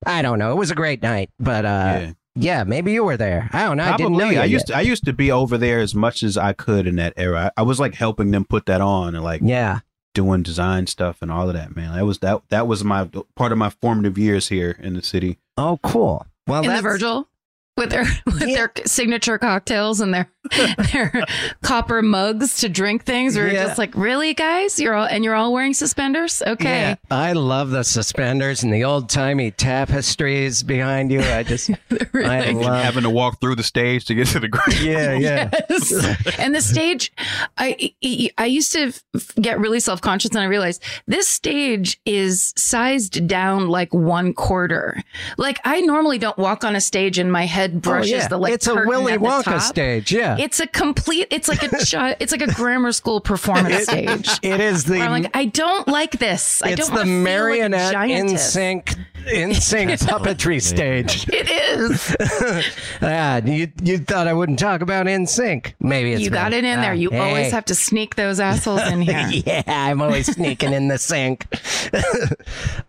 I 0.05 0.23
don't 0.23 0.39
know. 0.39 0.53
It 0.53 0.57
was 0.57 0.71
a 0.71 0.75
great 0.75 1.01
night, 1.03 1.31
but 1.39 1.65
uh, 1.65 1.69
yeah. 2.01 2.13
yeah, 2.35 2.65
maybe 2.65 2.93
you 2.93 3.05
were 3.05 3.17
there. 3.17 3.49
I 3.53 3.63
don't 3.65 3.77
know. 3.77 3.85
I 3.85 3.97
didn't 3.97 4.13
know 4.13 4.19
Probably. 4.19 4.35
you 4.37 4.41
I 4.41 4.45
yet. 4.45 4.51
used 4.51 4.67
to, 4.69 4.77
I 4.77 4.81
used 4.81 5.05
to 5.05 5.13
be 5.13 5.31
over 5.31 5.57
there 5.57 5.79
as 5.79 5.95
much 5.95 6.23
as 6.25 6.37
I 6.37 6.53
could 6.53 6.87
in 6.89 6.97
that 6.97 7.13
era. 7.17 7.53
I, 7.57 7.61
I 7.61 7.63
was 7.65 7.79
like 7.79 7.95
helping 7.95 8.33
them 8.33 8.45
put 8.45 8.67
that 8.67 8.81
on 8.81 9.15
and 9.15 9.23
like 9.23 9.43
Yeah. 9.45 9.81
doing 10.13 10.43
design 10.43 10.89
stuff 10.89 11.19
and 11.23 11.31
all 11.31 11.47
of 11.49 11.55
that. 11.55 11.77
Man, 11.77 11.95
that 11.95 12.05
was 12.05 12.19
that 12.19 12.43
that 12.49 12.67
was 12.67 12.83
my 12.83 13.09
part 13.37 13.53
of 13.53 13.59
my 13.59 13.71
formative 13.71 14.19
years 14.19 14.49
here 14.49 14.77
in 14.81 14.95
the 14.95 15.03
city. 15.03 15.39
Oh, 15.57 15.79
cool. 15.85 16.27
Well, 16.49 16.65
in 16.65 16.75
the 16.75 16.83
Virgil 16.83 17.29
with 17.77 17.91
their 17.91 18.05
with 18.27 18.41
Yeah. 18.43 18.55
their 18.57 18.73
signature 18.87 19.39
cocktails 19.39 20.01
and 20.01 20.13
their 20.13 20.29
their 20.93 21.25
copper 21.63 22.03
mugs 22.03 22.57
to 22.59 22.69
drink 22.69 23.05
things. 23.05 23.37
We're 23.37 23.49
Yeah. 23.49 23.65
just 23.67 23.79
like, 23.79 23.95
really, 23.95 24.35
guys? 24.35 24.79
You're 24.81 24.95
all 24.95 25.07
and 25.07 25.23
you're 25.25 25.35
all 25.35 25.53
wearing 25.53 25.73
suspenders? 25.75 26.43
Okay. 26.47 26.81
Yeah, 26.81 26.95
I 27.11 27.33
love 27.33 27.71
the 27.71 27.83
suspenders 27.85 28.63
and 28.63 28.73
the 28.73 28.85
old 28.85 29.09
timey 29.09 29.51
tapestries 29.53 30.63
behind 30.63 31.11
you. 31.13 31.21
I 31.21 31.43
just, 31.43 31.71
Really. 32.13 32.29
I 32.29 32.51
love. 32.51 32.83
Having 32.85 33.05
to 33.05 33.11
walk 33.11 33.41
through 33.41 33.55
the 33.57 33.63
stage 33.63 34.05
to 34.07 34.15
get 34.15 34.27
to 34.29 34.41
the 34.41 34.49
grave. 34.49 34.63
Yeah, 34.83 35.13
yeah. 35.15 35.51
Yes. 35.71 36.39
and 36.39 36.55
the 36.55 36.61
stage, 36.61 37.13
I 37.59 37.93
I 38.39 38.47
used 38.47 38.73
to 38.73 38.93
get 39.41 39.59
really 39.61 39.79
self 39.81 40.01
conscious, 40.01 40.31
and 40.33 40.41
I 40.41 40.45
realized 40.45 40.83
this 41.07 41.29
stage 41.29 42.01
is 42.05 42.53
sized 42.57 43.27
down 43.29 43.69
like 43.69 43.93
one 43.95 44.33
quarter. 44.35 45.01
Like 45.39 45.61
I 45.65 45.81
normally 45.83 46.19
don't 46.19 46.37
walk 46.39 46.65
on 46.65 46.75
a 46.75 46.81
stage 46.81 47.19
and 47.19 47.31
my 47.31 47.47
head 47.47 47.73
oh, 47.77 47.81
brushes 47.81 48.13
Oh, 48.13 48.17
yeah. 48.17 48.29
the 48.29 48.39
like 48.39 48.53
it's 48.55 48.67
a 48.67 48.73
curtain 48.73 48.89
Willy 48.89 49.13
at 49.13 49.21
Wonka 49.21 49.45
top. 49.45 49.61
stage. 49.63 50.13
Yeah, 50.13 50.32
It's 50.39 50.61
a 50.61 50.67
complete. 50.67 51.29
It's 51.31 51.49
like 51.49 51.63
a 51.63 51.69
chi- 51.69 52.17
it's 52.21 52.33
like 52.33 52.43
a 52.43 52.53
grammar 52.53 52.93
school 52.93 53.21
performance 53.21 53.85
stage. 53.85 54.29
it 54.43 54.61
is 54.61 54.85
the. 54.85 55.01
I'm 55.01 55.11
like, 55.11 55.37
I 55.37 55.47
don't 55.47 55.87
like 55.89 56.13
this. 56.13 56.63
I 56.63 56.71
it's 56.71 56.81
don't 56.89 56.91
the 56.91 57.01
wanna 57.01 57.11
like 57.11 57.23
marionette 57.23 57.95
NSYNC 57.95 58.99
NSYNC 59.27 59.99
puppetry 60.09 60.61
stage. 60.63 61.27
It 61.29 61.51
is. 61.51 62.17
Ah, 63.05 63.41
you 63.45 63.69
you 63.83 63.99
thought 63.99 64.29
I 64.29 64.33
wouldn't 64.33 64.59
talk 64.61 64.81
about 64.81 65.07
NSYNC? 65.07 65.75
Maybe 65.81 66.13
it's 66.13 66.23
you 66.23 66.31
got 66.31 66.53
me. 66.53 66.59
it 66.59 66.65
in 66.65 66.81
there. 66.81 66.93
Ah, 66.93 66.95
You 66.95 67.11
always 67.11 67.51
have 67.51 67.65
to 67.67 67.75
sneak 67.75 68.15
those 68.15 68.39
assholes 68.39 68.83
in 68.83 69.01
here. 69.03 69.29
yeah, 69.47 69.63
I'm 69.67 70.01
always 70.01 70.27
sneaking 70.33 70.73
in 70.73 70.87
the 70.89 70.99
sink. 70.99 71.47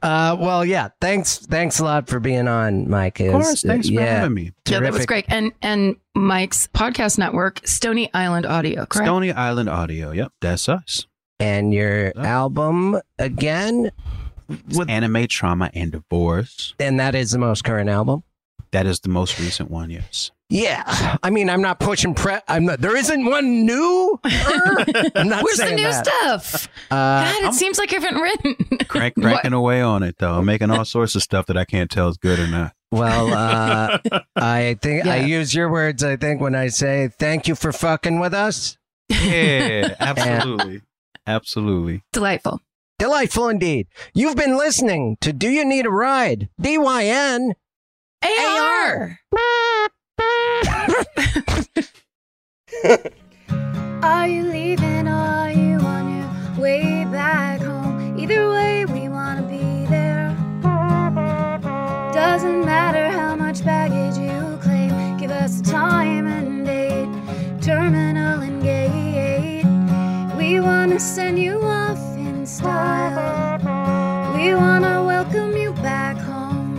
uh, 0.03 0.35
well, 0.39 0.63
yeah. 0.65 0.89
Thanks, 1.01 1.37
thanks 1.39 1.79
a 1.79 1.83
lot 1.83 2.07
for 2.07 2.19
being 2.19 2.47
on, 2.47 2.89
Mike. 2.89 3.19
Of 3.19 3.31
course, 3.31 3.61
thanks 3.63 3.87
for 3.87 3.93
yeah, 3.93 4.19
having 4.19 4.35
me. 4.35 4.51
Yeah, 4.67 4.81
that 4.81 4.93
was 4.93 5.05
great. 5.05 5.25
And 5.29 5.51
and 5.61 5.95
Mike's 6.15 6.67
podcast 6.67 7.17
network, 7.17 7.65
Stony 7.65 8.09
Island 8.13 8.45
Audio, 8.45 8.85
correct? 8.85 9.07
Stony 9.07 9.31
Island 9.31 9.69
Audio. 9.69 10.11
Yep, 10.11 10.31
that's 10.41 10.69
us. 10.69 11.07
And 11.39 11.73
your 11.73 12.13
Oh. 12.15 12.21
album 12.21 12.99
again, 13.17 13.91
with, 14.47 14.89
Anime 14.89 15.27
trauma 15.27 15.69
and 15.73 15.91
divorce. 15.91 16.73
and 16.79 16.99
that 16.99 17.15
is 17.15 17.31
the 17.31 17.37
most 17.39 17.63
current 17.63 17.89
album. 17.89 18.23
That 18.71 18.85
is 18.87 18.99
the 19.01 19.09
most 19.09 19.39
recent 19.39 19.69
one. 19.69 19.89
Yes. 19.91 20.31
Yeah, 20.49 21.17
I 21.23 21.29
mean, 21.31 21.49
I'm 21.49 21.61
not 21.61 21.79
pushing 21.79 22.13
pre. 22.13 22.35
I'm 22.47 22.65
not. 22.65 22.79
There 22.79 22.95
isn't 22.95 23.25
one 23.25 23.65
new. 23.65 24.19
I'm 24.23 25.27
not 25.27 25.43
Where's 25.43 25.57
the 25.57 25.71
new 25.75 25.83
that. 25.83 26.05
stuff? 26.05 26.67
Uh, 26.91 27.31
God, 27.31 27.49
it 27.49 27.53
seems 27.55 27.79
like 27.79 27.91
you 27.91 27.99
haven't 27.99 28.21
written. 28.21 28.55
Crank, 28.87 29.15
cranking 29.21 29.53
away 29.53 29.81
on 29.81 30.03
it 30.03 30.15
though. 30.19 30.35
I'm 30.39 30.45
making 30.45 30.69
all 30.69 30.85
sorts 30.85 31.15
of 31.15 31.23
stuff 31.23 31.47
that 31.47 31.57
I 31.57 31.65
can't 31.65 31.89
tell 31.89 32.07
is 32.09 32.17
good 32.17 32.37
or 32.39 32.45
not. 32.47 32.73
well, 32.91 33.33
uh, 33.33 33.97
I 34.35 34.77
think 34.81 35.07
I 35.07 35.17
use 35.23 35.55
your 35.55 35.71
words. 35.71 36.03
I 36.03 36.17
think 36.17 36.39
when 36.39 36.53
I 36.53 36.67
say 36.67 37.09
thank 37.17 37.47
you 37.47 37.55
for 37.55 37.71
fucking 37.71 38.19
with 38.19 38.33
us. 38.35 38.77
Yeah, 39.09 39.95
absolutely, 39.99 40.81
absolutely. 41.25 42.03
Delightful. 42.11 42.59
Delightful 43.03 43.49
indeed. 43.49 43.87
You've 44.13 44.37
been 44.37 44.57
listening 44.57 45.17
to 45.19 45.33
Do 45.33 45.49
You 45.49 45.65
Need 45.65 45.85
a 45.85 45.89
Ride? 45.89 46.47
DYN. 46.61 47.51
AR. 48.23 49.19
Are 54.03 54.25
you 54.25 54.43
leaving 54.43 55.09
are 55.09 55.51
you 55.51 55.79
on 55.79 56.17
your 56.17 56.61
way 56.61 57.03
back 57.11 57.59
home? 57.59 58.17
Either 58.17 58.49
way, 58.49 58.85
we 58.85 59.09
wanna 59.09 59.43
be 59.43 59.85
there. 59.87 60.33
Doesn't 62.13 62.63
matter 62.63 63.09
how 63.09 63.35
much 63.35 63.65
baggage 63.65 64.17
you 64.17 64.57
claim, 64.61 65.17
give 65.17 65.31
us 65.31 65.59
a 65.59 65.63
time 65.63 66.27
and 66.27 66.65
date, 66.65 67.09
terminal 67.61 68.39
and 68.39 68.63
gate. 68.63 69.65
We 70.37 70.61
wanna 70.61 71.01
send 71.01 71.37
you 71.37 71.61
off 71.61 71.82
We 72.61 74.53
wanna 74.53 75.03
welcome 75.03 75.57
you 75.57 75.73
back 75.73 76.17
home. 76.17 76.75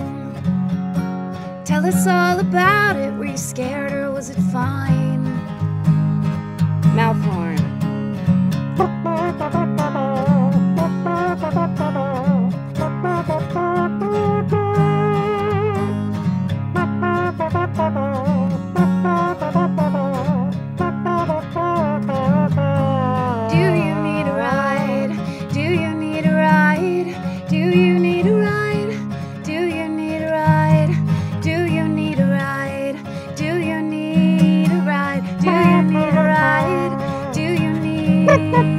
Tell 1.65 1.85
us 1.85 2.07
all 2.07 2.39
about 2.39 2.95
it. 2.97 3.13
Were 3.15 3.25
you 3.27 3.37
scared 3.37 3.93
or 3.93 4.13
was 4.13 4.31
it 4.31 4.39
fine? 4.53 5.25
Mouth 6.95 7.21
horn. 7.23 7.59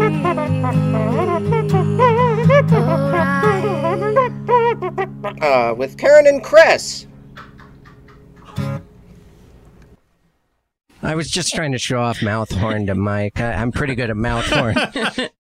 a? 0.05 0.35
Uh, 5.41 5.73
with 5.75 5.97
Karen 5.97 6.27
and 6.27 6.43
Chris. 6.43 7.07
I 11.01 11.13
was 11.13 11.29
just 11.29 11.53
trying 11.53 11.71
to 11.71 11.77
show 11.77 11.99
off 11.99 12.23
mouth 12.23 12.51
horn 12.51 12.87
to 12.87 12.95
Mike. 12.95 13.39
I, 13.39 13.53
I'm 13.53 13.71
pretty 13.71 13.93
good 13.93 14.09
at 14.09 14.17
mouth 14.17 14.45
horn. 14.47 14.75